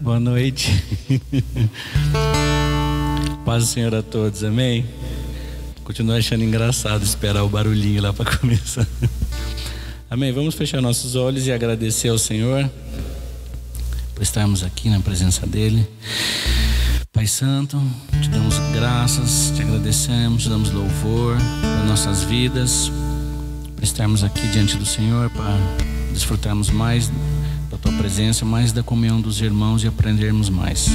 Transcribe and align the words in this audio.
Boa 0.00 0.20
noite. 0.20 0.70
Paz 3.44 3.64
do 3.64 3.68
Senhor 3.68 3.92
a 3.96 4.02
todos, 4.02 4.44
amém? 4.44 4.86
Continuo 5.82 6.16
achando 6.16 6.44
engraçado 6.44 7.02
esperar 7.02 7.42
o 7.42 7.48
barulhinho 7.48 8.00
lá 8.00 8.12
para 8.12 8.36
começar. 8.38 8.86
Amém? 10.08 10.32
Vamos 10.32 10.54
fechar 10.54 10.80
nossos 10.80 11.16
olhos 11.16 11.48
e 11.48 11.52
agradecer 11.52 12.10
ao 12.10 12.18
Senhor 12.18 12.70
por 14.14 14.22
estarmos 14.22 14.62
aqui 14.62 14.88
na 14.88 15.00
presença 15.00 15.44
dEle. 15.46 15.84
Pai 17.12 17.26
Santo, 17.26 17.82
te 18.22 18.28
damos 18.28 18.56
graças, 18.72 19.52
te 19.56 19.62
agradecemos, 19.62 20.44
te 20.44 20.48
damos 20.48 20.70
louvor 20.70 21.36
nas 21.62 21.86
nossas 21.88 22.22
vidas, 22.22 22.92
por 23.74 23.82
estarmos 23.82 24.22
aqui 24.22 24.46
diante 24.48 24.76
do 24.76 24.86
Senhor, 24.86 25.28
para 25.30 25.58
desfrutarmos 26.12 26.70
mais 26.70 27.10
tua 27.78 27.92
presença, 27.92 28.44
mais 28.44 28.72
da 28.72 28.82
comunhão 28.82 29.20
dos 29.20 29.40
irmãos 29.40 29.82
e 29.82 29.88
aprendermos 29.88 30.48
mais. 30.48 30.88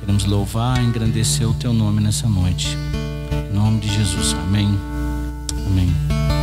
Queremos 0.00 0.24
louvar 0.24 0.82
e 0.82 0.86
engrandecer 0.86 1.48
o 1.48 1.54
teu 1.54 1.72
nome 1.72 2.00
nessa 2.00 2.28
noite. 2.28 2.76
Em 3.50 3.54
nome 3.54 3.80
de 3.80 3.88
Jesus. 3.88 4.34
Amém. 4.34 4.68
Amém. 5.66 6.39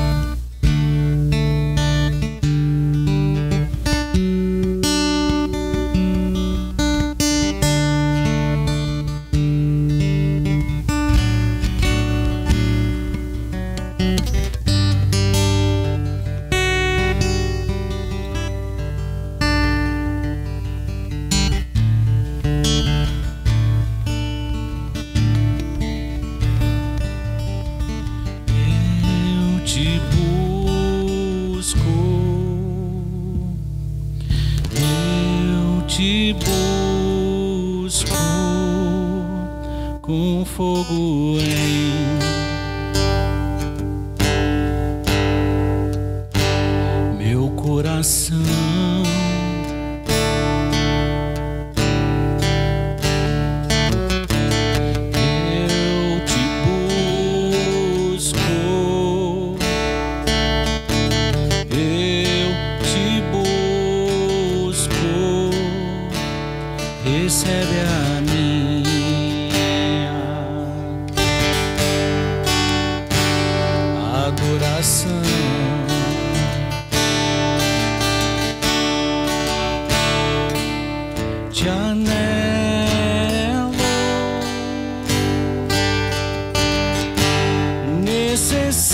necessito. 88.47 88.88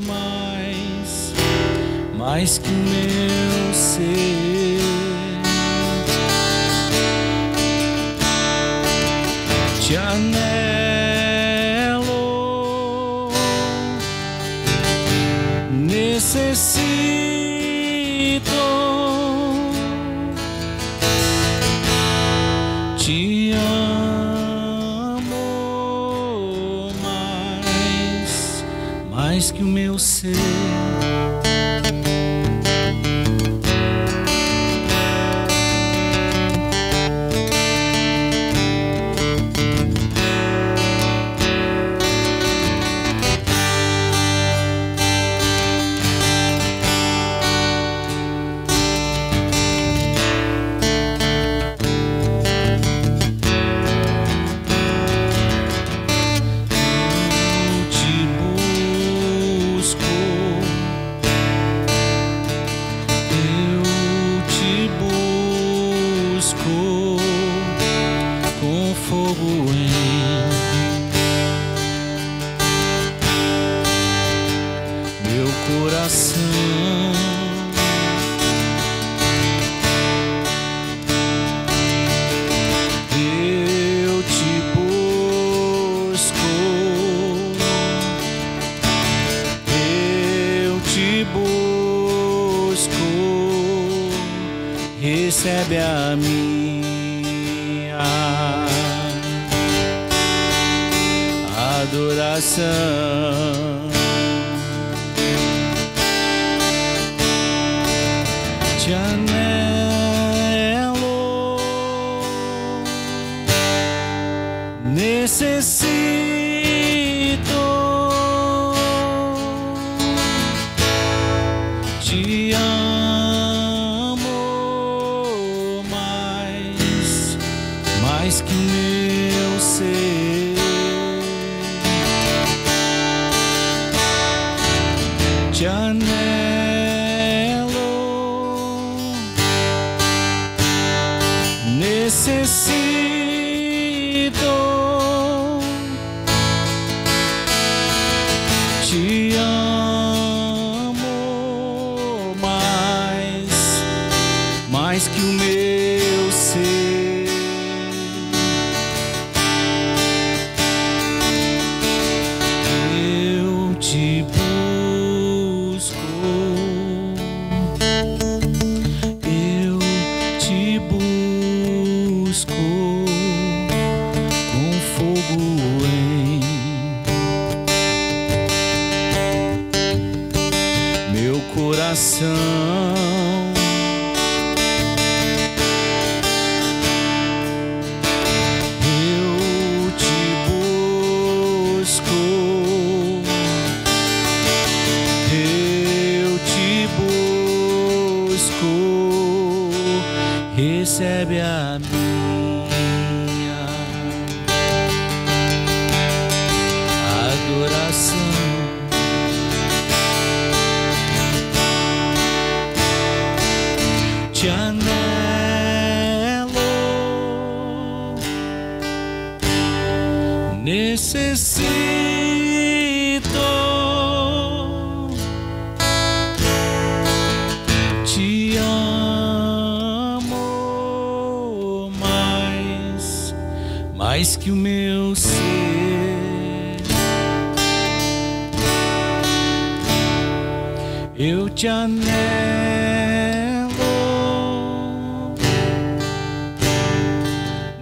mais, 0.07 1.35
mais 2.17 2.59
que 2.59 2.90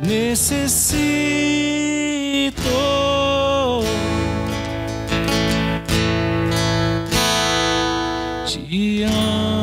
necessito. 0.08 0.88
Te 8.68 9.04
amo 9.04 9.57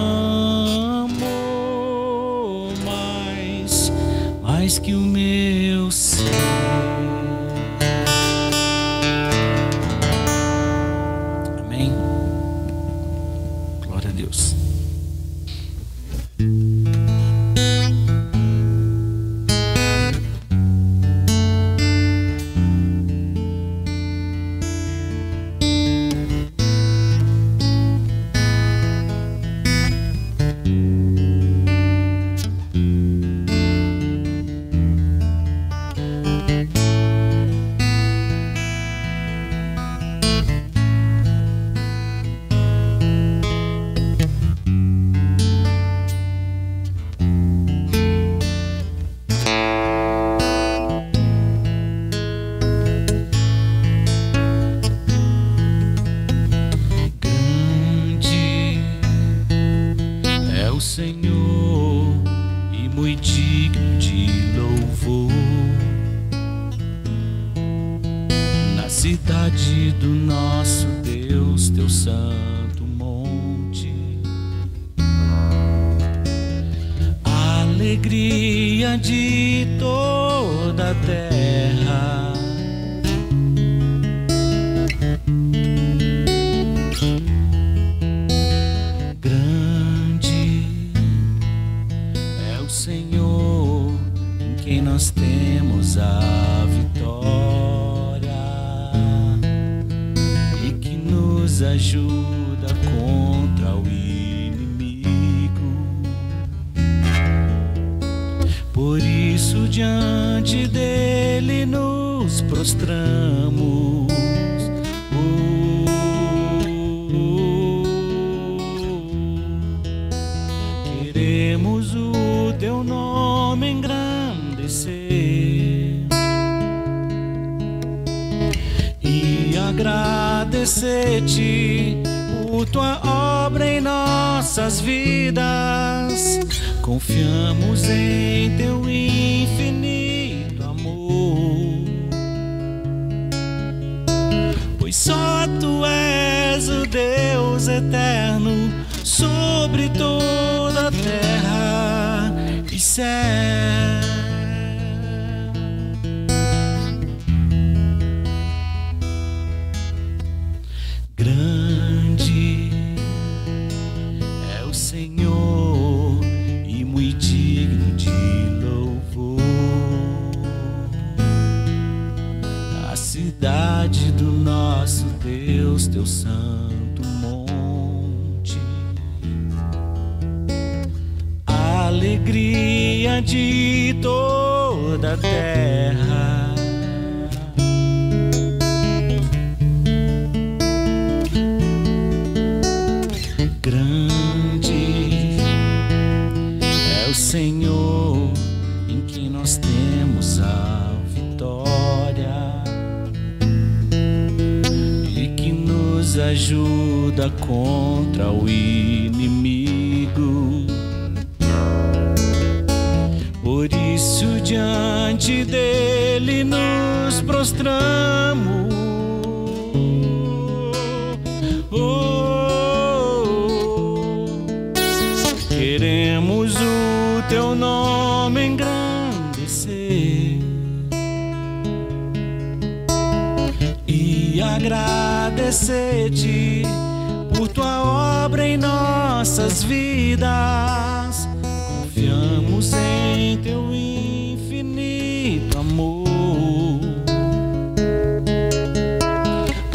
nossas 134.66 134.82
vidas. 134.82 136.40
Confiamos 136.82 137.88
em 137.88 138.25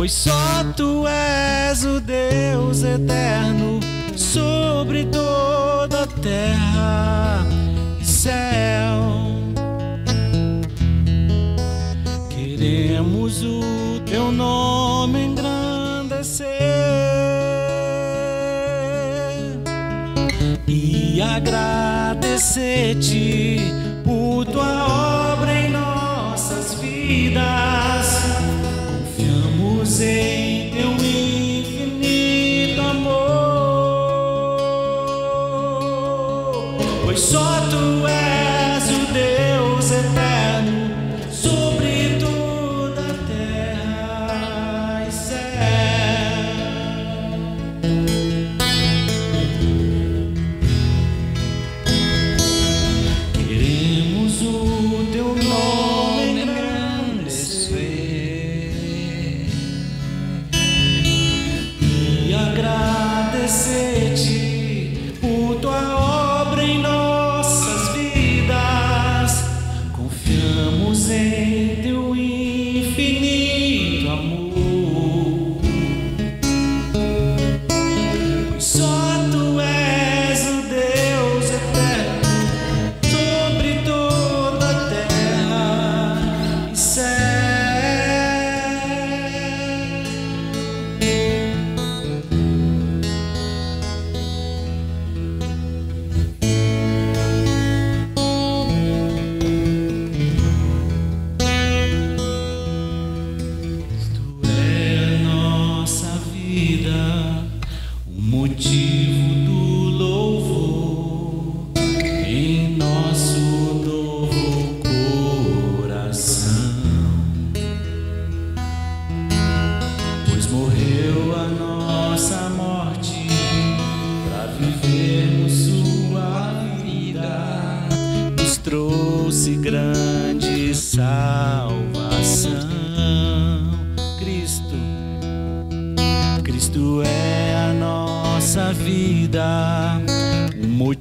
Pois 0.00 0.12
só 0.12 0.64
tu 0.78 1.04
és 1.06 1.84
o 1.84 2.00
Deus 2.00 2.82
eterno 2.82 3.80
sobre 4.16 5.04
toda 5.04 6.04
a 6.04 6.06
terra 6.06 7.46
e 8.00 8.04
céu. 8.06 8.32
Queremos 12.30 13.42
o 13.42 14.00
teu 14.06 14.32
nome 14.32 15.22
engrandecer 15.22 16.48
e 20.66 21.20
agradecer-te 21.20 23.58
por 24.02 24.46
tua 24.46 25.34
obra 25.34 25.52
em 25.52 25.68
nossas 25.68 26.72
vidas. 26.80 27.89
Confiamos 30.00 30.02
em 30.02 30.70
teu 30.70 30.92
infinito 31.04 32.80
amor, 32.80 33.20
pois 37.04 37.20
só 37.20 37.60
tu 37.68 38.08
és 38.08 38.19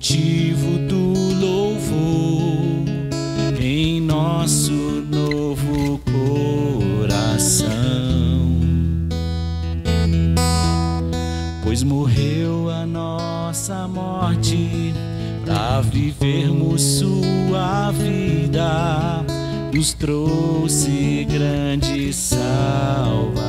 motivo 0.10 0.80
do 0.88 1.14
louvor 1.40 2.84
em 3.62 4.02
nosso 4.02 4.72
novo 4.72 6.00
coração. 6.00 7.70
Pois 11.64 11.84
morreu 11.84 12.72
a 12.72 12.88
nossa 12.88 13.88
morte 13.88 14.96
para 15.46 15.82
vivermos 15.82 16.82
sua 16.82 17.92
vida, 17.92 19.24
nos 19.72 19.94
trouxe 19.94 21.28
grande 21.30 22.12
salvação. 22.12 23.49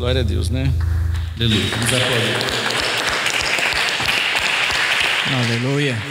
Glória 0.00 0.22
a 0.22 0.24
Deus, 0.24 0.48
né? 0.48 0.72
Aleluia. 1.36 1.60
Aleluia. 5.44 6.09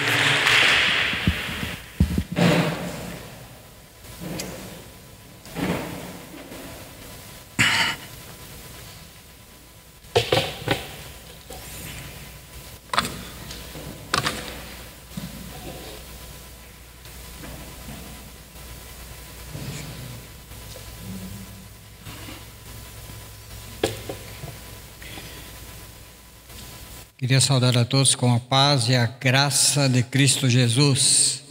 Queria 27.30 27.42
saudar 27.42 27.78
a 27.78 27.86
todos 27.86 28.16
com 28.16 28.34
a 28.34 28.40
paz 28.40 28.90
e 28.90 28.96
a 28.96 29.06
graça 29.06 29.88
de 29.88 30.02
Cristo 30.02 30.50
Jesus. 30.50 31.44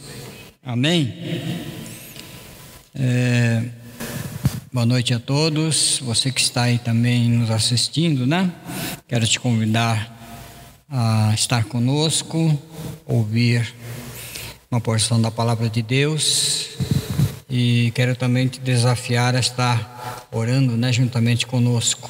Amém? 0.61 1.13
É, 2.93 3.63
boa 4.73 4.85
noite 4.85 5.13
a 5.13 5.19
todos. 5.19 6.01
Você 6.03 6.33
que 6.33 6.41
está 6.41 6.63
aí 6.63 6.79
também 6.79 7.29
nos 7.29 7.49
assistindo, 7.49 8.27
né? 8.27 8.51
Quero 9.07 9.25
te 9.25 9.39
convidar 9.39 10.13
a 10.89 11.31
estar 11.33 11.63
conosco, 11.63 12.61
ouvir 13.05 13.73
uma 14.69 14.81
porção 14.81 15.21
da 15.21 15.31
palavra 15.31 15.69
de 15.69 15.81
Deus 15.81 16.71
e 17.49 17.93
quero 17.95 18.17
também 18.17 18.49
te 18.49 18.59
desafiar 18.59 19.33
a 19.33 19.39
estar 19.39 20.27
orando, 20.29 20.75
né, 20.75 20.91
juntamente 20.91 21.47
conosco. 21.47 22.09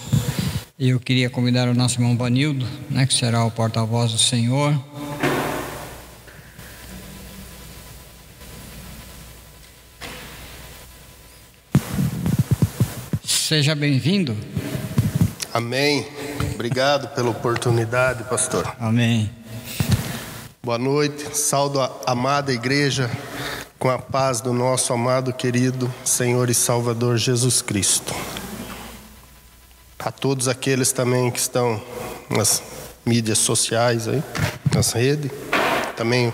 Eu 0.81 0.97
queria 0.97 1.29
convidar 1.29 1.67
o 1.67 1.73
nosso 1.73 1.99
irmão 1.99 2.15
Vanildo, 2.15 2.65
né, 2.89 3.05
que 3.05 3.13
será 3.13 3.43
o 3.43 3.51
porta-voz 3.51 4.13
do 4.13 4.17
Senhor. 4.17 4.73
Seja 13.25 13.75
bem-vindo. 13.75 14.37
Amém. 15.53 16.07
Obrigado 16.53 17.13
pela 17.13 17.31
oportunidade, 17.31 18.23
pastor. 18.29 18.73
Amém. 18.79 19.29
Boa 20.63 20.77
noite. 20.77 21.37
Saldo 21.37 21.81
a 21.81 21.91
amada 22.07 22.53
igreja 22.53 23.11
com 23.77 23.89
a 23.89 23.99
paz 23.99 24.39
do 24.39 24.53
nosso 24.53 24.93
amado 24.93 25.33
querido 25.33 25.93
Senhor 26.05 26.49
e 26.49 26.53
Salvador 26.53 27.17
Jesus 27.17 27.61
Cristo. 27.61 28.15
A 29.99 30.11
todos 30.11 30.47
aqueles 30.47 30.93
também 30.93 31.29
que 31.29 31.39
estão 31.39 31.81
nas 32.29 32.63
mídias 33.05 33.37
sociais 33.39 34.07
aí, 34.07 34.23
nas 34.73 34.93
redes, 34.93 35.29
também 35.97 36.33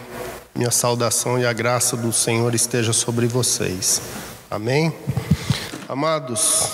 minha 0.54 0.70
saudação 0.70 1.40
e 1.40 1.46
a 1.48 1.52
graça 1.52 1.98
do 1.98 2.14
Senhor 2.14 2.54
esteja 2.54 2.94
sobre 2.94 3.26
vocês. 3.26 4.02
Amém? 4.52 4.94
Amados, 5.90 6.70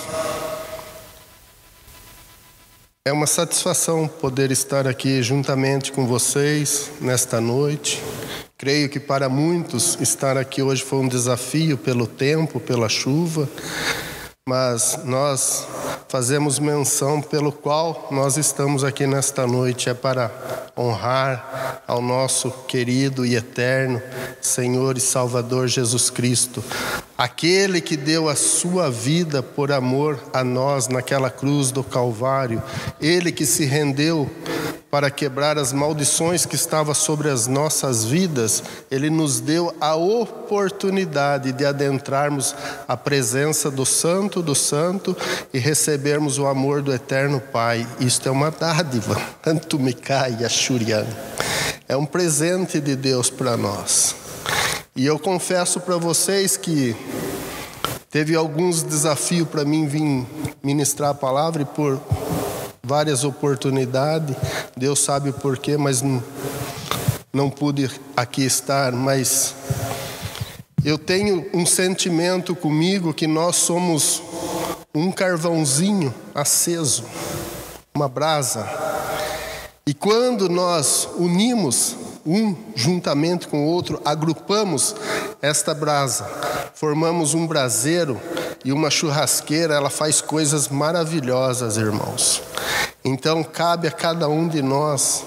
é 3.06 3.10
uma 3.10 3.26
satisfação 3.26 4.06
poder 4.06 4.50
estar 4.50 4.86
aqui 4.86 5.22
juntamente 5.22 5.92
com 5.92 6.06
vocês 6.06 6.90
nesta 7.00 7.40
noite. 7.40 8.02
Creio 8.58 8.90
que 8.90 9.00
para 9.00 9.30
muitos 9.30 9.98
estar 9.98 10.36
aqui 10.36 10.62
hoje 10.62 10.84
foi 10.84 10.98
um 10.98 11.08
desafio 11.08 11.78
pelo 11.78 12.06
tempo, 12.06 12.60
pela 12.60 12.88
chuva, 12.88 13.48
mas 14.48 14.98
nós 15.04 15.68
fazemos 16.08 16.58
menção 16.58 17.22
pelo 17.22 17.52
qual 17.52 18.08
nós 18.10 18.36
estamos 18.36 18.82
aqui 18.82 19.06
nesta 19.06 19.46
noite 19.46 19.88
é 19.88 19.94
para 19.94 20.32
honrar 20.76 21.84
ao 21.86 22.02
nosso 22.02 22.50
querido 22.66 23.24
e 23.24 23.36
eterno 23.36 24.02
Senhor 24.40 24.96
e 24.96 25.00
Salvador 25.00 25.68
Jesus 25.68 26.10
Cristo, 26.10 26.62
aquele 27.16 27.80
que 27.80 27.96
deu 27.96 28.28
a 28.28 28.34
sua 28.34 28.90
vida 28.90 29.44
por 29.44 29.70
amor 29.70 30.18
a 30.32 30.42
nós 30.42 30.88
naquela 30.88 31.30
cruz 31.30 31.70
do 31.70 31.84
Calvário, 31.84 32.60
ele 33.00 33.30
que 33.30 33.46
se 33.46 33.64
rendeu 33.64 34.28
para 34.92 35.10
quebrar 35.10 35.56
as 35.56 35.72
maldições 35.72 36.44
que 36.44 36.54
estavam 36.54 36.92
sobre 36.92 37.30
as 37.30 37.46
nossas 37.46 38.04
vidas, 38.04 38.62
ele 38.90 39.08
nos 39.08 39.40
deu 39.40 39.74
a 39.80 39.94
oportunidade 39.96 41.50
de 41.50 41.64
adentrarmos 41.64 42.54
a 42.86 42.94
presença 42.94 43.70
do 43.70 43.86
Santo 43.86 44.31
do 44.40 44.54
Santo 44.54 45.16
e 45.52 45.58
recebermos 45.58 46.38
o 46.38 46.46
amor 46.46 46.80
do 46.80 46.92
eterno 46.92 47.40
Pai. 47.40 47.86
Isto 47.98 48.28
é 48.28 48.32
uma 48.32 48.50
dádiva, 48.50 49.20
tanto 49.42 49.78
me 49.78 49.92
cai, 49.92 50.44
Ashurian. 50.44 51.06
É 51.88 51.96
um 51.96 52.06
presente 52.06 52.80
de 52.80 52.94
Deus 52.94 53.28
para 53.28 53.56
nós. 53.56 54.14
E 54.94 55.04
eu 55.04 55.18
confesso 55.18 55.80
para 55.80 55.96
vocês 55.96 56.56
que 56.56 56.94
teve 58.10 58.36
alguns 58.36 58.82
desafios 58.82 59.48
para 59.48 59.64
mim 59.64 59.86
vir 59.86 60.26
ministrar 60.62 61.10
a 61.10 61.14
palavra 61.14 61.62
e 61.62 61.64
por 61.64 62.00
várias 62.82 63.24
oportunidades, 63.24 64.36
Deus 64.76 65.00
sabe 65.00 65.32
porquê, 65.32 65.76
mas 65.76 66.02
não, 66.02 66.22
não 67.32 67.48
pude 67.48 67.90
aqui 68.16 68.44
estar, 68.44 68.92
mas 68.92 69.54
eu 70.84 70.98
tenho 70.98 71.48
um 71.54 71.64
sentimento 71.64 72.56
comigo 72.56 73.14
que 73.14 73.26
nós 73.26 73.56
somos 73.56 74.20
um 74.92 75.12
carvãozinho 75.12 76.12
aceso, 76.34 77.04
uma 77.94 78.08
brasa. 78.08 78.68
E 79.86 79.94
quando 79.94 80.48
nós 80.48 81.08
unimos 81.16 81.96
um 82.26 82.56
juntamente 82.74 83.46
com 83.46 83.64
o 83.64 83.68
outro, 83.68 84.00
agrupamos 84.04 84.94
esta 85.40 85.72
brasa, 85.72 86.24
formamos 86.74 87.32
um 87.32 87.46
braseiro 87.46 88.20
e 88.64 88.72
uma 88.72 88.90
churrasqueira, 88.90 89.74
ela 89.74 89.90
faz 89.90 90.20
coisas 90.20 90.68
maravilhosas, 90.68 91.76
irmãos. 91.76 92.42
Então 93.04 93.42
cabe 93.42 93.88
a 93.88 93.90
cada 93.90 94.28
um 94.28 94.46
de 94.46 94.62
nós 94.62 95.24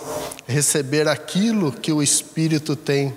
receber 0.48 1.08
aquilo 1.08 1.72
que 1.72 1.92
o 1.92 2.02
Espírito 2.02 2.76
tem 2.76 3.14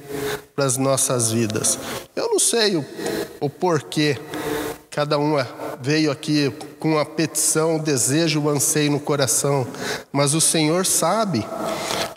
para 0.54 0.64
as 0.64 0.76
nossas 0.76 1.30
vidas. 1.30 1.78
Eu 2.16 2.28
não 2.30 2.38
sei 2.38 2.76
o, 2.76 2.84
o 3.40 3.48
porquê 3.48 4.18
cada 4.90 5.16
um 5.16 5.36
veio 5.80 6.10
aqui 6.10 6.52
com 6.80 6.98
a 6.98 7.04
petição, 7.04 7.76
o 7.76 7.82
desejo, 7.82 8.40
o 8.40 8.48
anseio 8.48 8.90
no 8.90 8.98
coração, 8.98 9.64
mas 10.10 10.34
o 10.34 10.40
Senhor 10.40 10.84
sabe. 10.84 11.46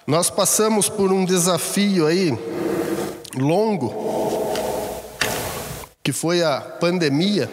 Nós 0.07 0.31
passamos 0.31 0.89
por 0.89 1.11
um 1.11 1.23
desafio 1.23 2.07
aí 2.07 2.35
longo, 3.35 3.93
que 6.03 6.11
foi 6.11 6.41
a 6.41 6.59
pandemia, 6.59 7.47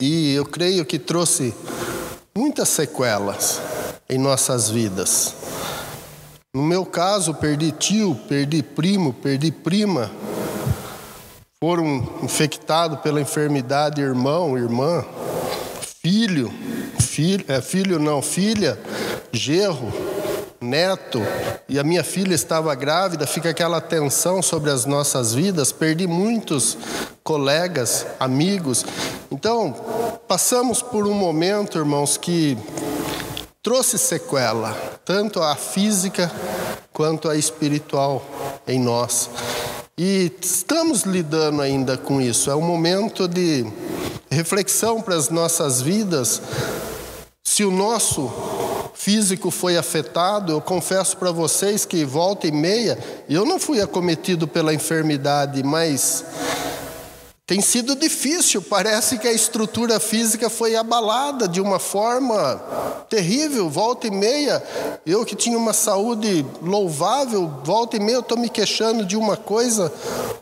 e 0.00 0.34
eu 0.34 0.44
creio 0.44 0.84
que 0.84 1.00
trouxe 1.00 1.52
muitas 2.36 2.68
sequelas 2.68 3.60
em 4.08 4.18
nossas 4.18 4.68
vidas. 4.68 5.34
No 6.54 6.62
meu 6.62 6.84
caso, 6.84 7.34
perdi 7.34 7.72
tio, 7.72 8.14
perdi 8.28 8.62
primo, 8.62 9.12
perdi 9.12 9.50
prima, 9.50 10.10
foram 11.58 12.06
infectados 12.22 13.00
pela 13.00 13.20
enfermidade 13.20 14.00
irmão, 14.00 14.56
irmã, 14.56 15.04
filho, 16.02 16.52
filho, 17.00 17.44
é, 17.48 17.60
filho 17.60 17.98
não, 17.98 18.22
filha, 18.22 18.78
gerro, 19.32 19.92
neto, 20.60 21.20
e 21.68 21.78
a 21.78 21.84
minha 21.84 22.04
filha 22.04 22.34
estava 22.34 22.74
grávida, 22.74 23.26
fica 23.26 23.50
aquela 23.50 23.80
tensão 23.80 24.40
sobre 24.42 24.70
as 24.70 24.84
nossas 24.84 25.34
vidas, 25.34 25.72
perdi 25.72 26.06
muitos 26.06 26.76
colegas, 27.22 28.06
amigos. 28.18 28.84
Então, 29.30 29.74
passamos 30.28 30.82
por 30.82 31.06
um 31.06 31.14
momento, 31.14 31.78
irmãos, 31.78 32.16
que 32.16 32.56
trouxe 33.62 33.98
sequela, 33.98 34.72
tanto 35.04 35.42
a 35.42 35.56
física 35.56 36.30
quanto 36.92 37.28
a 37.28 37.36
espiritual 37.36 38.24
em 38.66 38.78
nós. 38.78 39.28
E 39.98 40.30
estamos 40.42 41.02
lidando 41.02 41.62
ainda 41.62 41.96
com 41.96 42.20
isso. 42.20 42.50
É 42.50 42.54
um 42.54 42.60
momento 42.60 43.26
de 43.26 43.66
reflexão 44.30 45.00
para 45.00 45.16
as 45.16 45.30
nossas 45.30 45.80
vidas. 45.80 46.40
Se 47.48 47.64
o 47.64 47.70
nosso 47.70 48.28
físico 48.92 49.52
foi 49.52 49.76
afetado, 49.76 50.50
eu 50.50 50.60
confesso 50.60 51.16
para 51.16 51.30
vocês 51.30 51.84
que 51.84 52.04
volta 52.04 52.48
e 52.48 52.50
meia, 52.50 52.98
eu 53.30 53.44
não 53.44 53.60
fui 53.60 53.80
acometido 53.80 54.48
pela 54.48 54.74
enfermidade, 54.74 55.62
mas 55.62 56.24
tem 57.46 57.60
sido 57.60 57.94
difícil, 57.94 58.60
parece 58.60 59.16
que 59.16 59.28
a 59.28 59.32
estrutura 59.32 60.00
física 60.00 60.50
foi 60.50 60.74
abalada 60.74 61.46
de 61.46 61.60
uma 61.60 61.78
forma 61.78 62.60
terrível. 63.08 63.70
Volta 63.70 64.08
e 64.08 64.10
meia, 64.10 64.60
eu 65.06 65.24
que 65.24 65.36
tinha 65.36 65.56
uma 65.56 65.72
saúde 65.72 66.44
louvável, 66.60 67.48
volta 67.62 67.96
e 67.96 68.00
meia 68.00 68.16
eu 68.16 68.20
estou 68.22 68.36
me 68.36 68.48
queixando 68.50 69.04
de 69.04 69.16
uma 69.16 69.36
coisa 69.36 69.92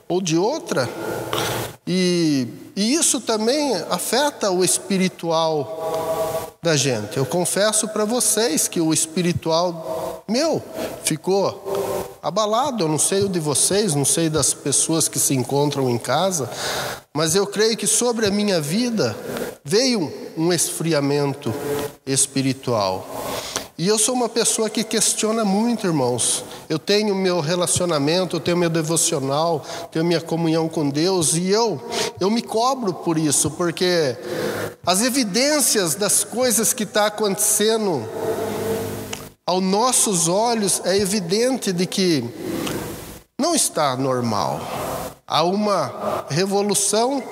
ou 0.08 0.22
de 0.22 0.38
outra. 0.38 0.88
E, 1.86 2.48
e 2.74 2.94
isso 2.94 3.20
também 3.20 3.74
afeta 3.90 4.50
o 4.50 4.64
espiritual 4.64 6.13
da 6.64 6.76
gente. 6.76 7.18
Eu 7.18 7.26
confesso 7.26 7.86
para 7.88 8.06
vocês 8.06 8.66
que 8.66 8.80
o 8.80 8.92
espiritual 8.92 10.24
meu 10.26 10.62
ficou 11.04 12.18
abalado. 12.22 12.82
Eu 12.82 12.88
não 12.88 12.98
sei 12.98 13.22
o 13.22 13.28
de 13.28 13.38
vocês, 13.38 13.94
não 13.94 14.04
sei 14.04 14.30
das 14.30 14.54
pessoas 14.54 15.06
que 15.06 15.18
se 15.18 15.34
encontram 15.34 15.90
em 15.90 15.98
casa, 15.98 16.50
mas 17.12 17.34
eu 17.34 17.46
creio 17.46 17.76
que 17.76 17.86
sobre 17.86 18.26
a 18.26 18.30
minha 18.30 18.62
vida 18.62 19.14
veio 19.62 20.10
um 20.38 20.52
esfriamento 20.52 21.52
espiritual. 22.06 23.06
E 23.76 23.88
eu 23.88 23.98
sou 23.98 24.14
uma 24.14 24.28
pessoa 24.28 24.70
que 24.70 24.84
questiona 24.84 25.44
muito, 25.44 25.84
irmãos. 25.84 26.44
Eu 26.68 26.78
tenho 26.78 27.12
meu 27.12 27.40
relacionamento, 27.40 28.36
eu 28.36 28.40
tenho 28.40 28.56
meu 28.56 28.70
devocional, 28.70 29.64
tenho 29.90 30.04
minha 30.04 30.20
comunhão 30.20 30.68
com 30.68 30.88
Deus 30.88 31.34
e 31.34 31.50
eu 31.50 31.82
eu 32.20 32.30
me 32.30 32.40
cobro 32.40 32.94
por 32.94 33.18
isso, 33.18 33.50
porque 33.50 34.16
as 34.86 35.02
evidências 35.02 35.96
das 35.96 36.22
coisas 36.22 36.72
que 36.72 36.84
está 36.84 37.06
acontecendo 37.06 38.08
aos 39.44 39.62
nossos 39.62 40.28
olhos 40.28 40.80
é 40.84 40.96
evidente 40.96 41.72
de 41.72 41.84
que 41.84 42.24
não 43.38 43.54
está 43.54 43.96
normal. 43.96 44.60
Há 45.26 45.42
uma 45.42 46.26
revolução 46.28 47.22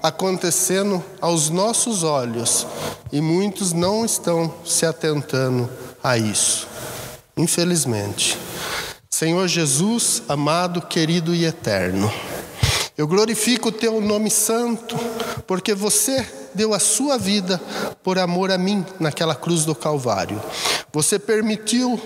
acontecendo 0.00 1.02
aos 1.20 1.50
nossos 1.50 2.04
olhos 2.04 2.64
e 3.12 3.20
muitos 3.20 3.72
não 3.72 4.04
estão 4.04 4.54
se 4.64 4.86
atentando 4.86 5.68
a 6.02 6.16
isso. 6.16 6.68
Infelizmente. 7.36 8.38
Senhor 9.10 9.48
Jesus, 9.48 10.22
amado, 10.28 10.82
querido 10.82 11.34
e 11.34 11.44
eterno, 11.44 12.12
eu 12.96 13.08
glorifico 13.08 13.70
o 13.70 13.72
teu 13.72 14.00
nome 14.00 14.30
santo, 14.30 14.96
porque 15.44 15.74
você 15.74 16.24
deu 16.54 16.72
a 16.72 16.78
sua 16.78 17.18
vida 17.18 17.60
por 18.04 18.20
amor 18.20 18.52
a 18.52 18.58
mim 18.58 18.86
naquela 19.00 19.34
cruz 19.34 19.64
do 19.64 19.74
Calvário. 19.74 20.40
Você 20.92 21.18
permitiu 21.18 22.00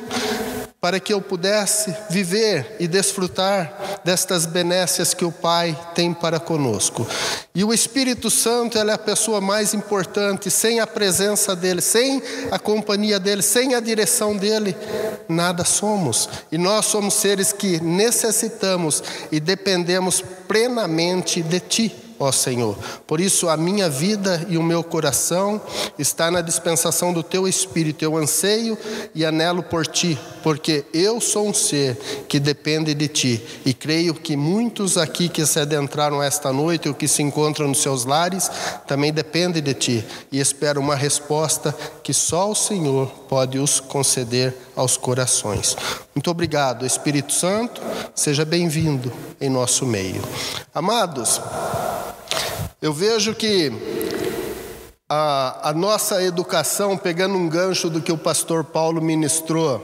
para 0.87 1.01
que 1.01 1.12
eu 1.12 1.20
pudesse 1.20 1.92
viver 2.09 2.77
e 2.79 2.87
desfrutar 2.87 4.01
destas 4.05 4.46
benécias 4.46 5.12
que 5.12 5.25
o 5.25 5.33
Pai 5.33 5.77
tem 5.96 6.14
para 6.14 6.38
conosco. 6.38 7.05
E 7.53 7.64
o 7.64 7.75
Espírito 7.75 8.31
Santo, 8.31 8.79
é 8.79 8.92
a 8.92 8.96
pessoa 8.96 9.40
mais 9.40 9.75
importante, 9.75 10.49
sem 10.49 10.79
a 10.79 10.87
presença 10.87 11.57
dele, 11.57 11.81
sem 11.81 12.22
a 12.53 12.59
companhia 12.61 13.18
dele, 13.18 13.42
sem 13.42 13.75
a 13.75 13.81
direção 13.81 14.37
dele, 14.37 14.77
nada 15.29 15.64
somos. 15.64 16.29
E 16.53 16.57
nós 16.57 16.87
somos 16.87 17.14
seres 17.14 17.53
que 17.53 17.83
necessitamos 17.83 19.03
e 19.33 19.40
dependemos 19.40 20.22
plenamente 20.46 21.42
de 21.42 21.59
ti 21.59 22.06
ó 22.18 22.33
Senhor. 22.33 22.76
Por 23.07 23.20
isso, 23.20 23.48
a 23.48 23.57
minha 23.57 23.88
vida 23.88 24.44
e 24.48 24.57
o 24.57 24.62
meu 24.62 24.83
coração 24.83 25.61
está 25.98 26.31
na 26.31 26.40
dispensação 26.40 27.12
do 27.12 27.22
teu 27.22 27.46
Espírito. 27.46 28.05
Eu 28.05 28.16
anseio 28.16 28.76
e 29.14 29.24
anelo 29.24 29.62
por 29.62 29.87
ti, 29.87 30.18
porque 30.42 30.85
eu 30.92 31.20
sou 31.20 31.48
um 31.48 31.55
ser 31.55 31.96
que 32.29 32.38
depende 32.40 32.94
de 32.94 33.09
ti. 33.09 33.42
E 33.64 33.72
creio 33.72 34.14
que 34.14 34.37
muitos 34.37 34.96
aqui 34.96 35.29
que 35.29 35.44
se 35.46 35.59
adentraram 35.59 36.22
esta 36.22 36.52
noite 36.52 36.88
ou 36.88 36.94
que 36.94 37.09
se 37.09 37.22
encontram 37.22 37.68
nos 37.68 37.83
seus 37.83 38.05
lares 38.05 38.50
também 38.87 39.12
dependem 39.12 39.62
de 39.62 39.74
ti. 39.74 40.05
E 40.31 40.38
espero 40.38 40.81
uma 40.81 40.94
resposta 40.94 41.74
que 42.02 42.12
só 42.12 42.50
o 42.50 42.55
Senhor 42.55 43.07
pode 43.29 43.59
os 43.59 43.81
conceder 43.81 44.65
aos 44.77 44.97
corações. 44.97 45.77
Muito 46.15 46.31
obrigado, 46.31 46.85
Espírito 46.85 47.33
Santo. 47.33 47.81
Seja 48.15 48.45
bem-vindo 48.45 49.11
em 49.41 49.49
nosso 49.49 49.87
meio. 49.87 50.23
Amados, 50.75 51.41
eu 52.81 52.93
vejo 52.93 53.35
que 53.35 53.73
a, 55.09 55.71
a, 55.71 55.73
nossa 55.73 56.23
educação, 56.23 56.97
pegando 56.97 57.35
um 57.35 57.49
gancho 57.49 57.89
do 57.89 58.03
que 58.03 58.12
o 58.12 58.19
pastor 58.19 58.65
Paulo 58.65 59.01
ministrou, 59.01 59.83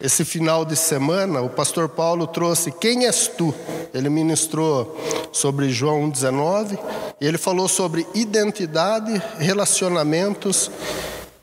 esse 0.00 0.24
final 0.24 0.64
de 0.64 0.76
semana, 0.76 1.42
o 1.42 1.50
pastor 1.50 1.88
Paulo 1.88 2.26
trouxe 2.26 2.72
Quem 2.72 3.04
és 3.04 3.28
tu? 3.28 3.54
Ele 3.92 4.08
ministrou 4.08 4.96
sobre 5.30 5.68
João 5.68 6.08
19 6.08 6.78
e 7.20 7.26
ele 7.26 7.36
falou 7.36 7.68
sobre 7.68 8.06
identidade, 8.14 9.20
relacionamentos 9.38 10.70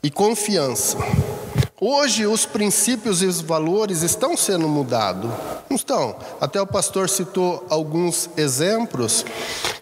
e 0.02 0.10
confiança. 0.10 0.98
Hoje 1.80 2.26
os 2.26 2.44
princípios 2.44 3.22
e 3.22 3.26
os 3.26 3.40
valores 3.40 4.02
estão 4.02 4.36
sendo 4.36 4.68
mudados. 4.68 5.30
Não 5.70 5.76
estão. 5.76 6.16
Até 6.40 6.60
o 6.60 6.66
pastor 6.66 7.08
citou 7.08 7.64
alguns 7.70 8.28
exemplos. 8.36 9.24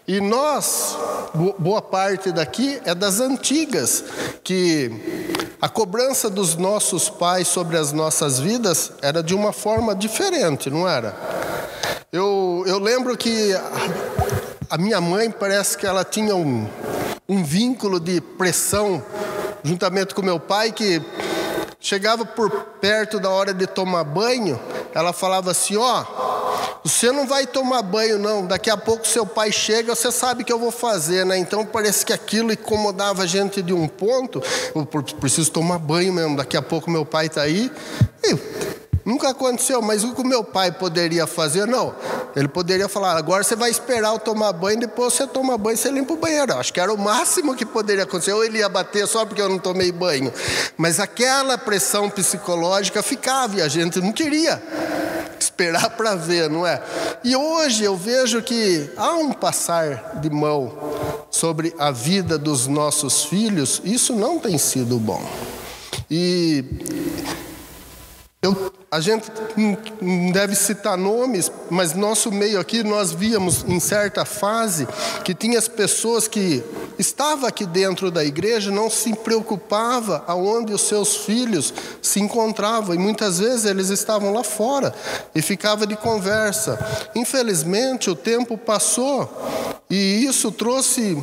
E 0.07 0.21
nós, 0.21 0.95
boa 1.57 1.81
parte 1.81 2.31
daqui 2.31 2.79
é 2.85 2.93
das 2.93 3.19
antigas, 3.19 4.03
que 4.43 4.91
a 5.59 5.67
cobrança 5.67 6.29
dos 6.29 6.55
nossos 6.55 7.09
pais 7.09 7.47
sobre 7.47 7.77
as 7.77 7.91
nossas 7.91 8.39
vidas 8.39 8.91
era 9.01 9.23
de 9.23 9.33
uma 9.33 9.51
forma 9.51 9.95
diferente, 9.95 10.69
não 10.69 10.87
era? 10.87 11.15
Eu, 12.11 12.63
eu 12.67 12.77
lembro 12.77 13.17
que 13.17 13.55
a, 14.69 14.77
minha 14.77 15.01
mãe 15.01 15.31
parece 15.31 15.75
que 15.75 15.87
ela 15.87 16.03
tinha 16.03 16.35
um, 16.35 16.67
um 17.27 17.43
vínculo 17.43 17.99
de 17.99 18.21
pressão 18.21 19.03
juntamente 19.63 20.13
com 20.13 20.21
meu 20.21 20.39
pai 20.39 20.71
que 20.71 21.01
chegava 21.87 22.25
por 22.25 22.51
perto 22.81 23.17
da 23.17 23.29
hora 23.29 23.53
de 23.53 23.65
tomar 23.65 24.03
banho, 24.03 24.59
ela 24.93 25.13
falava 25.13 25.51
assim: 25.51 25.77
Ó, 25.77 26.03
oh, 26.03 26.87
você 26.87 27.13
não 27.13 27.25
vai 27.25 27.47
tomar 27.47 27.81
banho, 27.81 28.19
não. 28.19 28.45
Daqui 28.45 28.69
a 28.69 28.75
pouco 28.75 29.07
seu 29.07 29.25
pai 29.25 29.53
chega, 29.53 29.95
você 29.95 30.11
sabe 30.11 30.43
que 30.43 30.51
eu 30.51 30.59
vou 30.59 30.71
fazer, 30.71 31.25
né? 31.25 31.37
Então 31.37 31.65
parece 31.65 32.05
que 32.05 32.11
aquilo 32.11 32.51
incomodava 32.51 33.23
a 33.23 33.25
gente 33.25 33.61
de 33.61 33.73
um 33.73 33.87
ponto. 33.87 34.43
Eu 34.75 34.85
preciso 34.85 35.49
tomar 35.49 35.79
banho 35.79 36.11
mesmo. 36.11 36.35
Daqui 36.35 36.57
a 36.57 36.61
pouco 36.61 36.91
meu 36.91 37.05
pai 37.05 37.27
está 37.27 37.43
aí. 37.43 37.71
E 38.21 38.86
Nunca 39.07 39.29
aconteceu, 39.29 39.81
mas 39.81 40.03
o 40.03 40.13
que 40.13 40.19
o 40.19 40.27
meu 40.27 40.43
pai 40.43 40.69
poderia 40.69 41.25
fazer? 41.25 41.65
Não. 41.65 41.95
Ele 42.35 42.49
poderia 42.49 42.89
falar: 42.89 43.15
agora 43.15 43.41
você 43.41 43.55
vai 43.55 43.71
esperar 43.71 44.11
eu 44.11 44.19
tomar 44.19 44.51
banho, 44.51 44.81
depois 44.81 45.13
você 45.13 45.25
toma 45.25 45.57
banho 45.57 45.75
e 45.75 45.77
você 45.77 45.89
limpa 45.89 46.11
o 46.11 46.17
banheiro. 46.17 46.53
Acho 46.53 46.73
que 46.73 46.79
era 46.81 46.93
o 46.93 46.97
máximo 46.97 47.55
que 47.55 47.65
poderia 47.65 48.03
acontecer. 48.03 48.33
Ou 48.33 48.43
ele 48.43 48.57
ia 48.57 48.67
bater 48.67 49.07
só 49.07 49.25
porque 49.25 49.41
eu 49.41 49.47
não 49.47 49.59
tomei 49.59 49.93
banho. 49.93 50.29
Mas 50.75 50.99
aquela 50.99 51.57
pressão 51.57 52.09
psicológica 52.09 53.01
ficava 53.01 53.59
e 53.59 53.61
a 53.61 53.69
gente 53.69 53.97
não 54.01 54.11
queria 54.11 54.61
esperar 55.39 55.91
para 55.95 56.13
ver, 56.15 56.49
não 56.49 56.67
é? 56.67 56.83
E 57.23 57.33
hoje 57.33 57.85
eu 57.85 57.95
vejo 57.95 58.41
que 58.41 58.91
há 58.97 59.13
um 59.13 59.31
passar 59.31 60.19
de 60.19 60.29
mão 60.29 60.77
sobre 61.31 61.73
a 61.79 61.91
vida 61.91 62.37
dos 62.37 62.67
nossos 62.67 63.23
filhos, 63.23 63.81
isso 63.85 64.13
não 64.13 64.37
tem 64.37 64.57
sido 64.57 64.99
bom. 64.99 65.25
E 66.11 66.65
eu, 68.39 68.71
a 68.91 68.99
gente 68.99 69.31
não 69.99 70.31
deve 70.31 70.55
citar 70.55 70.95
nomes, 70.95 71.51
mas 71.71 71.93
nosso 71.93 72.31
meio 72.31 72.59
aqui 72.59 72.83
nós 72.83 73.11
víamos 73.11 73.65
em 73.67 73.79
certa 73.79 74.25
fase 74.25 74.87
que 75.25 75.33
tinha 75.33 75.57
as 75.57 75.67
pessoas 75.67 76.27
que 76.27 76.63
estavam 76.99 77.47
aqui 77.47 77.65
dentro 77.65 78.11
da 78.11 78.23
igreja 78.23 78.69
não 78.69 78.91
se 78.91 79.11
preocupava 79.15 80.23
aonde 80.27 80.71
os 80.71 80.81
seus 80.81 81.17
filhos 81.17 81.73
se 81.99 82.19
encontravam 82.19 82.93
e 82.93 82.99
muitas 82.99 83.39
vezes 83.39 83.65
eles 83.65 83.89
estavam 83.89 84.31
lá 84.31 84.43
fora 84.43 84.93
e 85.33 85.41
ficava 85.41 85.87
de 85.87 85.95
conversa. 85.95 86.77
Infelizmente 87.15 88.07
o 88.07 88.15
tempo 88.15 88.55
passou 88.55 89.27
e 89.89 90.23
isso 90.25 90.51
trouxe 90.51 91.17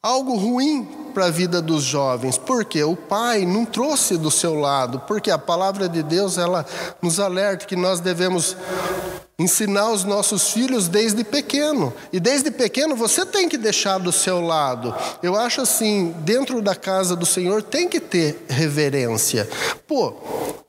algo 0.00 0.36
ruim 0.36 1.03
para 1.14 1.26
a 1.26 1.30
vida 1.30 1.62
dos 1.62 1.84
jovens, 1.84 2.36
porque 2.36 2.82
o 2.82 2.96
pai 2.96 3.46
não 3.46 3.64
trouxe 3.64 4.18
do 4.18 4.30
seu 4.30 4.54
lado, 4.54 5.00
porque 5.06 5.30
a 5.30 5.38
palavra 5.38 5.88
de 5.88 6.02
Deus 6.02 6.36
ela 6.36 6.66
nos 7.00 7.20
alerta 7.20 7.64
que 7.64 7.76
nós 7.76 8.00
devemos 8.00 8.56
ensinar 9.38 9.90
os 9.90 10.04
nossos 10.04 10.50
filhos 10.50 10.88
desde 10.88 11.24
pequeno. 11.24 11.92
E 12.12 12.20
desde 12.20 12.50
pequeno 12.50 12.94
você 12.94 13.24
tem 13.24 13.48
que 13.48 13.56
deixar 13.56 13.98
do 13.98 14.12
seu 14.12 14.40
lado. 14.40 14.94
Eu 15.22 15.36
acho 15.36 15.60
assim, 15.60 16.14
dentro 16.18 16.60
da 16.60 16.74
casa 16.74 17.16
do 17.16 17.26
Senhor 17.26 17.62
tem 17.62 17.88
que 17.88 18.00
ter 18.00 18.44
reverência. 18.48 19.48
Pô, 19.86 20.14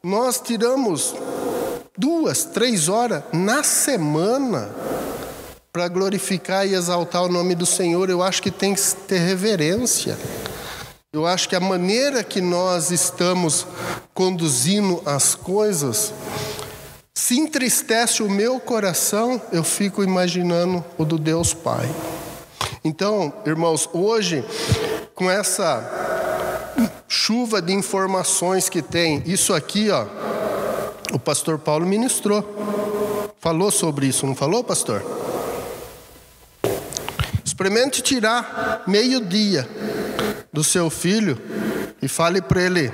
nós 0.04 0.40
tiramos 0.40 1.16
duas, 1.98 2.44
três 2.44 2.90
horas 2.90 3.24
na 3.34 3.64
semana 3.64 4.70
para 5.76 5.90
glorificar 5.90 6.66
e 6.66 6.74
exaltar 6.74 7.22
o 7.24 7.28
nome 7.28 7.54
do 7.54 7.66
Senhor, 7.66 8.10
eu 8.10 8.24
acho 8.24 8.42
que 8.42 8.50
tem 8.50 8.74
que 8.74 8.82
ter 9.10 9.18
reverência. 9.18 10.18
Eu 11.12 11.26
acho 11.26 11.50
que 11.50 11.56
a 11.56 11.60
maneira 11.60 12.24
que 12.24 12.40
nós 12.40 12.92
estamos 12.92 13.68
conduzindo 14.14 15.04
as 15.06 15.36
coisas, 15.36 16.14
se 17.14 17.38
entristece 17.38 18.24
o 18.24 18.30
meu 18.30 18.58
coração, 18.58 19.42
eu 19.52 19.66
fico 19.66 20.02
imaginando 20.02 20.82
o 20.98 21.04
do 21.04 21.18
Deus 21.18 21.54
Pai. 21.54 21.94
Então, 22.82 23.34
irmãos, 23.46 23.90
hoje, 23.92 24.46
com 25.14 25.30
essa 25.30 26.72
chuva 27.06 27.62
de 27.62 27.74
informações 27.74 28.70
que 28.70 28.82
tem, 28.82 29.22
isso 29.26 29.54
aqui, 29.54 29.90
ó, 29.90 30.06
o 31.12 31.20
pastor 31.20 31.60
Paulo 31.60 31.86
ministrou, 31.86 33.30
falou 33.42 33.70
sobre 33.70 34.08
isso, 34.08 34.26
não 34.26 34.36
falou, 34.36 34.64
pastor? 34.64 35.04
Experimente 37.56 38.02
tirar 38.02 38.84
meio-dia 38.86 39.66
do 40.52 40.62
seu 40.62 40.90
filho 40.90 41.42
e 42.02 42.08
fale 42.10 42.42
para 42.42 42.62
ele 42.62 42.92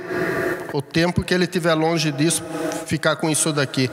o 0.71 0.84
tempo 0.84 1.24
que 1.24 1.34
ele 1.34 1.45
estiver 1.45 1.74
longe 1.74 2.12
disso, 2.12 2.43
ficar 2.86 3.15
com 3.15 3.28
isso 3.28 3.52
daqui. 3.52 3.89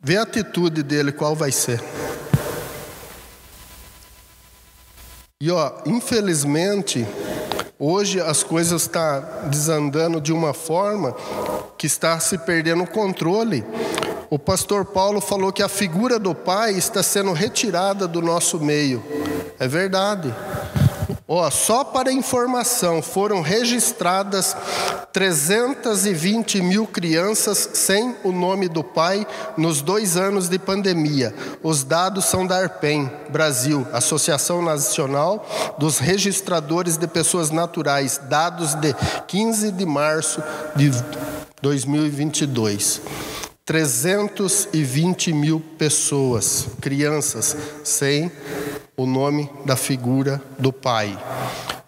Vê 0.00 0.16
a 0.16 0.22
atitude 0.22 0.82
dele, 0.82 1.12
qual 1.12 1.36
vai 1.36 1.52
ser. 1.52 1.78
E 5.38 5.50
ó, 5.50 5.72
infelizmente, 5.84 7.06
hoje 7.78 8.22
as 8.22 8.42
coisas 8.42 8.80
estão 8.80 9.20
tá 9.20 9.20
desandando 9.50 10.22
de 10.22 10.32
uma 10.32 10.54
forma 10.54 11.14
que 11.76 11.86
está 11.86 12.18
se 12.18 12.38
perdendo 12.38 12.84
o 12.84 12.86
controle. 12.86 13.62
O 14.34 14.38
pastor 14.38 14.84
Paulo 14.84 15.20
falou 15.20 15.52
que 15.52 15.62
a 15.62 15.68
figura 15.68 16.18
do 16.18 16.34
pai 16.34 16.72
está 16.72 17.04
sendo 17.04 17.32
retirada 17.32 18.08
do 18.08 18.20
nosso 18.20 18.58
meio. 18.58 19.00
É 19.60 19.68
verdade. 19.68 20.34
Ó, 21.28 21.48
só 21.50 21.84
para 21.84 22.10
informação, 22.10 23.00
foram 23.00 23.40
registradas 23.40 24.56
320 25.12 26.60
mil 26.62 26.84
crianças 26.84 27.70
sem 27.74 28.16
o 28.24 28.32
nome 28.32 28.66
do 28.66 28.82
pai 28.82 29.24
nos 29.56 29.80
dois 29.80 30.16
anos 30.16 30.48
de 30.48 30.58
pandemia. 30.58 31.32
Os 31.62 31.84
dados 31.84 32.24
são 32.24 32.44
da 32.44 32.56
ARPEN, 32.56 33.08
Brasil, 33.28 33.86
Associação 33.92 34.60
Nacional 34.60 35.46
dos 35.78 35.98
Registradores 35.98 36.96
de 36.96 37.06
Pessoas 37.06 37.50
Naturais, 37.50 38.20
dados 38.28 38.74
de 38.74 38.92
15 39.28 39.70
de 39.70 39.86
março 39.86 40.42
de 40.74 40.90
2022. 41.62 43.00
320 43.64 45.32
mil 45.32 45.58
pessoas, 45.78 46.66
crianças, 46.82 47.56
sem 47.82 48.30
o 48.94 49.06
nome 49.06 49.50
da 49.64 49.74
figura 49.74 50.40
do 50.58 50.70
pai. 50.70 51.18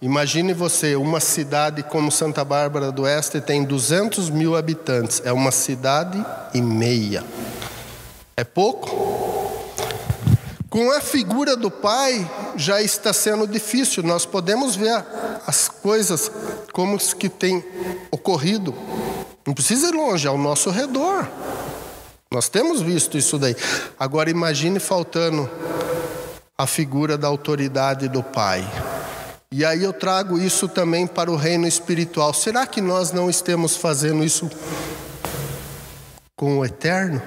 Imagine 0.00 0.54
você, 0.54 0.96
uma 0.96 1.20
cidade 1.20 1.82
como 1.82 2.10
Santa 2.10 2.42
Bárbara 2.42 2.90
do 2.90 3.02
Oeste 3.02 3.42
tem 3.42 3.62
200 3.62 4.30
mil 4.30 4.56
habitantes, 4.56 5.20
é 5.22 5.30
uma 5.30 5.50
cidade 5.50 6.24
e 6.54 6.62
meia. 6.62 7.22
É 8.34 8.42
pouco? 8.42 8.88
Com 10.70 10.90
a 10.92 11.00
figura 11.02 11.54
do 11.56 11.70
pai 11.70 12.26
já 12.56 12.80
está 12.80 13.12
sendo 13.12 13.46
difícil, 13.46 14.02
nós 14.02 14.24
podemos 14.24 14.76
ver 14.76 15.04
as 15.46 15.68
coisas 15.68 16.30
como 16.72 16.96
que 16.96 17.28
tem 17.28 17.62
ocorrido. 18.10 18.74
Não 19.46 19.54
precisa 19.54 19.88
ir 19.88 19.94
longe, 19.94 20.26
ao 20.26 20.36
nosso 20.36 20.70
redor. 20.70 21.28
Nós 22.32 22.48
temos 22.48 22.80
visto 22.80 23.16
isso 23.16 23.38
daí. 23.38 23.54
Agora 23.98 24.28
imagine 24.28 24.80
faltando 24.80 25.48
a 26.58 26.66
figura 26.66 27.16
da 27.16 27.28
autoridade 27.28 28.08
do 28.08 28.22
Pai. 28.22 28.68
E 29.52 29.64
aí 29.64 29.84
eu 29.84 29.92
trago 29.92 30.38
isso 30.38 30.68
também 30.68 31.06
para 31.06 31.30
o 31.30 31.36
reino 31.36 31.68
espiritual. 31.68 32.34
Será 32.34 32.66
que 32.66 32.80
nós 32.80 33.12
não 33.12 33.30
estamos 33.30 33.76
fazendo 33.76 34.24
isso 34.24 34.50
com 36.34 36.58
o 36.58 36.64
eterno? 36.64 37.22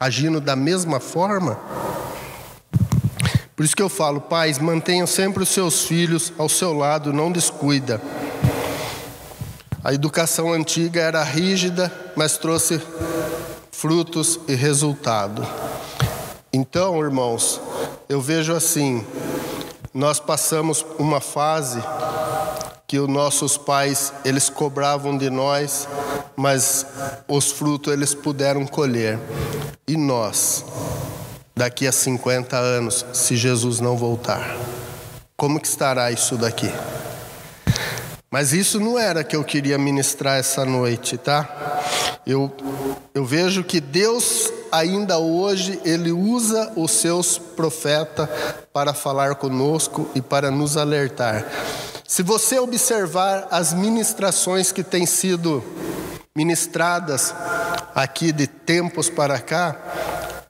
Agindo 0.00 0.40
da 0.40 0.56
mesma 0.56 0.98
forma? 0.98 1.58
Por 3.54 3.64
isso 3.64 3.76
que 3.76 3.82
eu 3.82 3.88
falo, 3.88 4.20
pais, 4.20 4.58
mantenham 4.58 5.06
sempre 5.06 5.44
os 5.44 5.48
seus 5.48 5.84
filhos 5.84 6.32
ao 6.36 6.48
seu 6.48 6.72
lado, 6.72 7.12
não 7.12 7.30
descuida. 7.30 8.00
A 9.84 9.92
educação 9.92 10.50
antiga 10.50 11.02
era 11.02 11.22
rígida, 11.22 11.92
mas 12.16 12.38
trouxe 12.38 12.80
frutos 13.70 14.40
e 14.48 14.54
resultado. 14.54 15.46
Então, 16.50 16.98
irmãos, 17.04 17.60
eu 18.08 18.18
vejo 18.18 18.54
assim, 18.54 19.04
nós 19.92 20.18
passamos 20.18 20.86
uma 20.98 21.20
fase 21.20 21.82
que 22.86 22.98
os 22.98 23.06
nossos 23.10 23.58
pais, 23.58 24.10
eles 24.24 24.48
cobravam 24.48 25.18
de 25.18 25.28
nós, 25.28 25.86
mas 26.34 26.86
os 27.28 27.52
frutos 27.52 27.92
eles 27.92 28.14
puderam 28.14 28.66
colher. 28.66 29.18
E 29.86 29.98
nós, 29.98 30.64
daqui 31.54 31.86
a 31.86 31.92
50 31.92 32.56
anos, 32.56 33.04
se 33.12 33.36
Jesus 33.36 33.80
não 33.80 33.98
voltar, 33.98 34.56
como 35.36 35.60
que 35.60 35.68
estará 35.68 36.10
isso 36.10 36.38
daqui? 36.38 36.72
Mas 38.34 38.52
isso 38.52 38.80
não 38.80 38.98
era 38.98 39.22
que 39.22 39.36
eu 39.36 39.44
queria 39.44 39.78
ministrar 39.78 40.40
essa 40.40 40.64
noite, 40.64 41.16
tá? 41.16 41.80
Eu, 42.26 42.52
eu 43.14 43.24
vejo 43.24 43.62
que 43.62 43.80
Deus 43.80 44.52
ainda 44.72 45.18
hoje 45.18 45.80
ele 45.84 46.10
usa 46.10 46.72
os 46.74 46.90
seus 46.90 47.38
profetas 47.38 48.28
para 48.72 48.92
falar 48.92 49.36
conosco 49.36 50.10
e 50.16 50.20
para 50.20 50.50
nos 50.50 50.76
alertar. 50.76 51.46
Se 52.08 52.24
você 52.24 52.58
observar 52.58 53.46
as 53.52 53.72
ministrações 53.72 54.72
que 54.72 54.82
têm 54.82 55.06
sido 55.06 55.62
ministradas 56.34 57.32
aqui 57.94 58.32
de 58.32 58.48
tempos 58.48 59.08
para 59.08 59.38
cá, 59.38 59.76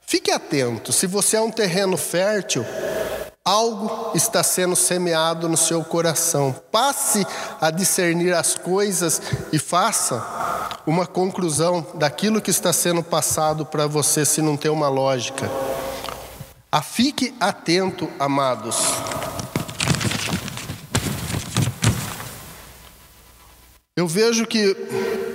fique 0.06 0.30
atento. 0.30 0.90
Se 0.90 1.06
você 1.06 1.36
é 1.36 1.40
um 1.42 1.50
terreno 1.50 1.98
fértil, 1.98 2.64
Algo 3.46 4.12
está 4.14 4.42
sendo 4.42 4.74
semeado 4.74 5.50
no 5.50 5.56
seu 5.58 5.84
coração. 5.84 6.56
Passe 6.72 7.26
a 7.60 7.70
discernir 7.70 8.32
as 8.32 8.54
coisas 8.54 9.20
e 9.52 9.58
faça 9.58 10.80
uma 10.86 11.06
conclusão 11.06 11.86
daquilo 11.94 12.40
que 12.40 12.50
está 12.50 12.72
sendo 12.72 13.02
passado 13.02 13.66
para 13.66 13.86
você, 13.86 14.24
se 14.24 14.40
não 14.40 14.56
tem 14.56 14.70
uma 14.70 14.88
lógica. 14.88 15.50
A 16.72 16.80
fique 16.80 17.34
atento, 17.38 18.08
amados. 18.18 18.78
Eu 23.96 24.08
vejo 24.08 24.44
que 24.44 24.76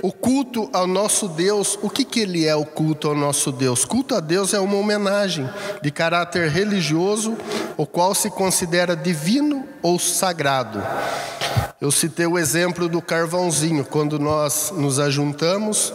o 0.02 0.12
culto 0.12 0.68
ao 0.74 0.86
nosso 0.86 1.26
Deus, 1.28 1.78
o 1.80 1.88
que, 1.88 2.04
que 2.04 2.20
ele 2.20 2.44
é 2.44 2.54
o 2.54 2.66
culto 2.66 3.08
ao 3.08 3.14
nosso 3.14 3.50
Deus? 3.50 3.86
Culto 3.86 4.14
a 4.14 4.20
Deus 4.20 4.52
é 4.52 4.60
uma 4.60 4.76
homenagem 4.76 5.48
de 5.80 5.90
caráter 5.90 6.50
religioso, 6.50 7.38
o 7.78 7.86
qual 7.86 8.14
se 8.14 8.28
considera 8.28 8.94
divino 8.94 9.64
ou 9.80 9.98
sagrado. 9.98 10.78
Eu 11.80 11.90
citei 11.90 12.26
o 12.26 12.38
exemplo 12.38 12.86
do 12.86 13.00
carvãozinho, 13.00 13.82
quando 13.82 14.18
nós 14.18 14.70
nos 14.76 14.98
ajuntamos, 14.98 15.94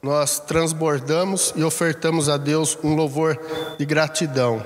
nós 0.00 0.38
transbordamos 0.38 1.52
e 1.56 1.64
ofertamos 1.64 2.28
a 2.28 2.36
Deus 2.36 2.78
um 2.84 2.94
louvor 2.94 3.36
de 3.76 3.84
gratidão. 3.84 4.64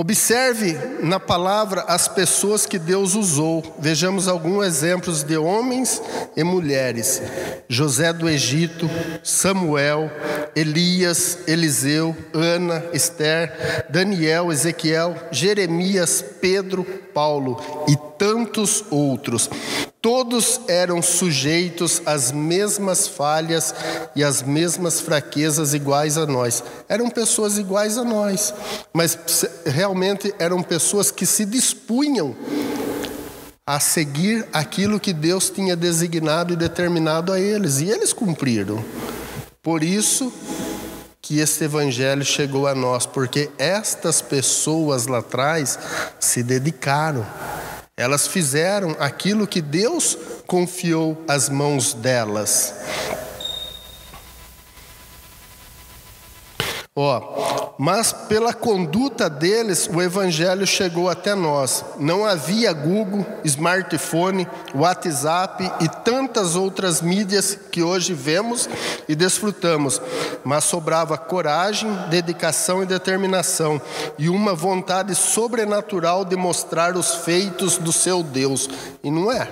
Observe 0.00 0.78
na 1.02 1.20
palavra 1.20 1.82
as 1.82 2.08
pessoas 2.08 2.64
que 2.64 2.78
Deus 2.78 3.14
usou. 3.14 3.76
Vejamos 3.78 4.28
alguns 4.28 4.64
exemplos 4.64 5.22
de 5.22 5.36
homens 5.36 6.00
e 6.34 6.42
mulheres: 6.42 7.20
José 7.68 8.10
do 8.10 8.26
Egito, 8.26 8.88
Samuel, 9.22 10.10
Elias, 10.56 11.40
Eliseu, 11.46 12.16
Ana, 12.32 12.82
Esther, 12.94 13.84
Daniel, 13.90 14.50
Ezequiel, 14.50 15.14
Jeremias, 15.30 16.24
Pedro, 16.40 16.86
Paulo 17.12 17.58
e 17.88 17.96
tantos 18.18 18.84
outros. 18.90 19.48
Todos 20.02 20.60
eram 20.66 21.02
sujeitos 21.02 22.00
às 22.06 22.32
mesmas 22.32 23.06
falhas 23.06 23.74
e 24.16 24.24
às 24.24 24.42
mesmas 24.42 25.00
fraquezas 25.00 25.74
iguais 25.74 26.16
a 26.16 26.26
nós. 26.26 26.64
Eram 26.88 27.10
pessoas 27.10 27.58
iguais 27.58 27.98
a 27.98 28.04
nós, 28.04 28.54
mas 28.94 29.18
realmente 29.66 30.34
eram 30.38 30.62
pessoas 30.62 31.10
que 31.10 31.26
se 31.26 31.44
dispunham 31.44 32.34
a 33.66 33.78
seguir 33.78 34.48
aquilo 34.52 34.98
que 34.98 35.12
Deus 35.12 35.50
tinha 35.50 35.76
designado 35.76 36.52
e 36.52 36.56
determinado 36.56 37.32
a 37.32 37.38
eles, 37.38 37.80
e 37.80 37.90
eles 37.90 38.12
cumpriram. 38.12 38.82
Por 39.62 39.84
isso 39.84 40.32
que 41.22 41.38
este 41.38 41.64
evangelho 41.64 42.24
chegou 42.24 42.66
a 42.66 42.74
nós, 42.74 43.06
porque 43.06 43.50
estas 43.58 44.22
pessoas 44.22 45.06
lá 45.06 45.18
atrás 45.18 45.78
se 46.18 46.42
dedicaram 46.42 47.26
elas 48.00 48.26
fizeram 48.26 48.96
aquilo 48.98 49.46
que 49.46 49.60
Deus 49.60 50.16
confiou 50.46 51.22
às 51.28 51.50
mãos 51.50 51.92
delas. 51.92 52.74
Ó, 57.02 57.72
mas 57.78 58.12
pela 58.12 58.52
conduta 58.52 59.30
deles 59.30 59.88
o 59.90 60.02
evangelho 60.02 60.66
chegou 60.66 61.08
até 61.08 61.34
nós. 61.34 61.82
Não 61.98 62.26
havia 62.26 62.74
Google, 62.74 63.24
smartphone, 63.42 64.46
WhatsApp 64.74 65.72
e 65.80 65.88
tantas 65.88 66.56
outras 66.56 67.00
mídias 67.00 67.58
que 67.72 67.82
hoje 67.82 68.12
vemos 68.12 68.68
e 69.08 69.14
desfrutamos, 69.14 69.98
mas 70.44 70.64
sobrava 70.64 71.16
coragem, 71.16 71.90
dedicação 72.10 72.82
e 72.82 72.86
determinação 72.86 73.80
e 74.18 74.28
uma 74.28 74.54
vontade 74.54 75.14
sobrenatural 75.14 76.22
de 76.22 76.36
mostrar 76.36 76.98
os 76.98 77.14
feitos 77.14 77.78
do 77.78 77.94
seu 77.94 78.22
Deus. 78.22 78.68
E 79.02 79.10
não 79.10 79.32
é. 79.32 79.48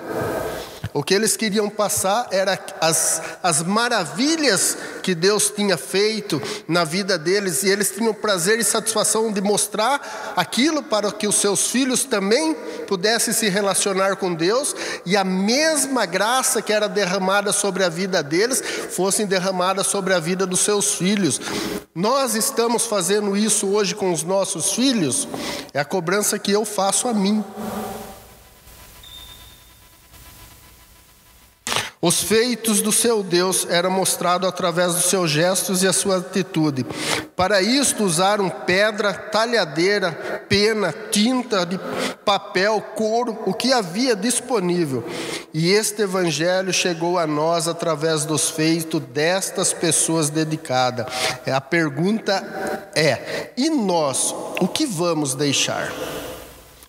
O 0.92 1.02
que 1.02 1.14
eles 1.14 1.36
queriam 1.36 1.68
passar 1.68 2.28
era 2.30 2.58
as, 2.80 3.22
as 3.42 3.62
maravilhas 3.62 4.76
que 5.02 5.14
Deus 5.14 5.50
tinha 5.50 5.76
feito 5.76 6.40
na 6.66 6.84
vida 6.84 7.18
deles, 7.18 7.62
e 7.62 7.68
eles 7.68 7.90
tinham 7.90 8.12
prazer 8.14 8.58
e 8.58 8.64
satisfação 8.64 9.32
de 9.32 9.40
mostrar 9.40 10.34
aquilo 10.36 10.82
para 10.82 11.10
que 11.12 11.26
os 11.26 11.36
seus 11.36 11.70
filhos 11.70 12.04
também 12.04 12.54
pudessem 12.86 13.32
se 13.32 13.48
relacionar 13.48 14.16
com 14.16 14.34
Deus, 14.34 14.74
e 15.04 15.16
a 15.16 15.24
mesma 15.24 16.06
graça 16.06 16.62
que 16.62 16.72
era 16.72 16.88
derramada 16.88 17.52
sobre 17.52 17.84
a 17.84 17.88
vida 17.88 18.22
deles 18.22 18.62
fossem 18.90 19.26
derramada 19.26 19.82
sobre 19.84 20.14
a 20.14 20.20
vida 20.20 20.46
dos 20.46 20.60
seus 20.60 20.94
filhos. 20.94 21.40
Nós 21.94 22.34
estamos 22.34 22.86
fazendo 22.86 23.36
isso 23.36 23.66
hoje 23.68 23.94
com 23.94 24.12
os 24.12 24.22
nossos 24.22 24.72
filhos, 24.72 25.26
é 25.72 25.80
a 25.80 25.84
cobrança 25.84 26.38
que 26.38 26.52
eu 26.52 26.64
faço 26.64 27.08
a 27.08 27.14
mim. 27.14 27.44
Os 32.00 32.22
feitos 32.22 32.80
do 32.80 32.92
seu 32.92 33.24
Deus 33.24 33.66
eram 33.68 33.90
mostrados 33.90 34.48
através 34.48 34.94
dos 34.94 35.06
seus 35.06 35.28
gestos 35.32 35.82
e 35.82 35.86
a 35.88 35.92
sua 35.92 36.18
atitude. 36.18 36.86
Para 37.34 37.60
isto 37.60 38.04
usaram 38.04 38.48
pedra, 38.48 39.12
talhadeira, 39.12 40.12
pena, 40.48 40.94
tinta 41.10 41.66
de 41.66 41.76
papel, 42.24 42.80
couro, 42.94 43.36
o 43.46 43.52
que 43.52 43.72
havia 43.72 44.14
disponível. 44.14 45.04
E 45.52 45.72
este 45.72 46.02
evangelho 46.02 46.72
chegou 46.72 47.18
a 47.18 47.26
nós 47.26 47.66
através 47.66 48.24
dos 48.24 48.48
feitos 48.48 49.00
destas 49.00 49.72
pessoas 49.72 50.30
dedicadas. 50.30 51.06
A 51.52 51.60
pergunta 51.60 52.90
é: 52.94 53.50
e 53.56 53.68
nós, 53.70 54.32
o 54.60 54.68
que 54.68 54.86
vamos 54.86 55.34
deixar? 55.34 55.92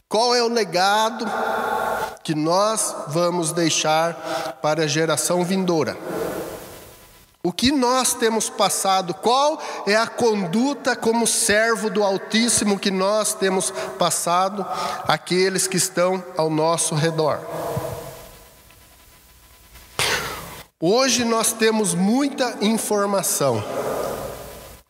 Qual 0.07 0.35
é 0.35 0.43
o 0.43 0.49
legado 0.49 1.25
que 2.23 2.35
nós 2.35 2.95
vamos 3.07 3.51
deixar 3.51 4.57
para 4.61 4.83
a 4.83 4.87
geração 4.87 5.43
vindoura? 5.43 5.97
O 7.41 7.53
que 7.53 7.71
nós 7.71 8.13
temos 8.13 8.49
passado, 8.49 9.13
qual 9.13 9.61
é 9.87 9.95
a 9.95 10.05
conduta 10.05 10.93
como 10.95 11.25
servo 11.25 11.89
do 11.89 12.03
Altíssimo 12.03 12.77
que 12.77 12.91
nós 12.91 13.33
temos 13.33 13.71
passado 13.97 14.65
àqueles 15.07 15.65
que 15.65 15.77
estão 15.77 16.21
ao 16.35 16.49
nosso 16.49 16.95
redor? 16.95 17.39
Hoje 20.81 21.23
nós 21.23 21.53
temos 21.53 21.93
muita 21.93 22.57
informação. 22.61 23.63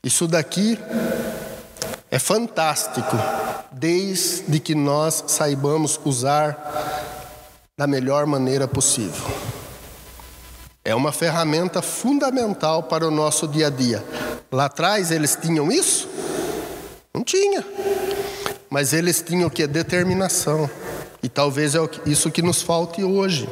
Isso 0.03 0.27
daqui 0.27 0.79
é 2.09 2.17
fantástico, 2.17 3.15
desde 3.71 4.59
que 4.59 4.73
nós 4.73 5.23
saibamos 5.27 5.99
usar 6.03 7.08
da 7.79 7.87
melhor 7.87 8.25
maneira 8.25 8.67
possível. 8.67 9.25
É 10.83 10.93
uma 10.93 11.13
ferramenta 11.13 11.81
fundamental 11.81 12.83
para 12.83 13.07
o 13.07 13.11
nosso 13.11 13.47
dia 13.47 13.67
a 13.67 13.69
dia. 13.69 14.03
Lá 14.51 14.65
atrás 14.65 15.11
eles 15.11 15.37
tinham 15.41 15.71
isso? 15.71 16.09
Não 17.13 17.23
tinha. 17.23 17.65
mas 18.69 18.91
eles 18.91 19.21
tinham 19.21 19.47
o 19.47 19.49
que? 19.49 19.65
Determinação. 19.65 20.69
E 21.23 21.29
talvez 21.29 21.73
é 21.73 21.79
isso 22.05 22.29
que 22.29 22.41
nos 22.41 22.61
falte 22.61 23.01
hoje. 23.01 23.47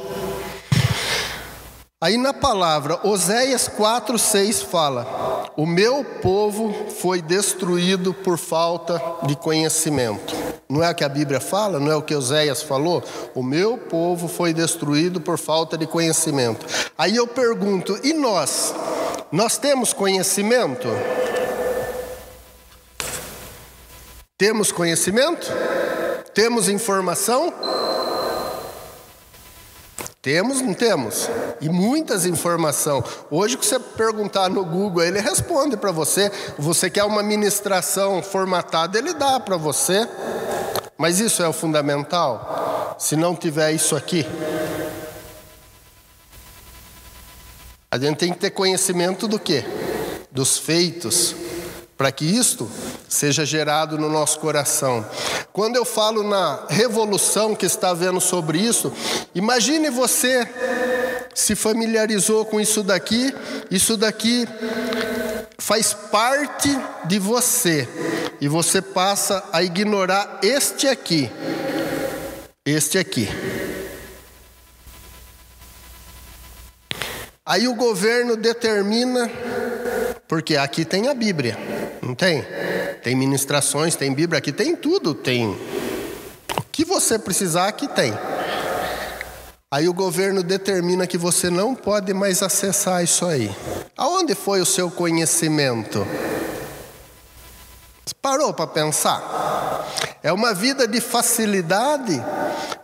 Aí 2.00 2.16
na 2.16 2.32
palavra, 2.32 3.00
Oséias 3.08 3.68
4, 3.68 4.20
6 4.20 4.62
fala: 4.62 5.50
O 5.58 5.66
meu 5.66 6.04
povo 6.04 6.92
foi 6.92 7.24
destruído 7.24 8.14
por 8.14 8.38
falta 8.38 9.02
de 9.24 9.36
conhecimento. 9.36 10.36
Não 10.70 10.84
é 10.84 10.92
o 10.92 10.94
que 10.94 11.04
a 11.04 11.10
Bíblia 11.10 11.40
fala? 11.40 11.80
Não 11.80 11.92
é 11.92 11.96
o 11.96 12.04
que 12.04 12.14
Oséias 12.14 12.62
falou? 12.62 13.04
O 13.34 13.42
meu 13.42 13.80
povo 13.80 14.28
foi 14.28 14.54
destruído 14.54 15.20
por 15.20 15.40
falta 15.40 15.76
de 15.76 15.88
conhecimento. 15.88 16.68
Aí 16.96 17.16
eu 17.16 17.26
pergunto: 17.26 18.00
e 18.04 18.14
nós? 18.14 18.76
Nós 19.32 19.58
temos 19.58 19.92
conhecimento? 19.92 20.88
Temos 24.38 24.72
conhecimento? 24.72 25.52
Temos 26.36 26.70
informação? 26.70 27.52
Temos, 30.28 30.62
não 30.62 30.74
temos? 30.74 31.30
E 31.62 31.70
muitas 31.70 32.26
informações. 32.26 33.06
Hoje, 33.32 33.58
que 33.58 33.66
você 33.66 33.80
perguntar 33.80 34.50
no 34.50 34.66
Google, 34.66 35.02
ele 35.02 35.22
responde 35.22 35.78
para 35.78 35.90
você. 35.90 36.30
Você 36.60 36.90
quer 36.90 37.06
uma 37.06 37.24
ministração 37.24 38.22
formatada, 38.22 38.98
ele 38.98 39.14
dá 39.14 39.40
para 39.40 39.56
você. 39.56 40.06
Mas 40.98 41.22
isso 41.22 41.42
é 41.42 41.48
o 41.48 41.54
fundamental? 41.54 42.98
Se 43.00 43.16
não 43.16 43.38
tiver 43.38 43.72
isso 43.72 43.96
aqui. 43.96 44.26
A 47.90 47.98
gente 47.98 48.18
tem 48.18 48.34
que 48.34 48.40
ter 48.40 48.50
conhecimento 48.50 49.30
do 49.30 49.40
quê? 49.40 49.64
Dos 50.30 50.58
feitos 50.58 51.34
para 51.98 52.12
que 52.12 52.24
isto 52.24 52.70
seja 53.10 53.44
gerado 53.44 53.98
no 53.98 54.10
nosso 54.10 54.40
coração. 54.40 55.04
Quando 55.52 55.76
eu 55.76 55.84
falo 55.84 56.22
na 56.22 56.66
revolução 56.70 57.56
que 57.56 57.66
está 57.66 57.94
vendo 57.94 58.22
sobre 58.22 58.60
isso, 58.60 58.94
imagine 59.34 59.90
você 59.90 60.48
se 61.34 61.56
familiarizou 61.56 62.46
com 62.46 62.62
isso 62.62 62.84
daqui, 62.84 63.34
isso 63.72 63.98
daqui 63.98 64.48
faz 65.58 65.94
parte 65.94 66.70
de 67.06 67.18
você 67.18 67.88
e 68.40 68.48
você 68.48 68.82
passa 68.82 69.44
a 69.52 69.64
ignorar 69.64 70.40
este 70.44 70.88
aqui. 70.88 71.32
Este 72.64 72.98
aqui. 72.98 73.28
Aí 77.46 77.68
o 77.68 77.76
governo 77.76 78.36
determina, 78.36 79.32
porque 80.28 80.58
aqui 80.58 80.84
tem 80.84 81.08
a 81.08 81.14
Bíblia. 81.14 81.77
Não 82.02 82.16
tem? 82.16 82.46
Tem 83.04 83.16
ministrações, 83.16 83.96
tem 83.96 84.14
Bíblia, 84.14 84.40
aqui 84.40 84.52
tem 84.52 84.76
tudo, 84.76 85.14
tem. 85.14 85.48
O 85.48 86.64
que 86.72 86.86
você 86.86 87.18
precisar, 87.18 87.68
aqui 87.68 87.88
tem. 87.88 88.14
Aí 89.70 89.90
o 89.90 89.94
governo 89.94 90.42
determina 90.42 91.06
que 91.06 91.18
você 91.18 91.50
não 91.50 91.76
pode 91.76 92.14
mais 92.14 92.42
acessar 92.42 93.04
isso 93.04 93.26
aí. 93.26 93.54
Aonde 93.98 94.34
foi 94.34 94.62
o 94.62 94.66
seu 94.66 94.90
conhecimento? 94.90 96.08
Parou 98.22 98.54
para 98.54 98.68
pensar? 98.68 99.86
É 100.24 100.34
uma 100.34 100.54
vida 100.54 100.88
de 100.88 101.00
facilidade, 101.00 102.22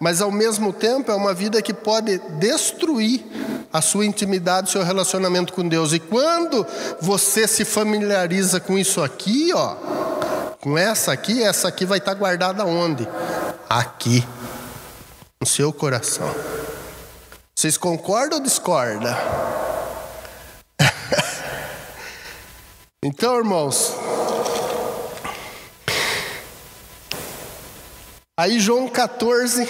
mas 0.04 0.20
ao 0.20 0.30
mesmo 0.30 0.74
tempo 0.74 1.10
é 1.10 1.16
uma 1.16 1.34
vida 1.34 1.62
que 1.62 1.74
pode 1.74 2.18
destruir 2.38 3.26
a 3.72 3.82
sua 3.82 4.06
intimidade, 4.06 4.68
o 4.68 4.72
seu 4.74 4.84
relacionamento 4.84 5.54
com 5.54 5.66
Deus. 5.66 5.94
E 5.94 6.00
quando 6.00 6.68
você 7.00 7.48
se 7.48 7.64
familiariza 7.64 8.60
com 8.60 8.78
isso 8.78 9.02
aqui, 9.02 9.54
ó, 9.54 9.76
com 10.60 10.78
essa 10.78 11.14
aqui, 11.14 11.42
essa 11.42 11.70
aqui 11.70 11.86
vai 11.86 12.00
estar 12.00 12.16
guardada 12.16 12.66
onde? 12.66 13.08
Aqui, 13.70 14.28
no 15.40 15.48
seu 15.48 15.72
coração. 15.72 16.36
Vocês 17.56 17.78
concordam 17.78 18.40
ou 18.40 18.44
discordam? 18.44 19.16
então, 23.02 23.38
irmãos, 23.38 23.94
aí 28.44 28.60
João 28.60 28.90
14, 28.90 29.66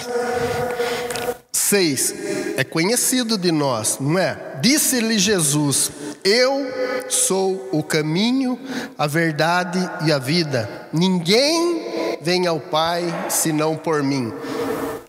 6 1.52 2.14
é 2.56 2.64
conhecido 2.64 3.38
de 3.38 3.52
nós, 3.52 3.98
não 4.00 4.18
é? 4.18 4.58
Disse-lhe 4.60 5.16
Jesus: 5.16 5.92
Eu 6.24 6.66
sou 7.08 7.68
o 7.70 7.84
caminho, 7.84 8.58
a 8.98 9.06
verdade 9.06 9.78
e 10.04 10.12
a 10.12 10.18
vida. 10.18 10.88
Ninguém 10.92 12.18
vem 12.20 12.48
ao 12.48 12.58
Pai 12.58 13.02
senão 13.28 13.76
por 13.76 14.02
mim. 14.02 14.32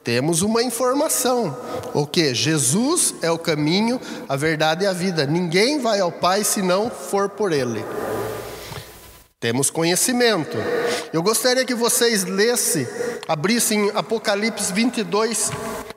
Temos 0.04 0.44
uma 0.44 0.62
informação. 0.62 1.58
O 1.92 2.06
que? 2.06 2.36
Jesus 2.36 3.16
é 3.24 3.32
o 3.32 3.40
caminho, 3.40 4.00
a 4.30 4.36
verdade 4.36 4.84
e 4.84 4.88
a 4.88 4.94
vida. 4.94 5.26
Ninguém 5.26 5.80
vai 5.80 6.00
ao 6.00 6.12
Pai 6.12 6.44
se 6.44 6.62
não 6.62 6.92
for 6.92 7.30
por 7.30 7.52
Ele. 7.52 7.84
Temos 9.40 9.70
conhecimento. 9.70 10.58
Eu 11.12 11.22
gostaria 11.22 11.66
que 11.66 11.76
vocês 11.76 12.24
lessem, 12.24 12.88
abrissem 13.28 13.92
Apocalipse 13.94 14.72
22, 14.72 15.52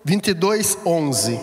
22, 0.04 0.78
11. 0.84 1.40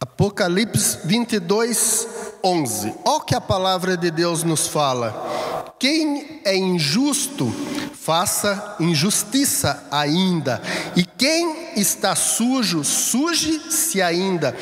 Apocalipse 0.00 0.98
22, 1.06 2.06
11. 2.06 2.23
Olha 2.46 2.94
o 3.06 3.20
que 3.22 3.34
a 3.34 3.40
palavra 3.40 3.96
de 3.96 4.10
Deus 4.10 4.42
nos 4.42 4.66
fala. 4.66 5.72
Quem 5.78 6.42
é 6.44 6.54
injusto, 6.54 7.50
faça 7.94 8.76
injustiça 8.78 9.82
ainda. 9.90 10.60
E 10.94 11.06
quem 11.06 11.72
está 11.74 12.14
sujo, 12.14 12.84
suje-se 12.84 14.02
ainda. 14.02 14.54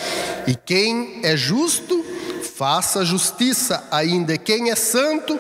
E 0.47 0.55
quem 0.55 1.23
é 1.25 1.37
justo, 1.37 2.05
faça 2.57 3.05
justiça 3.05 3.83
ainda. 3.91 4.35
E 4.35 4.39
quem 4.39 4.71
é 4.71 4.77
santo, 4.77 5.37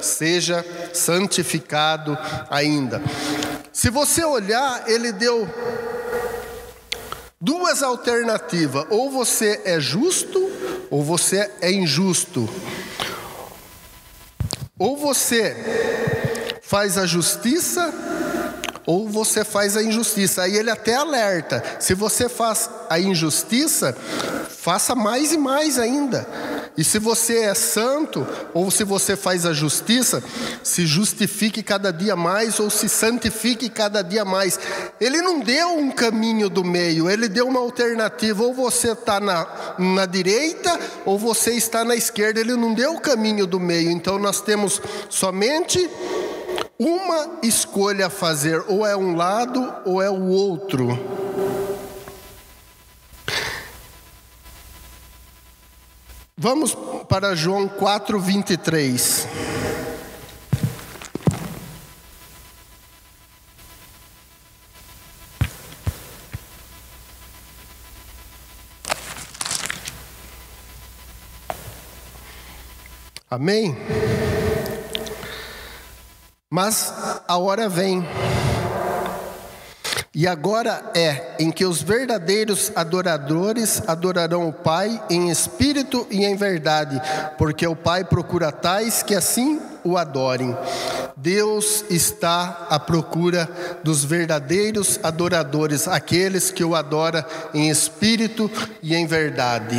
seja 0.00 0.64
santificado 0.94 2.16
ainda. 2.48 3.02
Se 3.72 3.90
você 3.90 4.24
olhar, 4.24 4.88
ele 4.88 5.10
deu 5.10 5.48
duas 7.42 7.82
alternativas: 7.82 8.86
ou 8.88 9.10
você 9.10 9.60
é 9.64 9.80
justo, 9.80 10.48
ou 10.88 11.02
você 11.02 11.50
é 11.60 11.72
injusto. 11.72 12.48
Ou 14.78 14.96
você 14.96 16.60
faz 16.62 16.96
a 16.96 17.04
justiça, 17.04 17.92
ou 18.86 19.08
você 19.08 19.44
faz 19.44 19.76
a 19.76 19.82
injustiça. 19.82 20.42
Aí 20.42 20.56
ele 20.56 20.70
até 20.70 20.94
alerta: 20.94 21.62
se 21.80 21.94
você 21.94 22.28
faz 22.28 22.70
a 22.88 23.00
injustiça, 23.00 23.96
faça 24.48 24.94
mais 24.94 25.32
e 25.32 25.36
mais 25.36 25.78
ainda. 25.78 26.26
E 26.76 26.82
se 26.82 26.98
você 26.98 27.40
é 27.40 27.54
santo, 27.54 28.26
ou 28.54 28.70
se 28.70 28.82
você 28.82 29.14
faz 29.14 29.44
a 29.44 29.52
justiça, 29.52 30.22
se 30.62 30.86
justifique 30.86 31.62
cada 31.62 31.92
dia 31.92 32.16
mais, 32.16 32.58
ou 32.58 32.70
se 32.70 32.88
santifique 32.88 33.68
cada 33.68 34.00
dia 34.00 34.24
mais. 34.24 34.58
Ele 35.00 35.20
não 35.20 35.40
deu 35.40 35.76
um 35.76 35.90
caminho 35.90 36.48
do 36.48 36.64
meio, 36.64 37.10
ele 37.10 37.28
deu 37.28 37.46
uma 37.46 37.60
alternativa. 37.60 38.42
Ou 38.42 38.54
você 38.54 38.92
está 38.92 39.20
na, 39.20 39.46
na 39.78 40.06
direita, 40.06 40.78
ou 41.04 41.18
você 41.18 41.52
está 41.52 41.84
na 41.84 41.94
esquerda. 41.94 42.40
Ele 42.40 42.56
não 42.56 42.72
deu 42.72 42.94
o 42.94 43.00
caminho 43.00 43.46
do 43.46 43.60
meio. 43.60 43.90
Então 43.90 44.18
nós 44.18 44.40
temos 44.40 44.80
somente 45.10 45.90
uma 46.78 47.38
escolha 47.42 48.06
a 48.06 48.10
fazer: 48.10 48.64
ou 48.66 48.86
é 48.86 48.96
um 48.96 49.14
lado, 49.14 49.72
ou 49.84 50.00
é 50.00 50.10
o 50.10 50.26
outro. 50.28 50.88
Vamos 56.36 56.74
para 57.08 57.34
João 57.36 57.68
4, 57.68 58.18
23. 58.18 59.28
Amém? 73.30 73.76
Mas 76.50 76.92
a 77.26 77.38
hora 77.38 77.68
vem 77.68 78.06
e 80.14 80.26
agora 80.26 80.90
é 80.94 81.36
em 81.38 81.50
que 81.50 81.64
os 81.64 81.80
verdadeiros 81.80 82.70
adoradores 82.76 83.82
adorarão 83.86 84.46
o 84.46 84.52
Pai 84.52 85.02
em 85.08 85.30
espírito 85.30 86.06
e 86.10 86.24
em 86.24 86.36
verdade, 86.36 87.00
porque 87.38 87.66
o 87.66 87.74
Pai 87.74 88.04
procura 88.04 88.52
tais 88.52 89.02
que 89.02 89.14
assim 89.14 89.58
o 89.82 89.96
adorem. 89.96 90.54
Deus 91.16 91.84
está 91.88 92.66
à 92.68 92.78
procura 92.78 93.48
dos 93.82 94.04
verdadeiros 94.04 95.00
adoradores, 95.02 95.88
aqueles 95.88 96.50
que 96.50 96.62
o 96.62 96.74
adoram 96.74 97.24
em 97.54 97.70
espírito 97.70 98.50
e 98.82 98.94
em 98.94 99.06
verdade. 99.06 99.76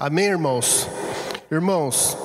Amém, 0.00 0.26
irmãos? 0.26 0.88
Irmãos, 1.50 2.16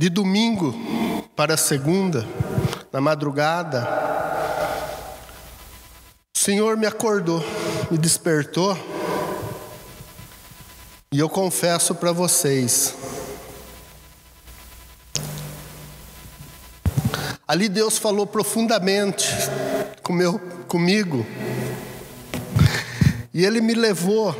de 0.00 0.08
domingo 0.08 0.72
para 1.36 1.58
segunda, 1.58 2.26
na 2.90 3.02
madrugada, 3.02 3.86
o 6.34 6.38
Senhor 6.38 6.74
me 6.78 6.86
acordou, 6.86 7.44
me 7.90 7.98
despertou, 7.98 8.74
e 11.12 11.18
eu 11.18 11.28
confesso 11.28 11.94
para 11.94 12.12
vocês, 12.12 12.94
ali 17.46 17.68
Deus 17.68 17.98
falou 17.98 18.26
profundamente 18.26 19.28
com 20.02 20.14
meu, 20.14 20.38
comigo, 20.66 21.26
e 23.34 23.44
Ele 23.44 23.60
me 23.60 23.74
levou 23.74 24.34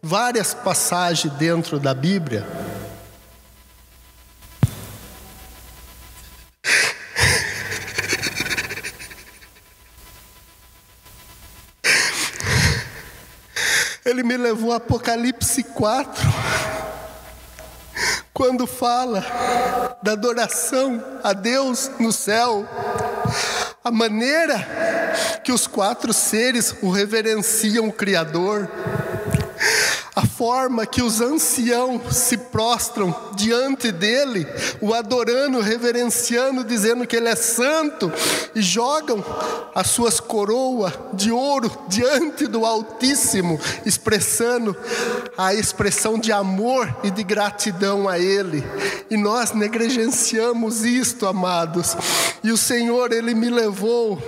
várias 0.00 0.54
passagens 0.54 1.34
dentro 1.34 1.80
da 1.80 1.92
Bíblia 1.92 2.65
Ele 14.16 14.22
me 14.22 14.38
levou 14.38 14.72
a 14.72 14.76
Apocalipse 14.76 15.62
4, 15.62 16.26
quando 18.32 18.66
fala 18.66 19.22
da 20.02 20.12
adoração 20.12 21.04
a 21.22 21.34
Deus 21.34 21.90
no 22.00 22.10
céu, 22.10 22.66
a 23.84 23.90
maneira 23.90 24.56
que 25.44 25.52
os 25.52 25.66
quatro 25.66 26.14
seres 26.14 26.74
o 26.80 26.90
reverenciam 26.90 27.88
o 27.88 27.92
Criador 27.92 28.70
a 30.14 30.24
forma 30.24 30.86
que 30.86 31.02
os 31.02 31.20
anciãos 31.20 32.16
se 32.16 32.38
prostram 32.56 33.14
diante 33.34 33.92
dele, 33.92 34.46
o 34.80 34.94
adorando, 34.94 35.60
reverenciando, 35.60 36.64
dizendo 36.64 37.06
que 37.06 37.14
ele 37.14 37.28
é 37.28 37.36
santo, 37.36 38.10
e 38.54 38.62
jogam 38.62 39.22
as 39.74 39.88
suas 39.88 40.20
coroas 40.20 40.94
de 41.12 41.30
ouro 41.30 41.70
diante 41.86 42.46
do 42.46 42.64
Altíssimo, 42.64 43.60
expressando 43.84 44.74
a 45.36 45.52
expressão 45.52 46.18
de 46.18 46.32
amor 46.32 46.96
e 47.04 47.10
de 47.10 47.22
gratidão 47.22 48.08
a 48.08 48.18
ele. 48.18 48.64
E 49.10 49.18
nós 49.18 49.52
negligenciamos 49.52 50.82
isto, 50.82 51.26
amados. 51.26 51.94
E 52.42 52.50
o 52.50 52.56
Senhor, 52.56 53.12
ele 53.12 53.34
me 53.34 53.50
levou 53.50 54.18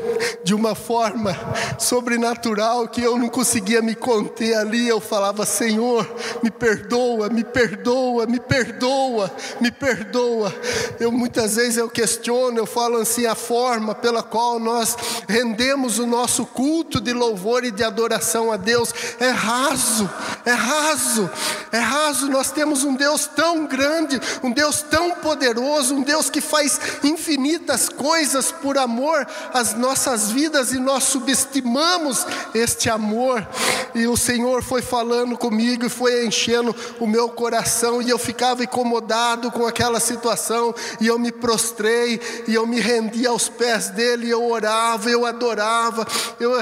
de 0.45 0.55
uma 0.55 0.75
forma 0.75 1.35
sobrenatural 1.79 2.87
que 2.89 3.01
eu 3.01 3.17
não 3.17 3.31
conseguia 3.31 3.81
me 3.81 3.95
conter 3.95 4.55
ali. 4.55 4.87
Eu 4.87 5.01
falava, 5.01 5.47
Senhor, 5.47 5.79
Senhor, 5.79 6.09
me 6.43 6.51
perdoa, 6.51 7.29
me 7.29 7.45
perdoa, 7.45 8.18
me 8.27 8.41
perdoa, 8.41 9.31
me 9.61 9.71
perdoa. 9.71 10.55
Eu 10.99 11.13
muitas 11.13 11.57
vezes 11.57 11.77
eu 11.77 11.89
questiono, 11.89 12.59
eu 12.59 12.67
falo 12.67 12.99
assim 12.99 13.27
a 13.27 13.35
forma 13.35 13.95
pela 13.95 14.23
qual 14.23 14.59
nós 14.59 14.97
rendemos 15.29 15.99
o 15.99 16.07
nosso 16.07 16.47
culto 16.47 17.01
de 17.01 17.13
louvor 17.13 17.65
e 17.65 17.71
de 17.71 17.85
adoração 17.85 18.51
a 18.51 18.57
Deus 18.57 18.93
é 19.21 19.31
raso, 19.31 20.09
é 20.45 20.53
raso, 20.53 21.31
é 21.73 21.79
raso. 21.79 22.29
Nós 22.29 22.51
temos 22.51 22.85
um 22.85 22.95
Deus 22.95 23.27
tão 23.27 23.67
grande, 23.67 24.21
um 24.43 24.51
Deus 24.51 24.83
tão 24.83 25.13
poderoso, 25.13 25.95
um 25.95 26.03
Deus 26.03 26.31
que 26.31 26.41
faz 26.41 26.81
infinitas 27.05 27.89
coisas 27.89 28.51
por 28.51 28.79
amor 28.79 29.27
às 29.53 29.75
nossas 29.75 30.31
vidas 30.31 30.73
e 30.73 30.79
nós 30.79 31.05
subestimamos 31.05 32.27
este 32.55 32.89
amor. 32.89 33.47
E 33.95 34.07
o 34.07 34.17
Senhor 34.17 34.63
foi 34.63 34.83
falando 34.83 35.37
comigo 35.37 35.59
comigo 35.59 35.87
e 35.87 35.89
foi 35.89 36.27
enchendo 36.27 36.75
o 37.01 37.07
meu 37.07 37.29
coração 37.29 38.01
e 38.09 38.11
eu 38.11 38.19
ficava 38.19 38.65
incomodado 38.65 39.51
com 39.51 39.67
aquela 39.67 40.01
situação 40.01 40.75
e 40.99 41.07
eu 41.07 41.19
me 41.19 41.31
prostrei 41.31 42.19
e 42.49 42.55
eu 42.55 42.67
me 42.67 42.81
rendi 42.81 43.27
aos 43.27 43.51
pés 43.51 43.91
dele, 43.91 44.31
eu 44.31 44.51
orava, 44.51 45.11
eu 45.11 45.27
adorava, 45.27 46.07
eu 46.41 46.53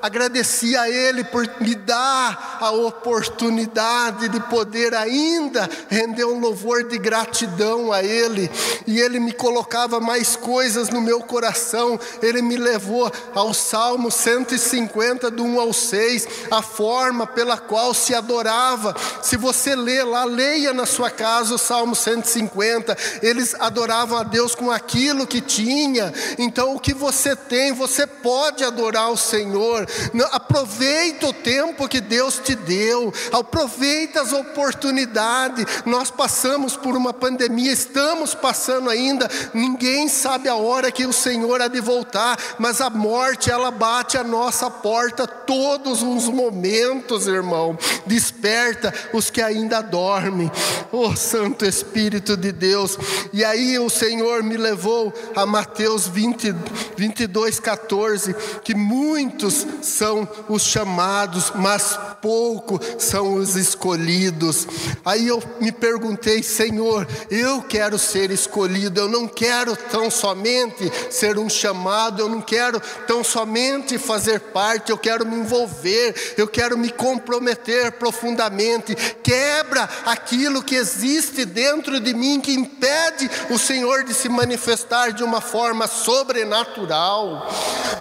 agradecia 0.00 0.80
a 0.80 0.90
ele 0.90 1.24
por 1.24 1.46
me 1.60 1.74
dar 1.74 2.56
a 2.58 2.70
oportunidade 2.70 4.30
de 4.30 4.40
poder 4.40 4.94
ainda 4.94 5.68
render 5.90 6.24
um 6.24 6.40
louvor 6.40 6.84
de 6.84 6.96
gratidão 6.96 7.92
a 7.92 8.02
ele 8.02 8.50
e 8.86 8.98
ele 8.98 9.20
me 9.20 9.32
colocava 9.32 10.00
mais 10.00 10.36
coisas 10.36 10.88
no 10.88 11.02
meu 11.02 11.20
coração, 11.20 12.00
ele 12.22 12.40
me 12.40 12.56
levou 12.56 13.12
ao 13.34 13.52
Salmo 13.52 14.10
150 14.10 15.30
do 15.30 15.44
1 15.44 15.60
ao 15.60 15.72
6, 15.74 16.28
a 16.50 16.62
forma 16.62 17.26
pela 17.26 17.58
qual 17.58 17.92
se 17.92 18.14
adorava. 18.14 18.96
Se 19.22 19.36
você 19.36 19.76
lê 19.76 20.02
lá, 20.02 20.24
leia 20.24 20.77
na 20.78 20.86
sua 20.86 21.10
casa 21.10 21.54
o 21.54 21.58
Salmo 21.58 21.94
150. 21.94 22.96
Eles 23.22 23.54
adoravam 23.58 24.18
a 24.18 24.22
Deus 24.22 24.54
com 24.54 24.70
aquilo 24.70 25.26
que 25.26 25.40
tinha. 25.40 26.12
Então, 26.38 26.74
o 26.74 26.80
que 26.80 26.92
você 26.92 27.34
tem, 27.34 27.72
você 27.72 28.06
pode 28.06 28.62
adorar 28.62 29.10
o 29.10 29.16
Senhor. 29.16 29.86
Aproveita 30.30 31.28
o 31.28 31.32
tempo 31.32 31.88
que 31.88 32.00
Deus 32.00 32.38
te 32.38 32.54
deu. 32.54 33.12
Aproveita 33.32 34.20
as 34.20 34.32
oportunidades. 34.32 35.64
Nós 35.86 36.10
passamos 36.10 36.76
por 36.76 36.96
uma 36.96 37.14
pandemia, 37.14 37.72
estamos 37.72 38.34
passando 38.34 38.90
ainda. 38.90 39.28
Ninguém 39.54 40.08
sabe 40.08 40.48
a 40.48 40.54
hora 40.54 40.92
que 40.92 41.06
o 41.06 41.12
Senhor 41.12 41.62
há 41.62 41.68
de 41.68 41.80
voltar, 41.80 42.38
mas 42.58 42.80
a 42.80 42.90
morte 42.90 43.50
ela 43.50 43.70
bate 43.70 44.18
a 44.18 44.24
nossa 44.24 44.70
porta 44.70 45.26
todos 45.26 46.02
os 46.02 46.28
momentos, 46.28 47.26
irmão. 47.26 47.78
De 48.06 48.18
desperta 48.18 48.92
os 49.12 49.30
que 49.30 49.40
ainda 49.40 49.80
dormem. 49.80 50.50
Oh 50.90 51.14
Santo 51.14 51.66
Espírito 51.66 52.36
de 52.36 52.50
Deus. 52.50 52.96
E 53.32 53.44
aí 53.44 53.78
o 53.78 53.90
Senhor 53.90 54.42
me 54.42 54.56
levou 54.56 55.12
a 55.36 55.44
Mateus 55.44 56.06
20, 56.06 56.54
22, 56.96 57.60
14, 57.60 58.34
que 58.64 58.74
muitos 58.74 59.66
são 59.82 60.26
os 60.48 60.62
chamados, 60.62 61.52
mas 61.54 61.98
pouco 62.22 62.80
são 62.98 63.34
os 63.34 63.54
escolhidos. 63.54 64.66
Aí 65.04 65.28
eu 65.28 65.42
me 65.60 65.70
perguntei, 65.70 66.42
Senhor, 66.42 67.06
eu 67.30 67.62
quero 67.62 67.98
ser 67.98 68.30
escolhido, 68.30 69.00
eu 69.00 69.08
não 69.08 69.28
quero 69.28 69.76
tão 69.76 70.10
somente 70.10 70.90
ser 71.10 71.38
um 71.38 71.50
chamado, 71.50 72.22
eu 72.22 72.28
não 72.28 72.40
quero 72.40 72.80
tão 73.06 73.22
somente 73.22 73.98
fazer 73.98 74.40
parte, 74.40 74.90
eu 74.90 74.98
quero 74.98 75.26
me 75.26 75.36
envolver, 75.36 76.34
eu 76.38 76.48
quero 76.48 76.78
me 76.78 76.90
comprometer 76.90 77.92
profundamente, 77.92 78.94
quebra 79.22 79.88
aquilo 80.06 80.47
que 80.62 80.74
existe 80.74 81.44
dentro 81.44 82.00
de 82.00 82.12
mim 82.12 82.40
que 82.40 82.52
impede 82.52 83.30
o 83.50 83.58
Senhor 83.58 84.04
de 84.04 84.12
se 84.12 84.28
manifestar 84.28 85.12
de 85.12 85.22
uma 85.22 85.40
forma 85.40 85.86
sobrenatural. 85.86 87.48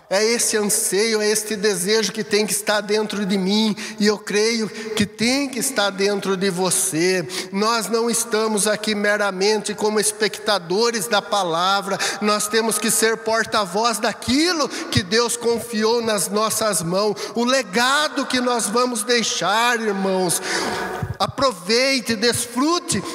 É 0.10 0.24
esse 0.24 0.56
anseio, 0.56 1.22
é 1.22 1.30
este 1.30 1.56
desejo 1.56 2.14
que 2.14 2.24
tem 2.24 2.46
que 2.46 2.54
estar 2.54 2.80
dentro 2.80 3.26
de 3.26 3.38
mim, 3.38 3.76
e 4.00 4.08
eu 4.08 4.18
creio 4.18 4.70
que 4.70 5.06
tem 5.06 5.50
que 5.50 5.60
estar 5.60 5.90
dentro 5.90 6.38
de 6.38 6.50
você. 6.50 7.28
Nós 7.52 7.90
não 7.90 8.10
estamos 8.10 8.68
aqui 8.68 8.96
meramente 8.96 9.74
como 9.74 10.00
espectadores 10.00 11.08
da 11.08 11.22
palavra, 11.22 11.98
nós 12.22 12.48
temos 12.48 12.78
que 12.78 12.90
ser 12.90 13.18
porta-voz 13.18 14.00
daquilo 14.00 14.70
que 14.70 15.04
Deus 15.04 15.36
confiou 15.36 16.02
nas 16.02 16.30
nossas 16.30 16.82
mãos, 16.82 17.18
o 17.36 17.44
legado 17.44 18.26
que 18.26 18.40
nós 18.40 18.68
vamos 18.68 19.04
deixar, 19.04 19.80
irmão 19.82 20.08
irmãos. 20.08 20.42
Aproveite, 21.20 22.16
desfrute 22.16 22.37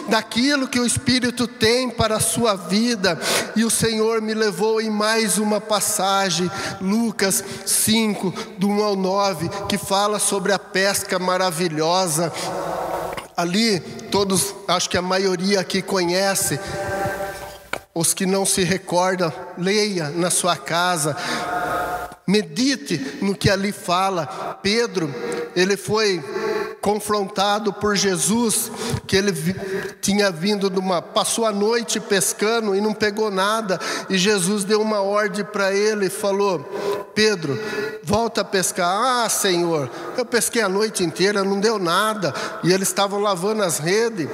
daquilo 0.09 0.69
que 0.69 0.81
o 0.81 0.87
Espírito 0.87 1.47
tem 1.47 1.91
para 1.91 2.17
a 2.17 2.21
sua 2.21 2.55
vida. 2.55 3.19
E 3.55 3.65
o 3.65 3.71
Senhor 3.71 4.21
me 4.21 4.35
levou 4.35 4.81
em 4.81 4.91
mais 4.91 5.39
uma 5.39 5.61
passagem, 5.61 6.51
Lucas 6.81 7.45
5, 7.67 8.33
do 8.59 8.69
1 8.69 8.85
ao 8.85 8.97
9, 8.97 9.49
que 9.69 9.79
fala 9.79 10.19
sobre 10.19 10.53
a 10.53 10.59
pesca 10.59 11.19
maravilhosa. 11.19 12.33
Ali, 13.37 13.81
todos, 14.11 14.55
acho 14.69 14.91
que 14.91 14.99
a 14.99 15.03
maioria 15.03 15.61
aqui 15.61 15.81
conhece, 15.81 16.61
os 17.95 18.15
que 18.15 18.27
não 18.27 18.45
se 18.45 18.63
recordam, 18.63 19.33
leia 19.57 20.11
na 20.11 20.31
sua 20.31 20.57
casa, 20.57 21.17
medite 22.27 23.19
no 23.23 23.35
que 23.35 23.51
ali 23.51 23.73
fala. 23.73 24.59
Pedro, 24.63 25.13
ele 25.55 25.77
foi 25.77 26.23
confrontado 26.83 27.73
por 27.73 27.95
Jesus, 27.95 28.71
que 29.07 29.17
ele 29.17 29.33
tinha 30.01 30.33
vindo 30.33 30.69
de 30.69 30.81
uma, 30.81 31.01
passou 31.01 31.47
a 31.47 31.53
noite 31.53 32.01
pescando 32.01 32.75
e 32.75 32.81
não 32.81 32.93
pegou 32.93 33.31
nada, 33.31 33.79
e 34.11 34.19
Jesus 34.19 34.65
deu 34.65 34.83
uma 34.83 35.01
ordem 35.01 35.45
para 35.45 35.73
ele 35.73 36.07
e 36.07 36.11
falou: 36.11 36.59
Pedro, 37.15 37.59
volta 38.03 38.41
a 38.41 38.45
pescar. 38.45 39.25
Ah, 39.25 39.29
Senhor, 39.29 39.89
eu 40.19 40.27
pesquei 40.27 40.61
a 40.61 40.69
noite 40.69 41.05
inteira, 41.05 41.45
não 41.45 41.61
deu 41.61 41.79
nada, 41.79 42.35
e 42.65 42.73
eles 42.73 42.89
estavam 42.89 43.21
lavando 43.21 43.63
as 43.63 43.79
redes. 43.79 44.29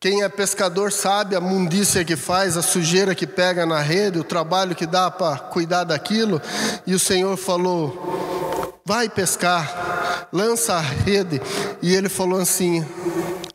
Quem 0.00 0.22
é 0.22 0.28
pescador 0.28 0.92
sabe 0.92 1.34
a 1.34 1.40
mundícia 1.40 2.04
que 2.04 2.14
faz, 2.14 2.56
a 2.56 2.62
sujeira 2.62 3.16
que 3.16 3.26
pega 3.26 3.66
na 3.66 3.80
rede, 3.80 4.18
o 4.18 4.24
trabalho 4.24 4.74
que 4.74 4.86
dá 4.86 5.10
para 5.10 5.38
cuidar 5.38 5.84
daquilo. 5.84 6.40
E 6.86 6.94
o 6.94 6.98
Senhor 6.98 7.36
falou: 7.36 8.80
vai 8.86 9.08
pescar, 9.08 9.97
lança 10.32 10.74
a 10.74 10.80
rede. 10.80 11.40
E 11.82 11.94
ele 11.94 12.08
falou 12.08 12.40
assim: 12.40 12.84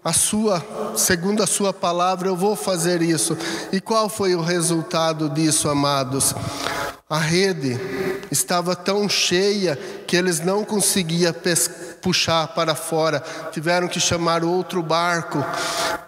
a 0.03 0.13
sua, 0.13 0.63
segundo 0.95 1.41
a 1.41 1.47
sua 1.47 1.73
palavra, 1.73 2.27
eu 2.27 2.35
vou 2.35 2.55
fazer 2.55 3.01
isso. 3.01 3.37
E 3.71 3.79
qual 3.79 4.09
foi 4.09 4.35
o 4.35 4.41
resultado 4.41 5.29
disso, 5.29 5.69
amados? 5.69 6.35
A 7.09 7.19
rede 7.19 7.79
estava 8.31 8.75
tão 8.75 9.07
cheia 9.07 9.75
que 10.07 10.15
eles 10.15 10.39
não 10.39 10.65
conseguiam 10.65 11.33
puxar 12.01 12.47
para 12.49 12.75
fora, 12.75 13.23
tiveram 13.51 13.87
que 13.87 13.99
chamar 13.99 14.43
outro 14.43 14.81
barco 14.81 15.43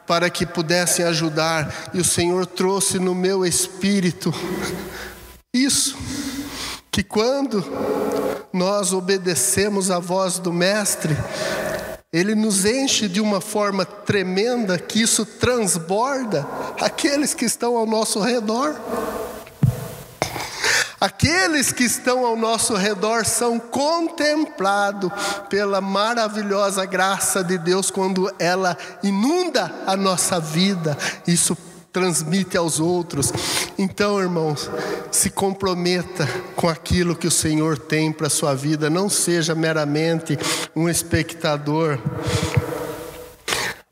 para 0.07 0.29
que 0.29 0.45
pudessem 0.45 1.05
ajudar, 1.05 1.91
e 1.93 1.99
o 1.99 2.05
Senhor 2.05 2.45
trouxe 2.45 2.99
no 2.99 3.15
meu 3.15 3.45
espírito 3.45 4.33
isso, 5.55 5.95
que 6.95 7.03
quando 7.03 7.61
nós 8.53 8.93
obedecemos 8.93 9.91
a 9.91 9.99
voz 9.99 10.39
do 10.39 10.53
Mestre, 10.53 11.13
ele 12.13 12.33
nos 12.33 12.63
enche 12.63 13.09
de 13.09 13.19
uma 13.19 13.41
forma 13.41 13.83
tremenda 13.83 14.79
que 14.79 15.01
isso 15.01 15.25
transborda 15.25 16.47
aqueles 16.79 17.33
que 17.33 17.43
estão 17.43 17.75
ao 17.75 17.85
nosso 17.85 18.21
redor. 18.21 18.79
Aqueles 21.01 21.73
que 21.73 21.83
estão 21.83 22.25
ao 22.25 22.37
nosso 22.37 22.73
redor 22.75 23.25
são 23.25 23.59
contemplados 23.59 25.11
pela 25.49 25.81
maravilhosa 25.81 26.85
graça 26.85 27.43
de 27.43 27.57
Deus 27.57 27.91
quando 27.91 28.33
ela 28.39 28.77
inunda 29.03 29.69
a 29.85 29.97
nossa 29.97 30.39
vida. 30.39 30.97
Isso 31.27 31.57
transmite 31.95 32.57
aos 32.57 32.77
outros. 32.77 33.31
Então, 33.77 34.19
irmãos, 34.19 34.69
se 35.09 35.29
comprometa 35.29 36.27
com 36.53 36.67
aquilo 36.67 37.15
que 37.15 37.25
o 37.25 37.31
Senhor 37.31 37.77
tem 37.77 38.11
para 38.11 38.27
a 38.27 38.29
sua 38.29 38.53
vida, 38.53 38.89
não 38.89 39.07
seja 39.07 39.55
meramente 39.55 40.37
um 40.75 40.89
espectador. 40.89 41.97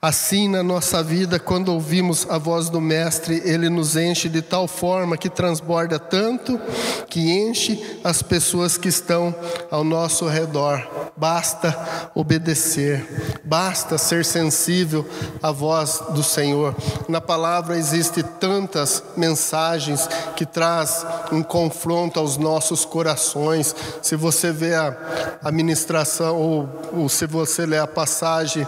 Assim, 0.03 0.49
na 0.49 0.61
nossa 0.61 1.01
vida, 1.01 1.39
quando 1.39 1.69
ouvimos 1.69 2.27
a 2.29 2.37
voz 2.37 2.67
do 2.67 2.81
Mestre, 2.81 3.41
ele 3.45 3.69
nos 3.69 3.95
enche 3.95 4.27
de 4.27 4.41
tal 4.41 4.67
forma 4.67 5.15
que 5.15 5.29
transborda 5.29 5.97
tanto 5.97 6.59
que 7.07 7.31
enche 7.31 8.01
as 8.03 8.21
pessoas 8.21 8.75
que 8.75 8.89
estão 8.89 9.33
ao 9.71 9.81
nosso 9.81 10.27
redor. 10.27 10.85
Basta 11.15 12.11
obedecer, 12.13 13.39
basta 13.45 13.97
ser 13.97 14.25
sensível 14.25 15.07
à 15.41 15.51
voz 15.51 16.03
do 16.09 16.21
Senhor. 16.21 16.75
Na 17.07 17.21
palavra 17.21 17.77
existe 17.77 18.23
tantas 18.23 19.01
mensagens 19.15 20.09
que 20.35 20.45
traz 20.45 21.05
um 21.31 21.41
confronto 21.41 22.19
aos 22.19 22.35
nossos 22.35 22.83
corações. 22.83 23.73
Se 24.01 24.17
você 24.17 24.51
vê 24.51 24.75
a, 24.75 25.37
a 25.41 25.49
ministração 25.49 26.35
ou, 26.35 26.69
ou 26.91 27.07
se 27.07 27.25
você 27.25 27.65
lê 27.65 27.77
a 27.77 27.87
passagem 27.87 28.67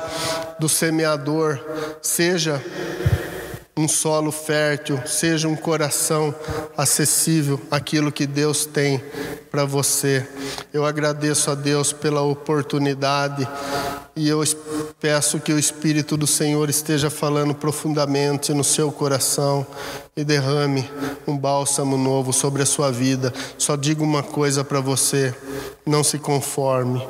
do 0.58 0.70
semeador, 0.70 1.25
seja 2.02 2.62
um 3.78 3.90
solo 3.90 4.32
fértil, 4.32 5.02
seja 5.06 5.50
um 5.50 5.56
coração 5.56 6.34
acessível 6.78 7.60
àquilo 7.70 8.12
que 8.12 8.26
Deus 8.26 8.66
tem 8.66 9.04
para 9.52 9.66
você. 9.66 10.26
Eu 10.74 10.86
agradeço 10.86 11.52
a 11.52 11.56
Deus 11.56 11.92
pela 11.92 12.22
oportunidade 12.22 13.46
e 14.16 14.30
eu 14.30 14.42
peço 14.98 15.42
que 15.42 15.52
o 15.52 15.60
Espírito 15.60 16.16
do 16.16 16.26
Senhor 16.26 16.70
esteja 16.70 17.10
falando 17.10 17.54
profundamente 17.54 18.54
no 18.54 18.64
seu 18.64 18.92
coração 18.94 19.68
e 20.16 20.24
derrame 20.24 20.90
um 21.28 21.38
bálsamo 21.38 21.98
novo 21.98 22.32
sobre 22.32 22.62
a 22.62 22.66
sua 22.66 22.92
vida. 22.92 23.34
Só 23.58 23.76
digo 23.76 24.06
uma 24.06 24.24
coisa 24.24 24.64
para 24.64 24.80
você: 24.80 25.36
não 25.86 26.02
se 26.02 26.18
conforme 26.18 27.06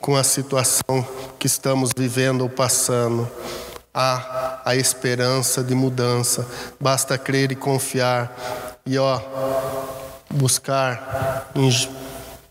com 0.00 0.14
a 0.14 0.22
situação 0.22 1.04
que 1.38 1.46
estamos 1.46 1.90
vivendo 1.96 2.42
ou 2.42 2.48
passando. 2.48 3.30
Há 3.94 4.60
a 4.64 4.76
esperança 4.76 5.62
de 5.62 5.74
mudança, 5.74 6.46
basta 6.78 7.16
crer 7.16 7.50
e 7.50 7.56
confiar 7.56 8.78
e 8.84 8.98
ó, 8.98 9.20
buscar 10.30 11.50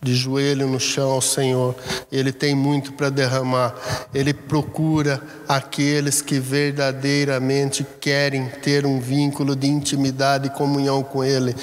de 0.07 0.15
joelho 0.15 0.65
no 0.67 0.79
chão 0.79 1.11
ao 1.11 1.21
Senhor. 1.21 1.75
Ele 2.09 2.31
tem 2.31 2.55
muito 2.55 2.93
para 2.93 3.09
derramar. 3.09 3.75
Ele 4.13 4.33
procura 4.33 5.21
aqueles 5.47 6.21
que 6.21 6.39
verdadeiramente 6.39 7.85
querem 7.99 8.47
ter 8.61 8.85
um 8.85 9.01
vínculo 9.01 9.55
de 9.55 9.67
intimidade 9.67 10.47
e 10.47 10.51
comunhão 10.51 11.03
com 11.03 11.23
Ele. 11.23 11.53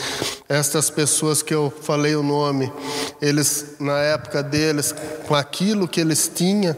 Estas 0.47 0.91
pessoas 0.91 1.43
que 1.43 1.55
eu 1.55 1.73
falei 1.83 2.15
o 2.15 2.23
nome, 2.23 2.71
eles, 3.21 3.77
na 3.81 3.99
época 3.99 4.43
deles, 4.43 4.95
com 5.27 5.35
aquilo 5.35 5.89
que 5.89 6.01
eles 6.01 6.31
tinham, 6.33 6.77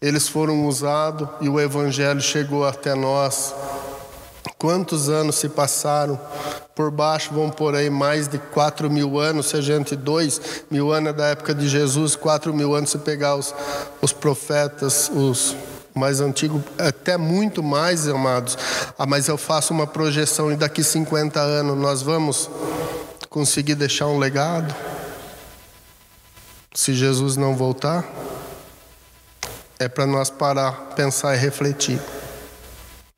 eles 0.00 0.28
foram 0.28 0.66
usados 0.66 1.28
e 1.40 1.48
o 1.48 1.58
Evangelho 1.58 2.20
chegou 2.20 2.64
até 2.64 2.94
nós. 2.94 3.52
Quantos 4.64 5.10
anos 5.10 5.34
se 5.34 5.46
passaram? 5.46 6.18
Por 6.74 6.90
baixo 6.90 7.34
vão 7.34 7.50
por 7.50 7.74
aí 7.74 7.90
mais 7.90 8.26
de 8.26 8.38
4 8.38 8.90
mil 8.90 9.20
anos, 9.20 9.50
se 9.50 9.58
a 9.58 9.60
gente, 9.60 9.94
2 9.94 10.40
mil 10.70 10.90
anos 10.90 11.10
é 11.10 11.12
da 11.12 11.26
época 11.26 11.54
de 11.54 11.68
Jesus, 11.68 12.16
4 12.16 12.54
mil 12.54 12.74
anos 12.74 12.88
se 12.88 12.96
pegar 12.96 13.36
os, 13.36 13.54
os 14.00 14.10
profetas, 14.10 15.10
os 15.14 15.54
mais 15.94 16.22
antigos, 16.22 16.62
até 16.78 17.18
muito 17.18 17.62
mais, 17.62 18.08
amados. 18.08 18.56
Ah, 18.98 19.04
mas 19.04 19.28
eu 19.28 19.36
faço 19.36 19.74
uma 19.74 19.86
projeção 19.86 20.50
e 20.50 20.56
daqui 20.56 20.82
50 20.82 21.38
anos 21.38 21.76
nós 21.76 22.00
vamos 22.00 22.48
conseguir 23.28 23.74
deixar 23.74 24.06
um 24.06 24.18
legado? 24.18 24.74
Se 26.72 26.94
Jesus 26.94 27.36
não 27.36 27.54
voltar? 27.54 28.02
É 29.78 29.90
para 29.90 30.06
nós 30.06 30.30
parar, 30.30 30.94
pensar 30.96 31.34
e 31.34 31.38
refletir. 31.38 32.00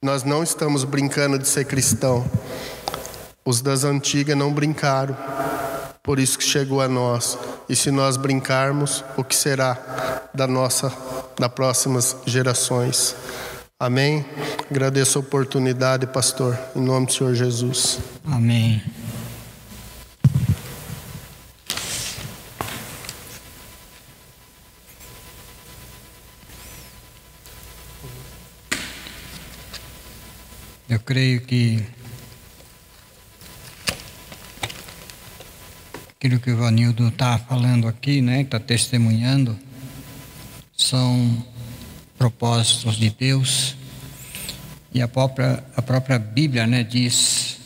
Nós 0.05 0.25
não 0.25 0.43
estamos 0.43 0.85
brincando 0.85 1.39
de 1.39 1.49
ser 1.49 1.65
cristão. 1.65 2.25
Os 3.45 3.63
das 3.63 3.83
antigas 3.83 4.37
não 4.37 4.53
brincaram, 4.53 5.17
por 6.03 6.19
isso 6.19 6.37
que 6.37 6.45
chegou 6.45 6.83
a 6.83 6.89
nós. 6.89 7.39
E 7.69 7.75
se 7.75 7.91
nós 7.91 8.17
brincarmos, 8.17 9.03
o 9.17 9.25
que 9.25 9.35
será 9.35 10.29
da 10.35 10.47
nossa, 10.47 10.93
das 11.39 11.53
próximas 11.53 12.17
gerações? 12.27 13.17
Amém? 13.81 14.25
Agradeço 14.71 15.19
a 15.19 15.21
oportunidade, 15.21 16.07
pastor, 16.07 16.59
em 16.75 16.81
nome 16.81 17.07
do 17.07 17.13
Senhor 17.13 17.35
Jesus. 17.35 17.99
Amém. 18.25 18.83
Eu 30.89 31.01
creio 31.01 31.41
que 31.41 31.83
aquilo 36.17 36.39
que 36.39 36.53
o 36.53 36.57
Vanildo 36.57 37.09
está 37.09 37.37
falando 37.39 37.89
aqui, 37.89 38.23
né, 38.23 38.43
está 38.43 38.61
testemunhando, 38.61 39.59
são 40.77 41.45
propósitos 42.17 42.95
de 42.95 43.11
Deus. 43.11 43.75
E 44.95 45.03
a 45.03 45.09
própria, 45.09 45.65
a 45.77 45.83
própria 45.83 46.21
Bíblia 46.21 46.69
né, 46.69 46.85
diz 46.85 47.59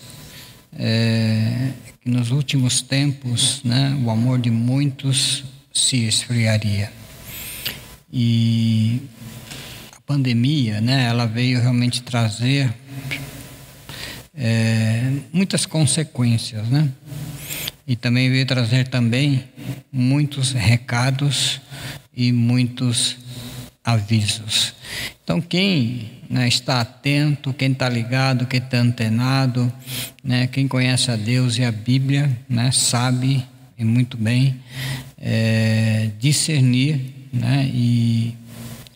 é, 0.79 1.73
que 2.03 2.09
nos 2.09 2.31
últimos 2.31 2.81
tempos 2.81 3.61
né, 3.63 4.01
o 4.03 4.11
amor 4.11 4.39
de 4.39 4.51
muitos 4.51 5.45
se 5.75 6.07
esfriaria. 6.07 6.91
E 8.11 9.03
a 9.95 10.01
pandemia, 10.07 10.81
né, 10.81 11.05
ela 11.05 11.27
veio 11.27 11.61
realmente 11.61 12.03
trazer 12.03 12.75
é, 14.43 15.13
muitas 15.31 15.67
consequências, 15.67 16.67
né? 16.69 16.89
E 17.87 17.95
também 17.95 18.31
veio 18.31 18.47
trazer 18.47 18.89
também 18.89 19.45
muitos 19.93 20.53
recados 20.53 21.61
e 22.17 22.33
muitos 22.33 23.19
avisos. 23.85 24.73
Então 25.23 25.41
quem 25.43 26.11
né, 26.31 26.49
está 26.49 26.81
atento, 26.81 27.53
quem 27.53 27.73
está 27.73 27.89
ligado, 27.89 28.47
quem 28.47 28.61
está 28.61 28.79
antenado, 28.79 29.71
né, 30.25 30.47
quem 30.47 30.67
conhece 30.67 31.11
a 31.11 31.17
Deus 31.17 31.59
e 31.59 31.65
a 31.65 31.73
Bíblia, 31.73 32.31
né, 32.49 32.71
sabe 32.73 33.45
e 33.77 33.85
muito 33.85 34.17
bem 34.17 34.57
é, 35.19 36.11
discernir 36.19 37.29
né, 37.33 37.69
e 37.75 38.35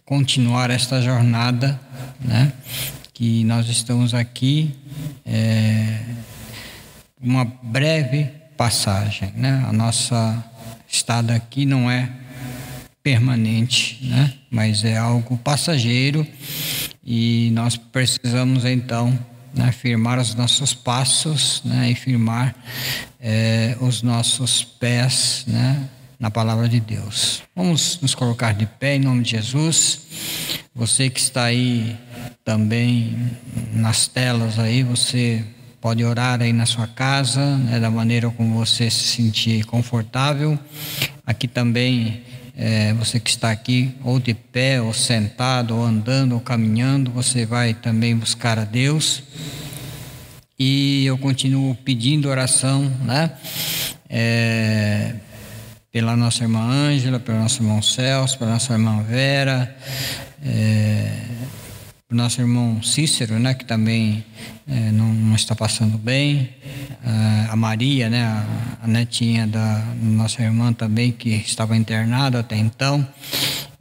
continuar 0.04 0.70
esta 0.70 1.02
jornada, 1.02 1.78
né, 2.20 2.52
que 3.14 3.44
nós 3.44 3.68
estamos 3.68 4.12
aqui 4.12 4.74
é, 5.24 6.00
uma 7.22 7.44
breve 7.44 8.24
passagem, 8.56 9.32
né? 9.36 9.64
A 9.68 9.72
nossa 9.72 10.44
estada 10.88 11.32
aqui 11.32 11.64
não 11.64 11.88
é 11.88 12.10
permanente, 13.04 14.00
né? 14.02 14.34
Mas 14.50 14.84
é 14.84 14.96
algo 14.96 15.38
passageiro 15.38 16.26
e 17.06 17.50
nós 17.52 17.76
precisamos 17.76 18.64
então 18.64 19.16
né, 19.54 19.70
firmar 19.70 20.18
os 20.18 20.34
nossos 20.34 20.74
passos 20.74 21.62
né, 21.64 21.90
e 21.90 21.94
firmar 21.94 22.54
é, 23.20 23.76
os 23.80 24.02
nossos 24.02 24.64
pés 24.64 25.44
né, 25.46 25.88
na 26.18 26.30
palavra 26.30 26.68
de 26.68 26.80
Deus. 26.80 27.42
Vamos 27.54 28.00
nos 28.00 28.14
colocar 28.14 28.52
de 28.52 28.66
pé 28.66 28.96
em 28.96 29.00
nome 29.00 29.22
de 29.22 29.32
Jesus. 29.32 30.00
Você 30.74 31.08
que 31.08 31.20
está 31.20 31.44
aí 31.44 31.96
também 32.44 33.16
nas 33.72 34.06
telas 34.06 34.58
aí, 34.58 34.82
você 34.82 35.42
pode 35.80 36.04
orar 36.04 36.40
aí 36.40 36.52
na 36.52 36.66
sua 36.66 36.86
casa, 36.86 37.56
né, 37.56 37.80
da 37.80 37.90
maneira 37.90 38.30
como 38.30 38.54
você 38.54 38.90
se 38.90 39.04
sentir 39.04 39.64
confortável. 39.64 40.58
Aqui 41.26 41.48
também 41.48 42.22
é, 42.56 42.92
você 42.94 43.18
que 43.18 43.30
está 43.30 43.50
aqui, 43.50 43.94
ou 44.04 44.20
de 44.20 44.34
pé, 44.34 44.80
ou 44.80 44.92
sentado, 44.92 45.76
ou 45.76 45.84
andando, 45.84 46.32
ou 46.32 46.40
caminhando, 46.40 47.10
você 47.10 47.44
vai 47.44 47.74
também 47.74 48.16
buscar 48.16 48.58
a 48.58 48.64
Deus. 48.64 49.22
E 50.58 51.04
eu 51.04 51.18
continuo 51.18 51.74
pedindo 51.74 52.28
oração, 52.28 52.84
né? 53.02 53.32
É, 54.08 55.14
pela 55.90 56.16
nossa 56.16 56.44
irmã 56.44 56.60
Ângela, 56.60 57.18
pelo 57.18 57.38
nosso 57.38 57.62
irmão 57.62 57.82
Celso, 57.82 58.38
pela 58.38 58.52
nossa 58.52 58.72
irmã 58.72 59.02
Vera, 59.02 59.76
é, 60.44 61.24
pelo 62.08 62.22
nosso 62.22 62.40
irmão 62.40 62.82
Cícero, 62.82 63.38
né? 63.38 63.54
Que 63.54 63.64
também 63.64 64.24
é, 64.66 64.90
não, 64.92 65.12
não, 65.12 65.34
está 65.34 65.54
passando 65.54 65.96
bem. 65.96 66.50
É, 67.02 67.50
a 67.50 67.56
Maria, 67.56 68.08
né? 68.10 68.24
A, 68.24 68.84
a 68.84 68.86
netinha 68.86 69.46
da 69.46 69.82
nossa 70.02 70.42
irmã 70.42 70.72
também, 70.72 71.12
que 71.12 71.30
estava 71.30 71.76
internada 71.76 72.40
até 72.40 72.56
então. 72.56 73.06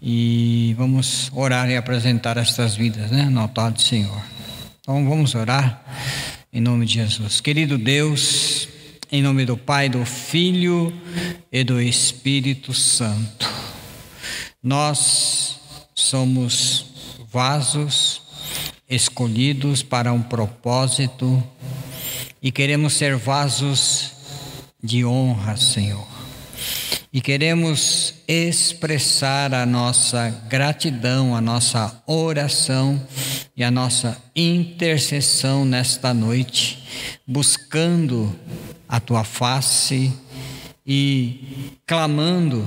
E 0.01 0.73
vamos 0.77 1.31
orar 1.33 1.69
e 1.69 1.77
apresentar 1.77 2.37
estas 2.37 2.75
vidas, 2.75 3.11
né? 3.11 3.25
No 3.25 3.41
altar 3.41 3.71
do 3.71 3.81
Senhor. 3.81 4.21
Então 4.81 5.07
vamos 5.07 5.35
orar. 5.35 5.81
Em 6.51 6.61
nome 6.61 6.85
de 6.85 6.93
Jesus. 6.93 7.41
Querido 7.41 7.77
Deus, 7.77 8.67
em 9.11 9.23
nome 9.23 9.43
do 9.43 9.57
Pai, 9.57 9.89
do 9.89 10.05
Filho 10.05 10.93
e 11.51 11.63
do 11.63 11.81
Espírito 11.81 12.73
Santo, 12.73 13.49
nós 14.61 15.59
somos 15.95 16.92
vasos 17.33 18.21
escolhidos 18.87 19.81
para 19.81 20.13
um 20.13 20.21
propósito 20.21 21.43
e 22.39 22.51
queremos 22.51 22.93
ser 22.93 23.15
vasos 23.17 24.11
de 24.83 25.03
honra, 25.03 25.57
Senhor. 25.57 26.07
E 27.11 27.21
queremos 27.21 28.13
expressar 28.27 29.53
a 29.53 29.65
nossa 29.65 30.29
gratidão, 30.47 31.35
a 31.35 31.41
nossa 31.41 32.03
oração 32.05 33.01
e 33.57 33.63
a 33.63 33.71
nossa 33.71 34.21
intercessão 34.35 35.65
nesta 35.65 36.13
noite, 36.13 36.83
buscando 37.25 38.35
a 38.87 38.99
tua 38.99 39.23
face 39.23 40.13
e 40.85 41.77
clamando 41.87 42.65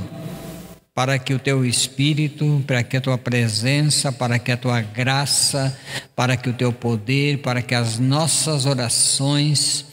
para 0.96 1.16
que 1.18 1.34
o 1.34 1.38
teu 1.38 1.62
espírito, 1.62 2.64
para 2.66 2.82
que 2.82 2.96
a 2.96 3.00
tua 3.02 3.18
presença, 3.18 4.10
para 4.10 4.38
que 4.38 4.50
a 4.50 4.56
tua 4.56 4.80
graça, 4.80 5.78
para 6.16 6.38
que 6.38 6.48
o 6.48 6.54
teu 6.54 6.72
poder, 6.72 7.42
para 7.42 7.60
que 7.60 7.74
as 7.74 7.98
nossas 7.98 8.64
orações 8.64 9.84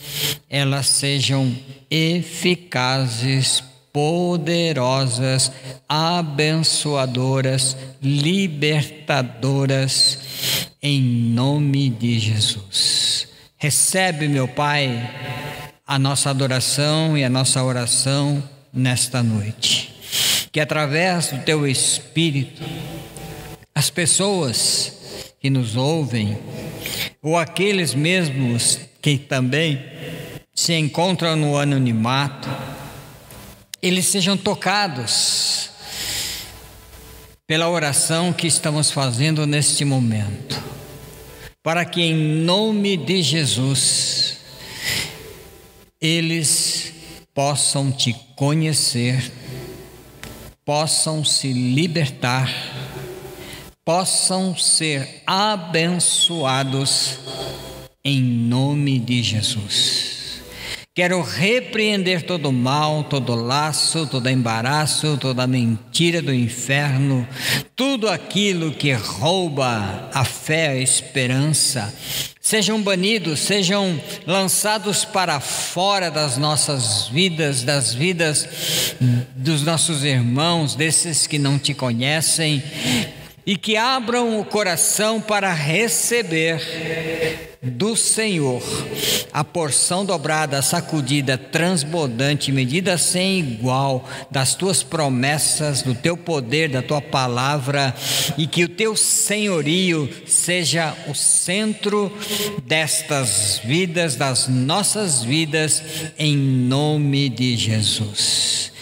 elas 0.50 0.88
sejam 0.88 1.54
eficazes 1.92 3.62
poderosas, 3.92 5.52
abençoadoras, 5.90 7.76
libertadoras, 8.02 10.20
em 10.82 11.02
nome 11.02 11.90
de 11.90 12.18
Jesus. 12.18 13.28
Recebe, 13.58 14.30
meu 14.30 14.48
Pai, 14.48 15.12
a 15.86 16.00
nossa 16.00 16.30
adoração 16.30 17.18
e 17.18 17.26
a 17.26 17.30
nossa 17.30 17.62
oração 17.62 18.42
nesta 18.74 19.22
noite. 19.22 19.93
Que 20.54 20.62
através 20.62 21.30
do 21.30 21.40
Teu 21.40 21.68
Espírito, 21.68 22.62
as 23.76 23.90
pessoas 23.90 25.34
que 25.42 25.50
nos 25.50 25.76
ouvem, 25.76 26.38
ou 27.22 27.38
aqueles 27.38 27.94
mesmos 27.96 28.80
que 29.02 29.18
também 29.18 29.84
se 30.54 30.74
encontram 30.74 31.36
no 31.36 31.58
anonimato, 31.58 32.48
eles 33.82 34.06
sejam 34.06 34.38
tocados 34.38 35.72
pela 37.48 37.68
oração 37.68 38.32
que 38.32 38.46
estamos 38.46 38.92
fazendo 38.92 39.48
neste 39.48 39.84
momento, 39.84 40.64
para 41.64 41.84
que 41.84 42.02
em 42.02 42.14
nome 42.14 42.96
de 42.96 43.24
Jesus 43.24 44.38
eles 46.00 46.94
possam 47.34 47.92
te 47.92 48.14
conhecer, 48.36 49.32
possam 50.66 51.26
se 51.26 51.52
libertar, 51.52 52.50
possam 53.84 54.56
ser 54.56 55.22
abençoados 55.28 57.20
em 58.04 58.22
nome 58.22 59.00
de 59.00 59.22
Jesus. 59.22 60.14
Quero 60.96 61.22
repreender 61.22 62.22
todo 62.22 62.52
mal, 62.52 63.04
todo 63.04 63.34
laço, 63.34 64.06
todo 64.06 64.30
embaraço, 64.30 65.18
toda 65.18 65.48
mentira 65.48 66.22
do 66.22 66.32
inferno, 66.32 67.28
tudo 67.76 68.08
aquilo 68.08 68.72
que 68.72 68.94
rouba 68.94 70.10
a 70.14 70.24
fé, 70.24 70.68
a 70.68 70.76
esperança. 70.76 71.92
Sejam 72.46 72.82
banidos, 72.82 73.40
sejam 73.40 73.98
lançados 74.28 75.06
para 75.06 75.40
fora 75.40 76.12
das 76.12 76.38
nossas 76.38 77.08
vidas, 77.08 77.64
das 77.64 77.94
vidas 77.94 78.46
dos 79.34 79.64
nossos 79.64 80.04
irmãos, 80.04 80.76
desses 80.76 81.26
que 81.26 81.40
não 81.40 81.58
te 81.58 81.74
conhecem 81.74 82.62
e 83.46 83.58
que 83.58 83.76
abram 83.76 84.40
o 84.40 84.46
coração 84.46 85.20
para 85.20 85.54
receber 85.54 87.52
do 87.62 87.96
Senhor 87.96 88.62
a 89.32 89.44
porção 89.44 90.06
dobrada, 90.06 90.62
sacudida, 90.62 91.38
transbordante, 91.38 92.52
medida 92.52 92.98
sem 92.98 93.40
igual 93.40 94.08
das 94.30 94.54
tuas 94.54 94.84
promessas, 94.84 95.82
do 95.82 95.96
teu 95.96 96.18
poder, 96.18 96.70
da 96.70 96.82
tua 96.82 97.02
palavra 97.02 97.96
e 98.38 98.46
que 98.46 98.66
o 98.66 98.70
teu 98.70 98.96
senhorio 98.96 100.10
seja 100.28 100.94
o 101.08 101.16
centro 101.16 102.12
destas 102.66 103.62
vidas, 103.64 104.16
das 104.16 104.48
nossas 104.48 105.24
vidas, 105.24 105.82
em 106.20 106.36
nome 106.36 107.30
de 107.30 107.56
Jesus. 107.56 108.73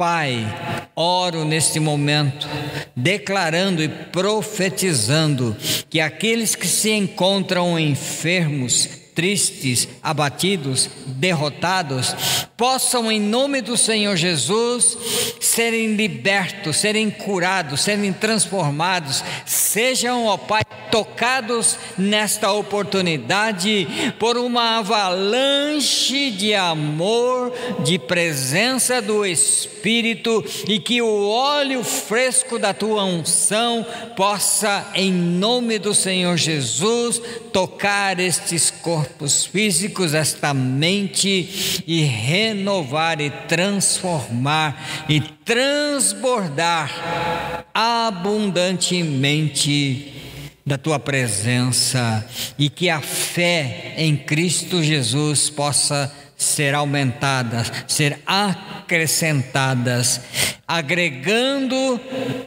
Pai, 0.00 0.46
oro 0.96 1.44
neste 1.44 1.78
momento, 1.78 2.48
declarando 2.96 3.82
e 3.82 3.88
profetizando 3.88 5.54
que 5.90 6.00
aqueles 6.00 6.54
que 6.54 6.66
se 6.66 6.90
encontram 6.90 7.78
enfermos, 7.78 8.88
tristes, 9.14 9.86
abatidos, 10.02 10.88
derrotados, 11.04 12.16
possam, 12.56 13.12
em 13.12 13.20
nome 13.20 13.60
do 13.60 13.76
Senhor 13.76 14.16
Jesus, 14.16 14.96
serem 15.38 15.94
libertos, 15.96 16.78
serem 16.78 17.10
curados, 17.10 17.82
serem 17.82 18.10
transformados, 18.10 19.22
sejam, 19.44 20.24
ó 20.24 20.38
Pai, 20.38 20.62
tocados 20.90 21.78
nesta 21.96 22.52
oportunidade 22.52 23.86
por 24.18 24.36
uma 24.36 24.78
avalanche 24.78 26.30
de 26.30 26.54
amor, 26.54 27.52
de 27.84 27.98
presença 27.98 29.00
do 29.00 29.24
Espírito 29.24 30.44
e 30.68 30.78
que 30.78 31.00
o 31.00 31.28
óleo 31.28 31.82
fresco 31.84 32.58
da 32.58 32.74
tua 32.74 33.04
unção 33.04 33.86
possa, 34.16 34.90
em 34.94 35.12
nome 35.12 35.78
do 35.78 35.94
Senhor 35.94 36.36
Jesus, 36.36 37.22
tocar 37.52 38.18
estes 38.18 38.70
corpos 38.70 39.44
físicos, 39.44 40.14
esta 40.14 40.52
mente 40.52 41.82
e 41.86 42.02
renovar 42.02 43.20
e 43.20 43.30
transformar 43.30 45.04
e 45.08 45.20
transbordar 45.20 46.90
abundantemente 47.72 50.19
da 50.64 50.76
tua 50.78 50.98
presença 50.98 52.26
e 52.58 52.68
que 52.68 52.88
a 52.88 53.00
fé 53.00 53.94
em 53.96 54.16
Cristo 54.16 54.82
Jesus 54.82 55.50
possa 55.50 56.12
ser 56.36 56.74
aumentada, 56.74 57.62
ser 57.86 58.18
acrescentadas, 58.26 60.20
agregando 60.66 62.00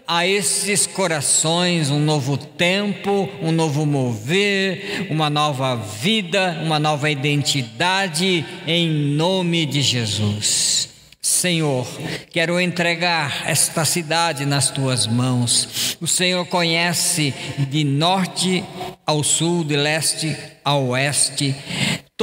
a 0.07 0.26
esses 0.26 0.88
corações 0.88 1.91
um 1.91 1.99
novo 1.99 2.36
tempo, 2.38 3.30
um 3.41 3.51
novo 3.51 3.86
mover, 3.86 5.07
uma 5.11 5.30
nova 5.30 5.76
vida, 5.76 6.59
uma 6.64 6.80
nova 6.80 7.09
identidade 7.11 8.43
em 8.66 8.89
nome 8.89 9.66
de 9.66 9.82
Jesus. 9.82 10.93
Senhor, 11.26 11.88
quero 12.32 12.59
entregar 12.59 13.49
esta 13.49 13.86
cidade 13.86 14.45
nas 14.45 14.69
tuas 14.69 15.07
mãos. 15.07 15.95
O 16.01 16.05
Senhor 16.05 16.45
conhece 16.47 17.34
de 17.69 17.86
norte 17.86 18.61
ao 19.05 19.24
sul, 19.24 19.63
de 19.63 19.78
leste 19.78 20.36
ao 20.65 20.88
oeste, 20.88 21.55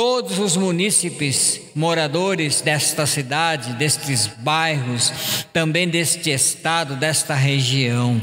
todos 0.01 0.39
os 0.39 0.57
munícipes 0.57 1.61
moradores 1.75 2.63
desta 2.63 3.05
cidade, 3.05 3.75
destes 3.75 4.27
bairros, 4.27 5.45
também 5.53 5.87
deste 5.87 6.31
estado, 6.31 6.97
desta 6.97 7.35
região. 7.35 8.19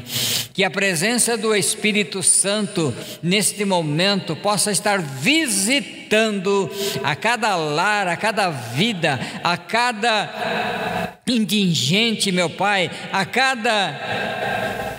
Que 0.56 0.64
a 0.64 0.72
presença 0.72 1.38
do 1.38 1.54
Espírito 1.54 2.24
Santo 2.24 2.92
neste 3.22 3.64
momento 3.64 4.36
possa 4.36 4.72
estar 4.72 5.00
visitando 5.00 6.68
a 7.04 7.16
cada 7.16 7.56
lar, 7.56 8.08
a 8.08 8.18
cada 8.18 8.50
vida, 8.50 9.20
a 9.44 9.56
cada 9.56 11.20
indigente, 11.28 12.32
meu 12.32 12.50
Pai, 12.50 12.90
a 13.12 13.24
cada 13.24 14.98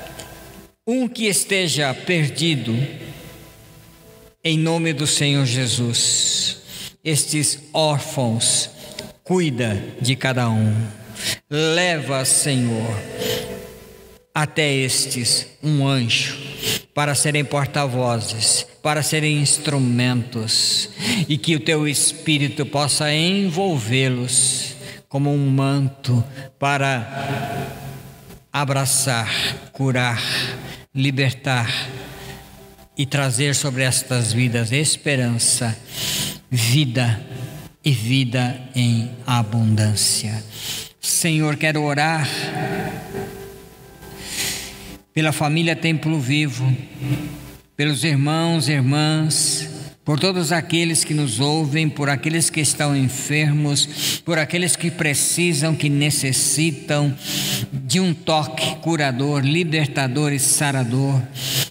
um 0.87 1.09
que 1.09 1.27
esteja 1.27 1.93
perdido. 1.93 2.73
Em 4.45 4.57
nome 4.57 4.93
do 4.93 5.09
Senhor 5.09 5.45
Jesus 5.45 6.58
estes 7.09 7.59
órfãos, 7.73 8.71
cuida 9.25 9.83
de 10.01 10.15
cada 10.15 10.49
um. 10.51 10.75
Leva, 11.49 12.25
Senhor, 12.25 12.95
até 14.35 14.71
estes 14.73 15.47
um 15.63 15.87
anjo 15.87 16.37
para 16.95 17.15
serem 17.15 17.45
porta-vozes, 17.45 18.67
para 18.83 19.03
serem 19.03 19.39
instrumentos 19.39 20.91
e 21.29 21.39
que 21.39 21.57
o 21.57 21.61
teu 21.61 21.89
espírito 21.89 22.67
possa 22.67 23.13
envolvê-los 23.13 24.77
como 25.09 25.33
um 25.33 25.49
manto 25.49 26.23
para 26.59 27.73
abraçar, 28.53 29.31
curar, 29.73 30.23
libertar 30.95 31.89
e 32.97 33.07
trazer 33.07 33.55
sobre 33.55 33.83
estas 33.83 34.33
vidas 34.33 34.73
esperança 34.73 35.77
vida 36.51 37.25
e 37.85 37.91
vida 37.91 38.61
em 38.75 39.11
abundância. 39.27 40.43
Senhor, 41.01 41.57
quero 41.57 41.83
orar 41.83 42.29
pela 45.13 45.33
família 45.33 45.75
Templo 45.75 46.19
Vivo, 46.21 46.73
pelos 47.77 48.05
irmãos 48.05 48.69
e 48.69 48.73
irmãs, 48.73 49.69
por 50.05 50.19
todos 50.19 50.53
aqueles 50.53 51.05
que 51.05 51.13
nos 51.13 51.39
ouvem, 51.39 51.89
por 51.89 52.09
aqueles 52.09 52.49
que 52.49 52.61
estão 52.61 52.97
enfermos, 52.97 54.23
por 54.25 54.39
aqueles 54.39 54.75
que 54.75 54.91
precisam, 54.91 55.75
que 55.75 55.89
necessitam 55.89 57.15
de 57.73 58.01
um 58.01 58.15
toque 58.15 58.77
curador, 58.77 59.45
libertador 59.45 60.33
e 60.33 60.39
sarador. 60.39 61.23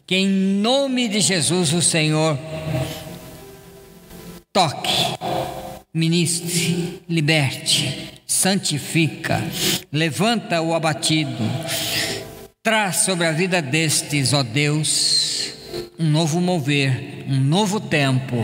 Que 0.05 0.15
em 0.15 0.27
nome 0.27 1.07
de 1.07 1.19
Jesus 1.19 1.73
o 1.73 1.81
Senhor 1.81 2.37
toque, 4.57 4.89
ministre, 5.93 7.03
liberte, 7.07 8.23
santifica, 8.25 9.39
levanta 9.91 10.63
o 10.63 10.73
abatido, 10.73 11.43
traz 12.63 13.05
sobre 13.05 13.27
a 13.27 13.31
vida 13.31 13.61
destes, 13.61 14.33
ó 14.33 14.41
Deus, 14.41 15.53
um 15.99 16.09
novo 16.09 16.39
mover, 16.39 17.25
um 17.27 17.39
novo 17.39 17.79
tempo, 17.79 18.35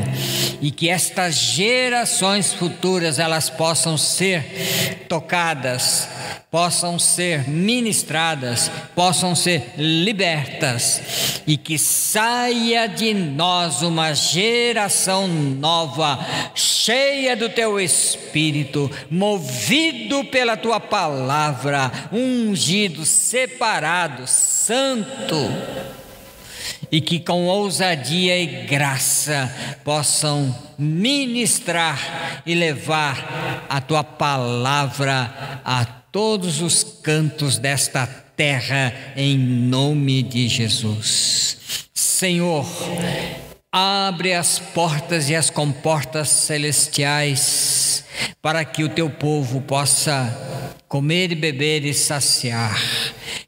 e 0.62 0.72
que 0.72 0.90
estas 0.90 1.36
gerações 1.36 2.54
futuras 2.54 3.20
elas 3.20 3.50
possam 3.50 3.98
ser 3.98 5.06
tocadas 5.08 6.08
possam 6.54 7.00
ser 7.00 7.50
ministradas, 7.50 8.70
possam 8.94 9.34
ser 9.34 9.74
libertas 9.76 11.42
e 11.48 11.58
que 11.58 11.80
saia 11.80 12.86
de 12.86 13.12
nós 13.12 13.82
uma 13.82 14.14
geração 14.14 15.28
nova, 15.28 16.20
cheia 16.54 17.36
do 17.36 17.50
teu 17.50 17.80
espírito, 17.80 18.88
movido 19.10 20.24
pela 20.26 20.56
tua 20.56 20.80
palavra, 20.80 21.92
ungido, 22.12 23.04
separado, 23.04 24.28
santo 24.28 25.50
e 26.92 27.02
que 27.02 27.20
com 27.20 27.46
ousadia 27.46 28.38
e 28.40 28.66
graça 28.66 29.54
possam 29.84 30.56
ministrar 30.78 32.42
e 32.46 32.54
levar 32.54 33.66
a 33.70 33.82
tua 33.82 34.04
palavra 34.04 35.62
a 35.64 35.86
todos 35.86 36.62
os 36.62 36.84
cantos 36.84 37.58
desta 37.58 38.06
terra, 38.36 38.94
em 39.16 39.38
nome 39.38 40.22
de 40.22 40.48
Jesus. 40.48 41.58
Senhor, 41.94 42.66
abre 43.72 44.34
as 44.34 44.60
portas 44.60 45.30
e 45.30 45.36
as 45.36 45.50
comportas 45.50 46.30
celestiais 46.30 48.06
para 48.42 48.64
que 48.64 48.84
o 48.84 48.90
teu 48.90 49.10
povo 49.10 49.62
possa 49.62 50.32
comer 50.88 51.32
e 51.32 51.36
beber 51.36 51.84
e 51.86 51.94
saciar 51.94 52.80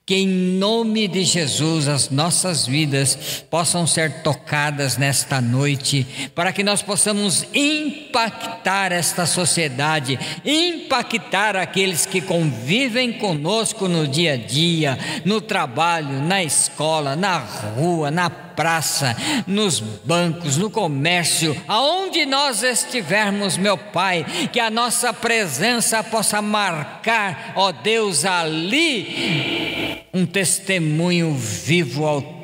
que 0.06 0.16
em 0.16 0.28
nome 0.28 1.08
de 1.08 1.24
Jesus 1.24 1.88
as 1.88 2.10
nossas 2.10 2.68
vidas 2.68 3.44
possam 3.50 3.88
ser 3.88 4.22
tocadas 4.22 4.98
nesta 4.98 5.42
noite, 5.42 6.30
para 6.36 6.54
que 6.54 6.64
nós 6.64 6.82
possamos 6.82 7.46
impactar 7.54 8.92
esta 8.92 9.26
sociedade, 9.26 10.20
impactar 10.46 11.56
aqueles 11.56 12.06
que 12.06 12.22
convivem 12.22 13.14
conosco 13.14 13.88
no 13.88 14.08
dia 14.08 14.34
a 14.34 14.38
dia, 14.38 14.98
no 15.26 15.42
trabalho, 15.42 16.22
na 16.22 16.44
escola, 16.44 17.16
na 17.16 17.38
rua, 17.38 18.12
na 18.12 18.30
praça, 18.30 19.16
nos 19.46 19.80
bancos, 19.80 20.58
no 20.58 20.70
comércio, 20.70 21.56
aonde 21.68 22.26
nós 22.26 22.64
estivermos, 22.64 23.58
meu 23.58 23.78
Pai, 23.78 24.26
que 24.52 24.60
a 24.60 24.70
nossa 24.70 25.14
presença 25.14 26.02
possa 26.04 26.42
marcar, 26.42 27.54
ó 27.56 27.72
Deus, 27.72 28.24
ali 28.24 29.75
um 30.14 30.26
testemunho 30.26 31.34
vivo, 31.34 32.06
autêntico, 32.06 32.35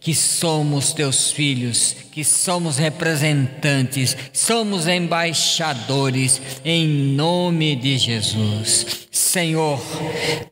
que 0.00 0.14
somos 0.14 0.92
teus 0.92 1.30
filhos, 1.30 1.96
que 2.12 2.24
somos 2.24 2.78
representantes, 2.78 4.16
somos 4.32 4.86
embaixadores, 4.86 6.40
em 6.64 6.86
nome 6.86 7.76
de 7.76 7.98
Jesus. 7.98 9.08
Senhor, 9.18 9.80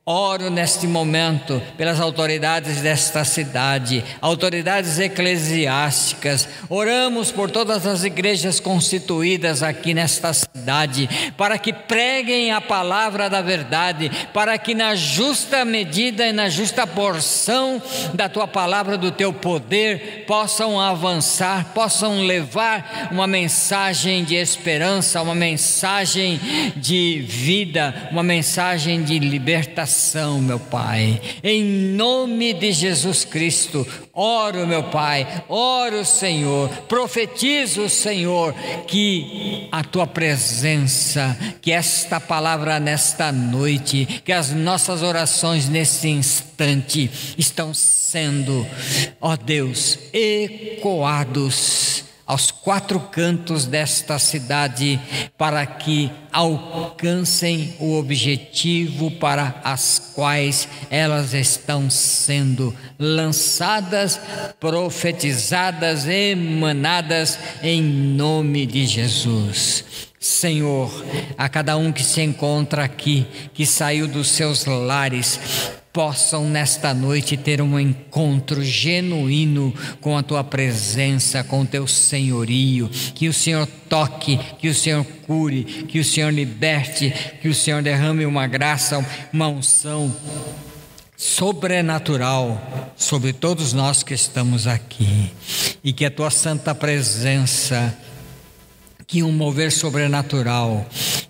oro 0.04 0.50
neste 0.50 0.86
momento 0.86 1.62
pelas 1.76 2.00
autoridades 2.00 2.80
desta 2.80 3.24
cidade, 3.24 4.02
autoridades 4.20 4.98
eclesiásticas, 4.98 6.48
oramos 6.68 7.30
por 7.30 7.50
todas 7.50 7.86
as 7.86 8.02
igrejas 8.02 8.58
constituídas 8.58 9.62
aqui 9.62 9.94
nesta 9.94 10.32
cidade, 10.32 11.08
para 11.36 11.58
que 11.58 11.72
preguem 11.72 12.50
a 12.50 12.60
palavra 12.60 13.30
da 13.30 13.40
verdade, 13.40 14.10
para 14.32 14.58
que 14.58 14.74
na 14.74 14.96
justa 14.96 15.64
medida 15.64 16.26
e 16.26 16.32
na 16.32 16.48
justa 16.48 16.86
porção 16.86 17.80
da 18.16 18.28
tua 18.28 18.48
palavra, 18.48 18.96
do 18.96 19.12
teu 19.12 19.32
poder, 19.32 20.24
possam 20.26 20.80
avançar, 20.80 21.72
possam 21.74 22.22
levar 22.22 23.08
uma 23.12 23.26
mensagem 23.26 24.24
de 24.24 24.34
esperança, 24.34 25.22
uma 25.22 25.34
mensagem 25.34 26.40
de 26.76 27.24
vida, 27.28 28.08
uma 28.10 28.22
mensagem 28.22 29.02
de 29.02 29.18
libertação, 29.18 30.40
meu 30.40 30.58
Pai. 30.58 31.20
Em 31.42 31.62
nome 31.62 32.52
de 32.54 32.72
Jesus 32.72 33.24
Cristo, 33.24 33.86
oro, 34.16 34.66
meu 34.66 34.84
Pai, 34.84 35.44
oro, 35.46 36.02
Senhor, 36.04 36.70
profetizo, 36.88 37.88
Senhor, 37.90 38.54
que 38.86 39.68
a 39.70 39.84
tua 39.84 40.06
presença, 40.06 41.36
que 41.60 41.70
esta 41.70 42.18
palavra 42.18 42.80
nesta 42.80 43.30
noite, 43.30 44.22
que 44.24 44.32
as 44.32 44.52
nossas 44.52 45.02
orações 45.02 45.68
nesse 45.68 46.08
instante 46.08 47.10
estão 47.36 47.74
sendo, 47.74 48.66
ó 49.20 49.36
Deus, 49.36 49.98
ecoados 50.14 52.05
aos 52.26 52.50
quatro 52.50 52.98
cantos 52.98 53.66
desta 53.66 54.18
cidade, 54.18 55.00
para 55.38 55.64
que 55.64 56.10
alcancem 56.32 57.74
o 57.78 57.96
objetivo 57.96 59.10
para 59.12 59.60
as 59.62 60.12
quais 60.14 60.68
elas 60.90 61.32
estão 61.32 61.88
sendo 61.88 62.74
lançadas, 62.98 64.20
profetizadas, 64.58 66.06
emanadas 66.08 67.38
em 67.62 67.80
nome 67.80 68.66
de 68.66 68.86
Jesus. 68.86 69.84
Senhor, 70.18 70.90
a 71.38 71.48
cada 71.48 71.76
um 71.76 71.92
que 71.92 72.02
se 72.02 72.20
encontra 72.20 72.82
aqui, 72.82 73.26
que 73.54 73.64
saiu 73.64 74.08
dos 74.08 74.28
seus 74.28 74.64
lares, 74.64 75.38
possam 75.96 76.50
nesta 76.50 76.92
noite 76.92 77.38
ter 77.38 77.62
um 77.62 77.80
encontro 77.80 78.62
genuíno 78.62 79.72
com 79.98 80.18
a 80.18 80.22
tua 80.22 80.44
presença, 80.44 81.42
com 81.42 81.62
o 81.62 81.66
teu 81.66 81.86
senhorio. 81.86 82.90
Que 83.14 83.30
o 83.30 83.32
Senhor 83.32 83.66
toque, 83.88 84.38
que 84.58 84.68
o 84.68 84.74
Senhor 84.74 85.06
cure, 85.26 85.64
que 85.64 85.98
o 85.98 86.04
Senhor 86.04 86.30
liberte, 86.30 87.10
que 87.40 87.48
o 87.48 87.54
Senhor 87.54 87.82
derrame 87.82 88.26
uma 88.26 88.46
graça, 88.46 89.02
uma 89.32 89.48
unção 89.48 90.14
sobrenatural 91.16 92.92
sobre 92.94 93.32
todos 93.32 93.72
nós 93.72 94.02
que 94.02 94.12
estamos 94.12 94.66
aqui 94.66 95.32
e 95.82 95.94
que 95.94 96.04
a 96.04 96.10
tua 96.10 96.28
santa 96.28 96.74
presença 96.74 97.96
que 99.06 99.22
um 99.22 99.30
mover 99.30 99.70
sobrenatural, 99.70 100.84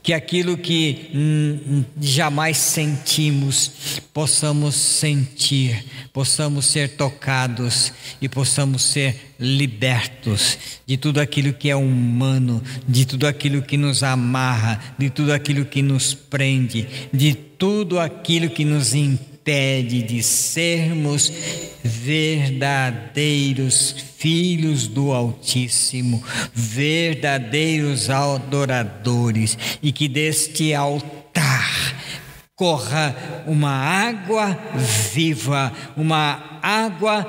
que 0.06 0.14
aquilo 0.14 0.56
que 0.56 1.10
hum, 1.12 1.84
jamais 2.00 2.56
sentimos, 2.58 4.00
possamos 4.14 4.76
sentir, 4.76 5.84
possamos 6.12 6.66
ser 6.66 6.90
tocados 6.90 7.92
e 8.22 8.28
possamos 8.28 8.82
ser 8.82 9.32
libertos 9.36 10.58
de 10.86 10.96
tudo 10.96 11.20
aquilo 11.20 11.52
que 11.52 11.68
é 11.68 11.74
humano, 11.74 12.62
de 12.86 13.04
tudo 13.04 13.26
aquilo 13.26 13.62
que 13.62 13.76
nos 13.76 14.04
amarra, 14.04 14.94
de 14.96 15.10
tudo 15.10 15.32
aquilo 15.32 15.64
que 15.64 15.82
nos 15.82 16.14
prende, 16.14 16.86
de 17.12 17.34
tudo 17.34 17.98
aquilo 17.98 18.48
que 18.48 18.64
nos 18.64 18.94
impede 18.94 19.35
impede 19.46 20.02
de 20.02 20.20
sermos 20.24 21.32
verdadeiros 21.84 23.94
filhos 24.18 24.88
do 24.88 25.12
Altíssimo, 25.12 26.20
verdadeiros 26.52 28.10
adoradores, 28.10 29.56
e 29.80 29.92
que 29.92 30.08
deste 30.08 30.74
altar 30.74 31.94
corra 32.56 33.14
uma 33.46 33.70
água 33.70 34.58
viva, 35.14 35.72
uma 35.96 36.58
água 36.60 37.24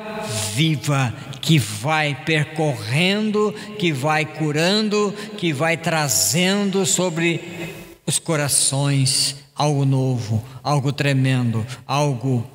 viva 0.55 1.13
que 1.39 1.59
vai 1.59 2.15
percorrendo, 2.25 3.53
que 3.77 3.93
vai 3.93 4.25
curando, 4.25 5.13
que 5.37 5.53
vai 5.53 5.77
trazendo 5.77 6.83
sobre 6.83 7.41
os 8.07 8.17
corações 8.17 9.35
algo 9.57 9.85
novo, 9.85 10.43
algo 10.63 10.93
tremendo, 10.93 11.65
algo 11.85 12.45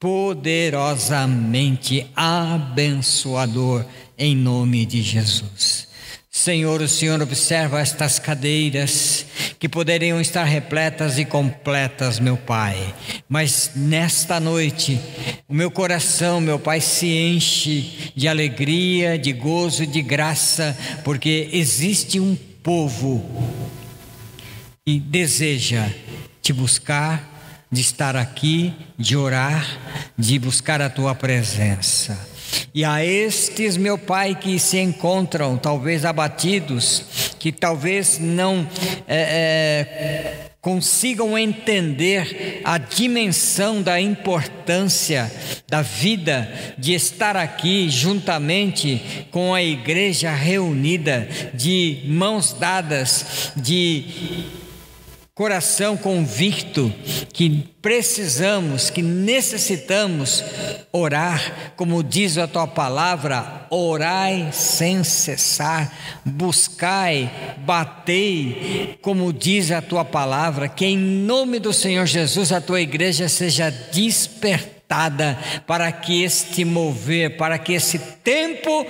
poderosamente 0.00 2.06
abençoador 2.14 3.84
em 4.16 4.34
nome 4.34 4.84
de 4.84 5.02
Jesus. 5.02 5.88
Senhor, 6.30 6.80
o 6.80 6.88
Senhor 6.88 7.20
observa 7.20 7.80
estas 7.80 8.20
cadeiras 8.20 9.26
que 9.58 9.68
poderiam 9.68 10.20
estar 10.20 10.44
repletas 10.44 11.18
e 11.18 11.24
completas, 11.24 12.20
meu 12.20 12.36
Pai. 12.36 12.94
Mas 13.28 13.72
nesta 13.74 14.38
noite, 14.38 15.00
o 15.48 15.54
meu 15.54 15.68
coração, 15.68 16.40
meu 16.40 16.60
Pai, 16.60 16.80
se 16.80 17.08
enche 17.08 18.12
de 18.14 18.28
alegria, 18.28 19.18
de 19.18 19.32
gozo, 19.32 19.84
de 19.84 20.00
graça, 20.00 20.78
porque 21.02 21.48
existe 21.52 22.20
um 22.20 22.36
povo 22.62 23.24
que 24.86 25.00
deseja 25.00 25.90
te 26.42 26.52
buscar, 26.52 27.66
de 27.70 27.80
estar 27.80 28.16
aqui, 28.16 28.74
de 28.96 29.16
orar, 29.16 29.66
de 30.16 30.38
buscar 30.38 30.80
a 30.80 30.88
tua 30.88 31.14
presença. 31.14 32.18
E 32.74 32.84
a 32.84 33.04
estes, 33.04 33.76
meu 33.76 33.98
Pai, 33.98 34.34
que 34.34 34.58
se 34.58 34.78
encontram 34.78 35.56
talvez 35.56 36.04
abatidos, 36.04 37.34
que 37.38 37.52
talvez 37.52 38.18
não 38.18 38.66
é, 39.06 39.16
é, 39.16 40.50
consigam 40.60 41.38
entender 41.38 42.60
a 42.64 42.78
dimensão 42.78 43.82
da 43.82 44.00
importância 44.00 45.30
da 45.68 45.82
vida 45.82 46.50
de 46.78 46.94
estar 46.94 47.36
aqui 47.36 47.88
juntamente 47.90 49.26
com 49.30 49.54
a 49.54 49.62
igreja 49.62 50.30
reunida, 50.30 51.28
de 51.54 52.02
mãos 52.06 52.52
dadas, 52.52 53.52
de 53.56 54.04
coração 55.38 55.96
convicto 55.96 56.92
que 57.32 57.64
precisamos, 57.80 58.90
que 58.90 59.02
necessitamos 59.02 60.42
orar, 60.90 61.74
como 61.76 62.02
diz 62.02 62.36
a 62.36 62.48
tua 62.48 62.66
palavra, 62.66 63.64
orai 63.70 64.48
sem 64.50 65.04
cessar, 65.04 65.96
buscai, 66.24 67.30
batei, 67.58 68.98
como 69.00 69.32
diz 69.32 69.70
a 69.70 69.80
tua 69.80 70.04
palavra, 70.04 70.68
que 70.68 70.84
em 70.84 70.98
nome 70.98 71.60
do 71.60 71.72
Senhor 71.72 72.04
Jesus 72.04 72.50
a 72.50 72.60
tua 72.60 72.80
igreja 72.80 73.28
seja 73.28 73.70
despertada 73.70 75.38
para 75.68 75.92
que 75.92 76.24
este 76.24 76.64
mover, 76.64 77.36
para 77.36 77.60
que 77.60 77.74
esse 77.74 78.00
tempo 78.24 78.84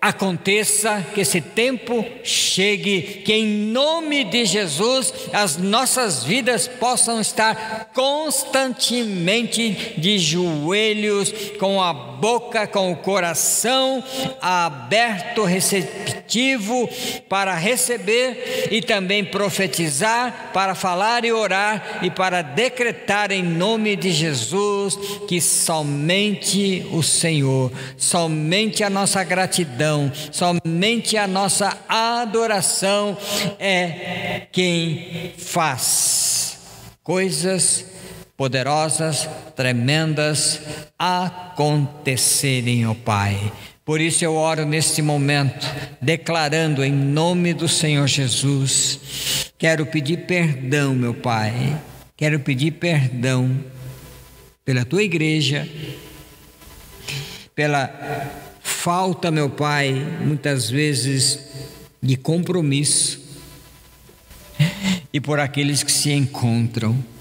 aconteça, 0.00 1.04
que 1.14 1.20
esse 1.20 1.40
tempo 1.40 2.04
chegue, 2.22 3.22
que 3.24 3.32
em 3.32 3.46
nome 3.46 4.24
de 4.24 4.44
Jesus 4.44 5.12
as 5.32 5.56
nossas 5.56 6.24
vidas 6.24 6.68
possam 6.68 7.20
estar 7.20 7.90
constantemente 7.94 9.94
de 9.98 10.18
joelhos, 10.18 11.32
com 11.58 11.82
a 11.82 12.07
boca, 12.18 12.66
com 12.66 12.92
o 12.92 12.96
coração 12.96 14.02
aberto, 14.40 15.44
receptivo 15.44 16.88
para 17.28 17.54
receber 17.54 18.68
e 18.70 18.82
também 18.82 19.24
profetizar, 19.24 20.50
para 20.52 20.74
falar 20.74 21.24
e 21.24 21.32
orar 21.32 22.00
e 22.02 22.10
para 22.10 22.42
decretar 22.42 23.32
em 23.32 23.42
nome 23.42 23.96
de 23.96 24.10
Jesus 24.10 24.96
que 25.28 25.40
somente 25.40 26.86
o 26.92 27.02
Senhor, 27.02 27.72
somente 27.96 28.84
a 28.84 28.90
nossa 28.90 29.22
gratidão 29.24 30.10
somente 30.30 31.16
a 31.16 31.26
nossa 31.26 31.76
adoração 31.88 33.16
é 33.58 34.46
quem 34.52 35.32
faz 35.36 36.58
coisas 37.02 37.97
poderosas, 38.38 39.28
tremendas 39.56 40.60
acontecerem, 40.96 42.86
ó 42.86 42.94
Pai. 42.94 43.52
Por 43.84 44.00
isso 44.00 44.24
eu 44.24 44.36
oro 44.36 44.64
neste 44.64 45.02
momento, 45.02 45.66
declarando 46.00 46.84
em 46.84 46.92
nome 46.92 47.52
do 47.52 47.66
Senhor 47.66 48.06
Jesus, 48.06 49.50
quero 49.58 49.84
pedir 49.86 50.18
perdão, 50.18 50.94
meu 50.94 51.14
Pai, 51.14 51.82
quero 52.16 52.38
pedir 52.38 52.72
perdão 52.72 53.58
pela 54.64 54.84
tua 54.84 55.02
igreja, 55.02 55.68
pela 57.56 57.90
falta, 58.62 59.32
meu 59.32 59.50
Pai, 59.50 59.92
muitas 60.24 60.70
vezes 60.70 61.40
de 62.00 62.16
compromisso 62.16 63.20
e 65.12 65.20
por 65.20 65.40
aqueles 65.40 65.82
que 65.82 65.90
se 65.90 66.12
encontram 66.12 67.17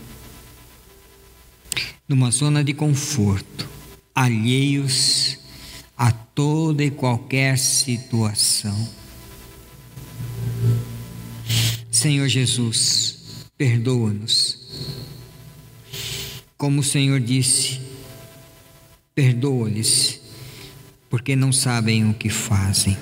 numa 2.07 2.31
zona 2.31 2.63
de 2.63 2.73
conforto, 2.73 3.67
alheios 4.15 5.37
a 5.97 6.11
toda 6.11 6.83
e 6.83 6.91
qualquer 6.91 7.57
situação. 7.57 8.89
Senhor 11.91 12.27
Jesus, 12.27 13.47
perdoa-nos. 13.57 14.59
Como 16.57 16.81
o 16.81 16.83
Senhor 16.83 17.19
disse, 17.19 17.81
perdoa-lhes 19.13 20.21
porque 21.09 21.35
não 21.35 21.51
sabem 21.51 22.09
o 22.09 22.13
que 22.13 22.29
fazem. 22.29 22.97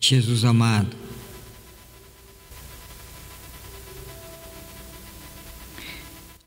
Jesus 0.00 0.44
amado, 0.44 0.96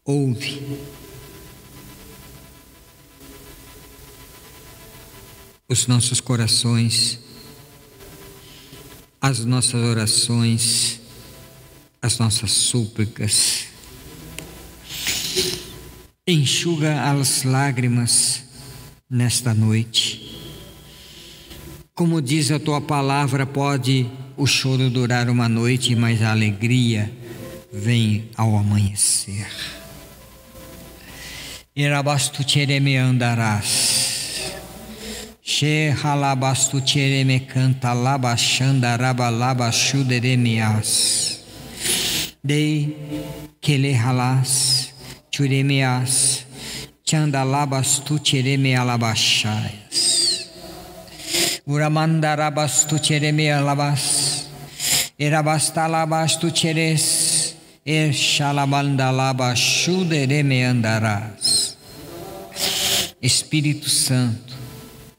ouve 0.07 0.79
os 5.67 5.85
nossos 5.85 6.21
corações, 6.21 7.19
as 9.19 9.43
nossas 9.43 9.83
orações, 9.83 11.01
as 12.01 12.17
nossas 12.17 12.51
súplicas 12.51 13.67
enxuga 16.25 17.09
as 17.09 17.43
lágrimas 17.43 18.43
nesta 19.09 19.53
noite. 19.53 20.37
Como 21.93 22.21
diz 22.21 22.51
a 22.51 22.59
tua 22.59 22.79
palavra, 22.79 23.45
pode 23.45 24.09
o 24.37 24.45
choro 24.45 24.89
durar 24.89 25.29
uma 25.29 25.49
noite, 25.49 25.95
mas 25.95 26.21
a 26.21 26.31
alegria 26.31 27.11
vem 27.71 28.29
ao 28.35 28.57
amanhecer. 28.57 29.47
Irabastu 31.77 32.41
me 32.81 32.97
andarás. 32.97 33.69
She 35.43 35.91
halabastu 35.91 36.81
me 37.23 37.45
canta 37.45 37.93
labachanda 37.93 38.97
rabalabashuderemias. 38.97 41.43
Dei 42.43 42.95
Kelehalas, 43.61 44.91
Churemeas, 45.29 46.45
Chandalabas 47.05 48.03
tu 48.03 48.17
Chereme 48.17 48.75
alabachaias. 48.75 50.49
Uramandarabas 51.67 52.87
tu 52.87 52.97
Chereme 52.97 53.53
alabas, 53.53 54.47
Erabastalabas 55.19 56.39
tu 56.39 56.49
Cheres, 56.49 57.55
Erxalabandalabas 57.85 59.59
Chudereme 59.59 60.65
andarás. 60.65 61.46
Espírito 63.21 63.89
Santo, 63.89 64.55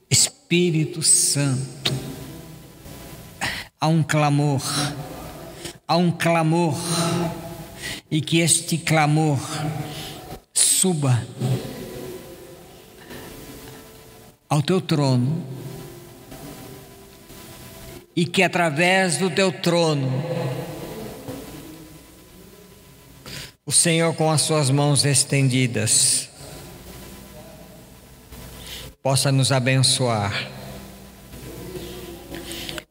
Espírito 0.09 1.03
Santo, 1.03 1.93
há 3.81 3.89
um 3.89 4.03
clamor, 4.03 4.63
há 5.87 5.97
um 5.97 6.11
clamor, 6.11 6.79
e 8.11 8.21
que 8.21 8.39
este 8.39 8.79
clamor 8.79 9.39
suba 10.55 11.27
ao 14.49 14.63
teu 14.63 14.81
trono 14.81 15.45
e 18.17 18.25
que 18.25 18.43
através 18.43 19.19
do 19.19 19.31
teu 19.31 19.53
trono 19.53 20.11
o 23.67 23.71
Senhor 23.71 24.15
com 24.15 24.31
as 24.31 24.41
suas 24.41 24.71
mãos 24.71 25.05
estendidas 25.05 26.31
possa 29.03 29.31
nos 29.31 29.53
abençoar, 29.53 30.49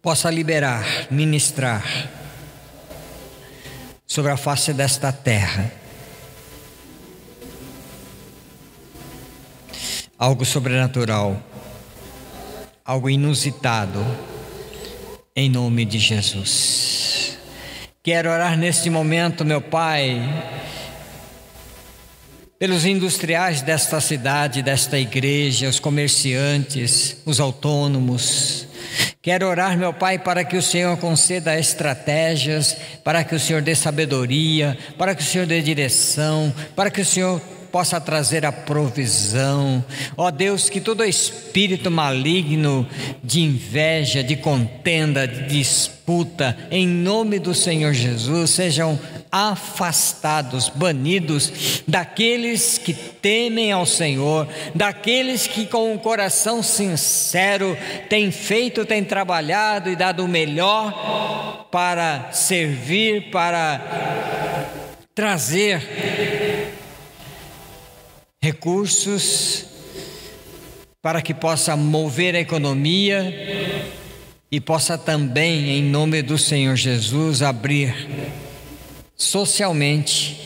possa 0.01 0.29
liberar, 0.29 1.07
ministrar 1.11 1.83
sobre 4.05 4.31
a 4.31 4.37
face 4.37 4.73
desta 4.73 5.11
terra. 5.11 5.71
Algo 10.17 10.45
sobrenatural, 10.45 11.39
algo 12.83 13.09
inusitado, 13.09 14.03
em 15.35 15.49
nome 15.49 15.85
de 15.85 15.99
Jesus. 15.99 17.37
Quero 18.01 18.31
orar 18.31 18.57
neste 18.57 18.89
momento, 18.89 19.45
meu 19.45 19.61
Pai, 19.61 20.17
pelos 22.59 22.85
industriais 22.85 23.61
desta 23.61 24.01
cidade, 24.01 24.63
desta 24.63 24.97
igreja, 24.97 25.69
os 25.69 25.79
comerciantes, 25.79 27.17
os 27.25 27.39
autônomos. 27.39 28.67
Quero 29.21 29.47
orar, 29.47 29.77
meu 29.77 29.93
Pai, 29.93 30.17
para 30.17 30.43
que 30.43 30.57
o 30.57 30.61
Senhor 30.61 30.97
conceda 30.97 31.59
estratégias, 31.59 32.75
para 33.03 33.23
que 33.23 33.35
o 33.35 33.39
Senhor 33.39 33.61
dê 33.61 33.75
sabedoria, 33.75 34.77
para 34.97 35.13
que 35.13 35.21
o 35.21 35.25
Senhor 35.25 35.45
dê 35.45 35.61
direção, 35.61 36.53
para 36.75 36.89
que 36.89 37.01
o 37.01 37.05
Senhor 37.05 37.39
possa 37.71 37.99
trazer 37.99 38.45
a 38.45 38.51
provisão. 38.51 39.83
Ó 40.15 40.31
Deus, 40.31 40.69
que 40.69 40.81
todo 40.81 41.03
espírito 41.03 41.91
maligno 41.91 42.87
de 43.23 43.41
inveja, 43.41 44.23
de 44.23 44.35
contenda, 44.35 45.27
de 45.27 45.47
disputa, 45.47 46.57
em 46.71 46.87
nome 46.87 47.37
do 47.37 47.53
Senhor 47.53 47.93
Jesus, 47.93 48.51
sejam 48.51 48.99
afastados, 49.31 50.69
banidos 50.69 51.83
daqueles 51.87 52.77
que 52.77 52.93
temem 52.93 53.71
ao 53.71 53.85
Senhor, 53.85 54.47
daqueles 54.73 55.47
que 55.47 55.65
com 55.65 55.93
um 55.93 55.97
coração 55.97 56.63
sincero 56.63 57.77
têm 58.09 58.31
feito, 58.31 58.85
têm 58.85 59.03
trabalhado 59.03 59.89
e 59.89 59.95
dado 59.95 60.23
o 60.23 60.27
melhor 60.27 61.67
para 61.71 62.31
servir, 62.31 63.29
para 63.31 64.67
trazer 65.13 65.81
recursos 68.41 69.65
para 71.01 71.21
que 71.21 71.33
possa 71.33 71.75
mover 71.75 72.35
a 72.35 72.39
economia 72.39 73.33
e 74.51 74.59
possa 74.59 74.97
também, 74.97 75.69
em 75.69 75.83
nome 75.83 76.21
do 76.21 76.37
Senhor 76.37 76.75
Jesus, 76.75 77.41
abrir 77.41 77.93
socialmente 79.17 80.39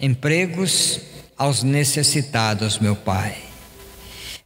empregos 0.00 1.00
aos 1.38 1.62
necessitados, 1.62 2.78
meu 2.78 2.96
Pai. 2.96 3.36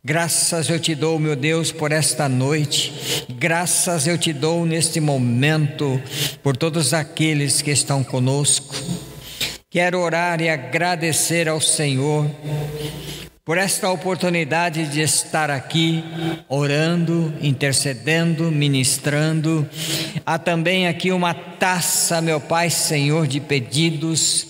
Graças 0.05 0.69
eu 0.69 0.79
te 0.79 0.95
dou, 0.95 1.19
meu 1.19 1.35
Deus, 1.35 1.73
por 1.73 1.91
esta 1.91 2.29
noite. 2.29 3.27
Graças 3.29 4.07
eu 4.07 4.17
te 4.17 4.33
dou 4.33 4.65
neste 4.65 5.01
momento 5.01 6.01
por 6.43 6.57
todos 6.57 6.95
aqueles 6.95 7.61
que 7.61 7.73
estão 7.73 8.05
conosco. 8.05 8.77
Quero 9.69 9.99
orar 9.99 10.41
e 10.41 10.49
agradecer 10.49 11.49
ao 11.49 11.61
Senhor 11.61 12.31
por 13.47 13.59
esta 13.59 13.89
oportunidade 13.89 14.89
de 14.89 15.01
estar 15.01 15.53
aqui 15.53 16.03
orando, 16.49 17.33
intercedendo, 17.41 18.51
ministrando. 18.51 19.65
Há 20.27 20.37
também 20.37 20.89
aqui 20.89 21.13
uma 21.13 21.33
taça, 21.33 22.21
meu 22.21 22.41
Pai 22.41 22.71
Senhor, 22.71 23.29
de 23.29 23.39
pedidos. 23.39 24.49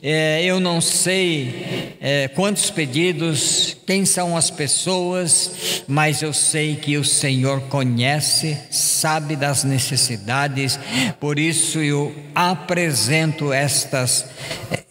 É, 0.00 0.44
eu 0.44 0.60
não 0.60 0.80
sei 0.80 1.96
é, 2.00 2.28
quantos 2.28 2.70
pedidos, 2.70 3.76
quem 3.84 4.04
são 4.04 4.36
as 4.36 4.48
pessoas, 4.48 5.82
mas 5.88 6.22
eu 6.22 6.32
sei 6.32 6.76
que 6.76 6.96
o 6.96 7.04
Senhor 7.04 7.62
conhece, 7.62 8.56
sabe 8.70 9.34
das 9.34 9.64
necessidades, 9.64 10.78
por 11.18 11.36
isso 11.36 11.80
eu 11.80 12.14
apresento 12.32 13.52
estas, 13.52 14.26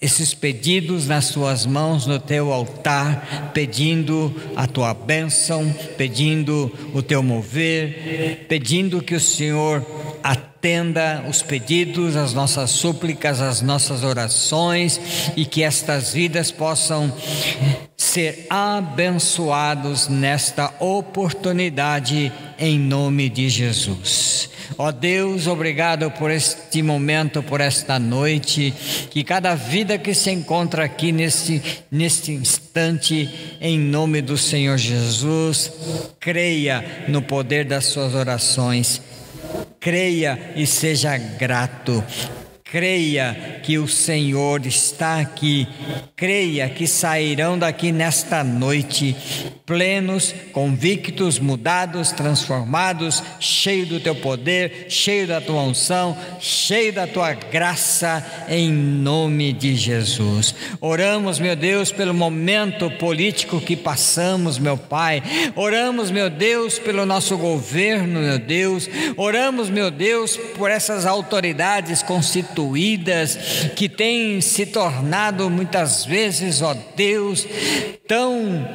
esses 0.01 0.34
pedidos 0.34 1.08
nas 1.08 1.30
tuas 1.30 1.66
mãos, 1.66 2.06
no 2.06 2.20
teu 2.20 2.51
altar 2.51 3.45
pedindo 3.54 4.34
a 4.56 4.68
tua 4.68 4.93
bênção, 4.93 5.74
pedindo 5.98 6.72
o 6.93 7.02
teu 7.02 7.22
mover, 7.22 8.46
pedindo 8.48 9.02
que 9.02 9.16
o 9.16 9.20
Senhor 9.20 9.86
atenda 10.24 11.24
os 11.30 11.43
pedidos, 11.43 12.16
as 12.16 12.34
nossas 12.34 12.72
súplicas, 12.72 13.41
as 13.41 13.62
nossas 13.62 14.04
orações 14.04 15.00
e 15.36 15.46
que 15.46 15.62
estas 15.62 16.14
vidas 16.14 16.52
possam 16.52 17.14
ser 17.96 18.48
abençoados 18.50 20.08
nesta 20.08 20.74
oportunidade 20.80 22.32
em 22.58 22.80
nome 22.80 23.30
de 23.30 23.50
Jesus. 23.50 24.55
Ó 24.78 24.91
Deus, 24.91 25.47
obrigado 25.47 26.11
por 26.11 26.32
este 26.32 26.82
momento, 26.82 27.41
por 27.43 27.61
esta 27.61 27.99
noite, 27.99 28.74
que 29.09 29.24
cada 29.24 29.55
vida 29.55 29.97
que 29.97 30.13
se 30.13 30.32
encontra 30.32 30.84
aqui 30.84 31.11
neste, 31.11 31.61
neste 31.89 32.32
instante, 32.32 33.57
em 33.61 33.80
nome 33.80 34.22
do 34.22 34.38
Senhor 34.38 34.78
Jesus, 34.78 35.72
creia 36.20 37.05
no 37.07 37.22
poder 37.22 37.66
das 37.66 37.86
suas 37.86 38.13
orações, 38.13 39.01
creia 39.80 40.53
e 40.55 40.66
seja 40.66 41.18
grato. 41.18 42.03
Creia 42.68 43.59
que 43.61 43.78
o 43.78 43.88
Senhor 43.88 44.66
está 44.66 45.20
aqui, 45.20 45.68
creia 46.16 46.68
que 46.68 46.88
sairão 46.88 47.59
daqui 47.59 47.91
nesta 47.91 48.43
noite 48.43 49.16
plenos, 49.68 50.34
convictos, 50.51 51.38
mudados, 51.38 52.11
transformados, 52.11 53.22
cheio 53.39 53.86
do 53.86 53.99
teu 53.99 54.16
poder, 54.16 54.88
cheio 54.89 55.28
da 55.28 55.39
tua 55.39 55.61
unção, 55.61 56.18
cheio 56.39 56.91
da 56.91 57.05
tua 57.05 57.34
graça, 57.34 58.26
em 58.49 58.72
nome 58.72 59.53
de 59.53 59.76
Jesus. 59.76 60.55
Oramos, 60.82 61.39
meu 61.39 61.55
Deus, 61.55 61.91
pelo 61.91 62.16
momento 62.16 62.89
político 62.91 63.61
que 63.61 63.76
passamos, 63.76 64.57
meu 64.57 64.78
Pai. 64.78 65.22
Oramos, 65.55 66.09
meu 66.09 66.32
Deus, 66.32 66.80
pelo 66.80 67.05
nosso 67.05 67.38
governo, 67.38 68.22
meu 68.22 68.39
Deus. 68.39 68.89
Oramos, 69.18 69.70
meu 69.70 69.91
Deus, 69.91 70.36
por 70.57 70.72
essas 70.72 71.05
autoridades 71.05 72.01
constituídas 72.01 72.55
que 73.76 73.89
têm 73.89 74.39
se 74.41 74.66
tornado 74.66 75.49
muitas 75.49 76.06
vezes, 76.06 76.62
ó 76.62 76.76
Deus, 76.95 77.47
tão 78.08 78.66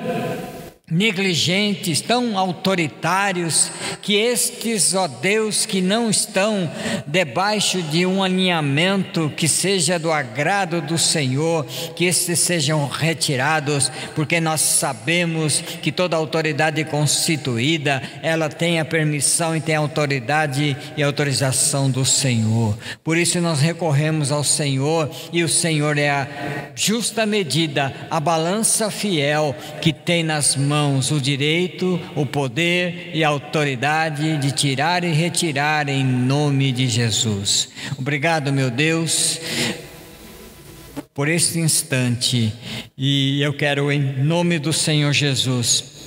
negligentes, 0.91 2.01
tão 2.01 2.36
autoritários, 2.36 3.70
que 4.03 4.16
estes, 4.16 4.95
ó 4.95 5.07
Deus, 5.07 5.64
que 5.64 5.80
não 5.80 6.11
estão 6.11 6.70
debaixo 7.07 7.80
de 7.82 8.05
um 8.05 8.22
alinhamento 8.22 9.32
que 9.36 9.47
seja 9.47 9.99
do 9.99 10.11
agrado 10.11 10.80
do 10.80 10.99
Senhor, 10.99 11.64
que 11.95 12.07
estes 12.07 12.41
sejam 12.41 12.86
retirados, 12.88 13.91
porque 14.14 14.41
nós 14.41 14.61
sabemos 14.61 15.61
que 15.61 15.93
toda 15.93 16.16
autoridade 16.16 16.84
constituída, 16.84 18.03
ela 18.22 18.49
tem 18.49 18.80
a 18.80 18.84
permissão 18.84 19.55
e 19.55 19.61
tem 19.61 19.76
a 19.76 19.80
autoridade 19.80 20.76
e 20.97 21.03
autorização 21.03 21.88
do 21.88 22.05
Senhor. 22.05 22.76
Por 23.05 23.16
isso 23.16 23.41
nós 23.41 23.61
recorremos 23.61 24.32
ao 24.32 24.43
Senhor 24.43 25.11
e 25.32 25.45
o 25.45 25.49
Senhor 25.49 25.97
é 25.99 26.11
a 26.11 26.28
justa 26.74 27.24
medida, 27.24 27.95
a 28.11 28.18
balança 28.18 28.91
fiel 28.91 29.55
que 29.80 29.93
tem 29.93 30.24
nas 30.24 30.57
mãos 30.57 30.80
mãos 30.81 31.11
o 31.11 31.20
direito, 31.20 32.01
o 32.16 32.24
poder 32.24 33.11
e 33.12 33.22
a 33.22 33.28
autoridade 33.28 34.39
de 34.39 34.51
tirar 34.51 35.05
e 35.05 35.12
retirar 35.12 35.91
em 35.91 36.03
nome 36.03 36.72
de 36.72 36.89
Jesus. 36.89 37.68
Obrigado, 37.99 38.51
meu 38.51 38.70
Deus 38.70 39.39
por 41.12 41.28
este 41.28 41.59
instante. 41.59 42.51
E 42.97 43.43
eu 43.43 43.53
quero, 43.53 43.93
em 43.93 44.01
nome 44.24 44.59
do 44.59 44.72
Senhor 44.72 45.12
Jesus, 45.12 45.99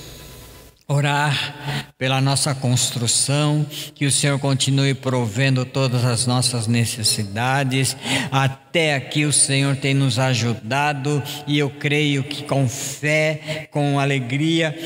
orar 0.86 1.94
pela 1.96 2.20
nossa 2.20 2.54
construção, 2.54 3.66
que 3.94 4.04
o 4.04 4.10
Senhor 4.12 4.38
continue 4.38 4.92
provendo 4.94 5.64
todas 5.64 6.04
as 6.04 6.26
nossas 6.26 6.66
necessidades. 6.66 7.96
Até 8.30 8.94
aqui 8.94 9.24
o 9.24 9.32
Senhor 9.32 9.76
tem 9.76 9.94
nos 9.94 10.18
ajudado 10.18 11.22
e 11.46 11.58
eu 11.58 11.70
creio 11.70 12.22
que 12.22 12.42
com 12.42 12.68
fé, 12.68 13.68
com 13.70 13.98
alegria 13.98 14.76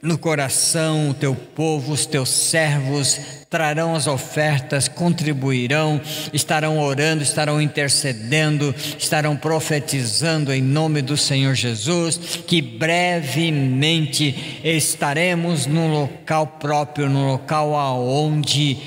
no 0.00 0.16
coração, 0.16 1.10
o 1.10 1.14
teu 1.14 1.34
povo, 1.34 1.92
os 1.92 2.06
teus 2.06 2.28
servos 2.28 3.41
trarão 3.52 3.94
as 3.94 4.06
ofertas, 4.06 4.88
contribuirão, 4.88 6.00
estarão 6.32 6.78
orando, 6.78 7.22
estarão 7.22 7.60
intercedendo, 7.60 8.74
estarão 8.98 9.36
profetizando 9.36 10.50
em 10.54 10.62
nome 10.62 11.02
do 11.02 11.18
Senhor 11.18 11.54
Jesus, 11.54 12.18
que 12.46 12.62
brevemente 12.62 14.60
estaremos 14.64 15.66
no 15.66 15.86
local 15.86 16.46
próprio, 16.46 17.10
no 17.10 17.26
local 17.26 17.76
aonde 17.76 18.78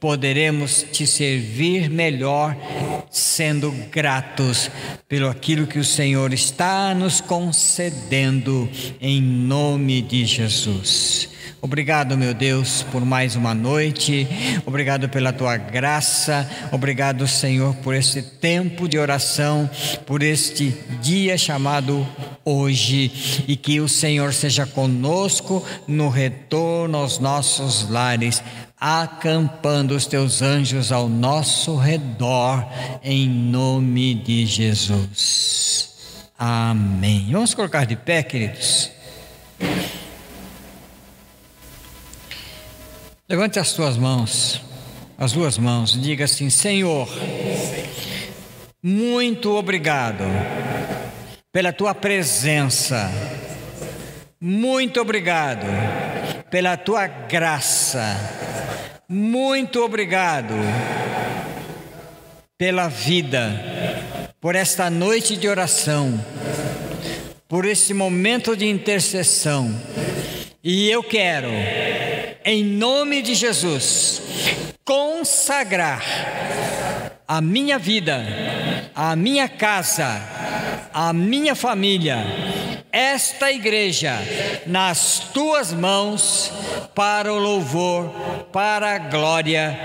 poderemos 0.00 0.84
te 0.90 1.06
servir 1.06 1.88
melhor, 1.88 2.56
sendo 3.12 3.70
gratos 3.92 4.68
pelo 5.08 5.28
aquilo 5.28 5.68
que 5.68 5.78
o 5.78 5.84
Senhor 5.84 6.32
está 6.32 6.92
nos 6.96 7.20
concedendo 7.20 8.68
em 9.00 9.22
nome 9.22 10.02
de 10.02 10.24
Jesus. 10.24 11.39
Obrigado, 11.62 12.16
meu 12.16 12.32
Deus, 12.32 12.82
por 12.90 13.04
mais 13.04 13.36
uma 13.36 13.52
noite. 13.52 14.26
Obrigado 14.64 15.10
pela 15.10 15.30
tua 15.30 15.58
graça. 15.58 16.48
Obrigado, 16.72 17.28
Senhor, 17.28 17.74
por 17.76 17.94
este 17.94 18.22
tempo 18.22 18.88
de 18.88 18.98
oração, 18.98 19.68
por 20.06 20.22
este 20.22 20.74
dia 21.02 21.36
chamado 21.36 22.06
hoje. 22.46 23.44
E 23.46 23.56
que 23.56 23.78
o 23.78 23.88
Senhor 23.88 24.32
seja 24.32 24.64
conosco 24.64 25.62
no 25.86 26.08
retorno 26.08 26.96
aos 26.96 27.18
nossos 27.18 27.90
lares, 27.90 28.42
acampando 28.80 29.94
os 29.94 30.06
teus 30.06 30.40
anjos 30.40 30.90
ao 30.90 31.10
nosso 31.10 31.76
redor, 31.76 32.66
em 33.04 33.28
nome 33.28 34.14
de 34.14 34.46
Jesus. 34.46 35.90
Amém. 36.38 37.28
Vamos 37.30 37.52
colocar 37.52 37.84
de 37.84 37.96
pé, 37.96 38.22
queridos. 38.22 38.90
Levante 43.30 43.60
as 43.60 43.72
tuas 43.74 43.96
mãos, 43.96 44.60
as 45.16 45.30
duas 45.30 45.56
mãos, 45.56 45.92
diga 45.92 46.24
assim: 46.24 46.50
Senhor, 46.50 47.08
muito 48.82 49.56
obrigado 49.56 50.24
pela 51.52 51.72
tua 51.72 51.94
presença, 51.94 53.08
muito 54.40 55.00
obrigado 55.00 55.64
pela 56.50 56.76
tua 56.76 57.06
graça, 57.06 58.16
muito 59.08 59.80
obrigado 59.80 60.54
pela 62.58 62.88
vida, 62.88 64.34
por 64.40 64.56
esta 64.56 64.90
noite 64.90 65.36
de 65.36 65.46
oração, 65.46 66.20
por 67.48 67.64
esse 67.64 67.94
momento 67.94 68.56
de 68.56 68.66
intercessão. 68.66 69.72
E 70.64 70.90
eu 70.90 71.00
quero 71.04 71.48
em 72.44 72.64
nome 72.64 73.22
de 73.22 73.34
Jesus, 73.34 74.22
consagrar 74.84 76.02
a 77.26 77.40
minha 77.40 77.78
vida, 77.78 78.24
a 78.94 79.14
minha 79.14 79.48
casa, 79.48 80.20
a 80.92 81.12
minha 81.12 81.54
família, 81.54 82.18
esta 82.92 83.52
igreja 83.52 84.18
nas 84.66 85.30
tuas 85.32 85.72
mãos 85.72 86.52
para 86.94 87.32
o 87.32 87.38
louvor, 87.38 88.08
para 88.52 88.96
a 88.96 88.98
glória 88.98 89.78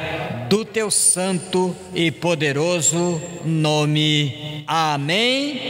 do 0.50 0.66
teu 0.66 0.90
santo 0.90 1.76
e 1.94 2.10
poderoso 2.12 3.22
nome. 3.44 4.64
Amém 4.68 5.62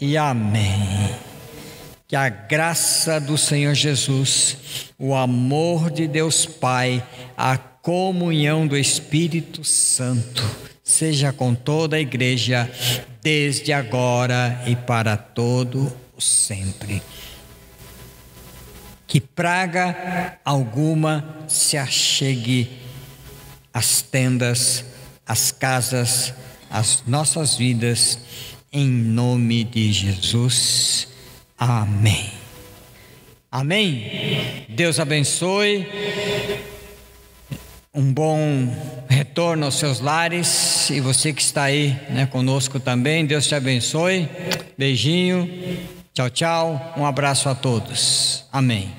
e 0.00 0.16
amém. 0.16 1.29
Que 2.10 2.16
a 2.16 2.28
graça 2.28 3.20
do 3.20 3.38
Senhor 3.38 3.72
Jesus, 3.72 4.56
o 4.98 5.14
amor 5.14 5.92
de 5.92 6.08
Deus 6.08 6.44
Pai, 6.44 7.06
a 7.36 7.56
comunhão 7.56 8.66
do 8.66 8.76
Espírito 8.76 9.62
Santo, 9.62 10.44
seja 10.82 11.32
com 11.32 11.54
toda 11.54 11.94
a 11.94 12.00
igreja, 12.00 12.68
desde 13.22 13.72
agora 13.72 14.60
e 14.66 14.74
para 14.74 15.16
todo 15.16 15.96
o 16.16 16.20
sempre. 16.20 17.00
Que 19.06 19.20
praga 19.20 20.36
alguma 20.44 21.44
se 21.46 21.76
achegue 21.76 22.72
às 23.72 24.02
tendas, 24.02 24.84
às 25.24 25.52
casas, 25.52 26.34
às 26.68 27.04
nossas 27.06 27.54
vidas, 27.54 28.18
em 28.72 28.88
nome 28.88 29.62
de 29.62 29.92
Jesus. 29.92 31.09
Amém. 31.60 32.30
Amém. 33.52 34.64
Deus 34.70 34.98
abençoe. 34.98 35.86
Um 37.92 38.10
bom 38.14 38.74
retorno 39.10 39.66
aos 39.66 39.78
seus 39.78 40.00
lares 40.00 40.88
e 40.88 41.00
você 41.00 41.34
que 41.34 41.42
está 41.42 41.64
aí 41.64 42.00
né, 42.08 42.24
conosco 42.24 42.80
também. 42.80 43.26
Deus 43.26 43.46
te 43.46 43.54
abençoe. 43.54 44.26
Beijinho. 44.78 45.50
Tchau, 46.14 46.30
tchau. 46.30 46.94
Um 46.96 47.04
abraço 47.04 47.50
a 47.50 47.54
todos. 47.54 48.46
Amém. 48.50 48.90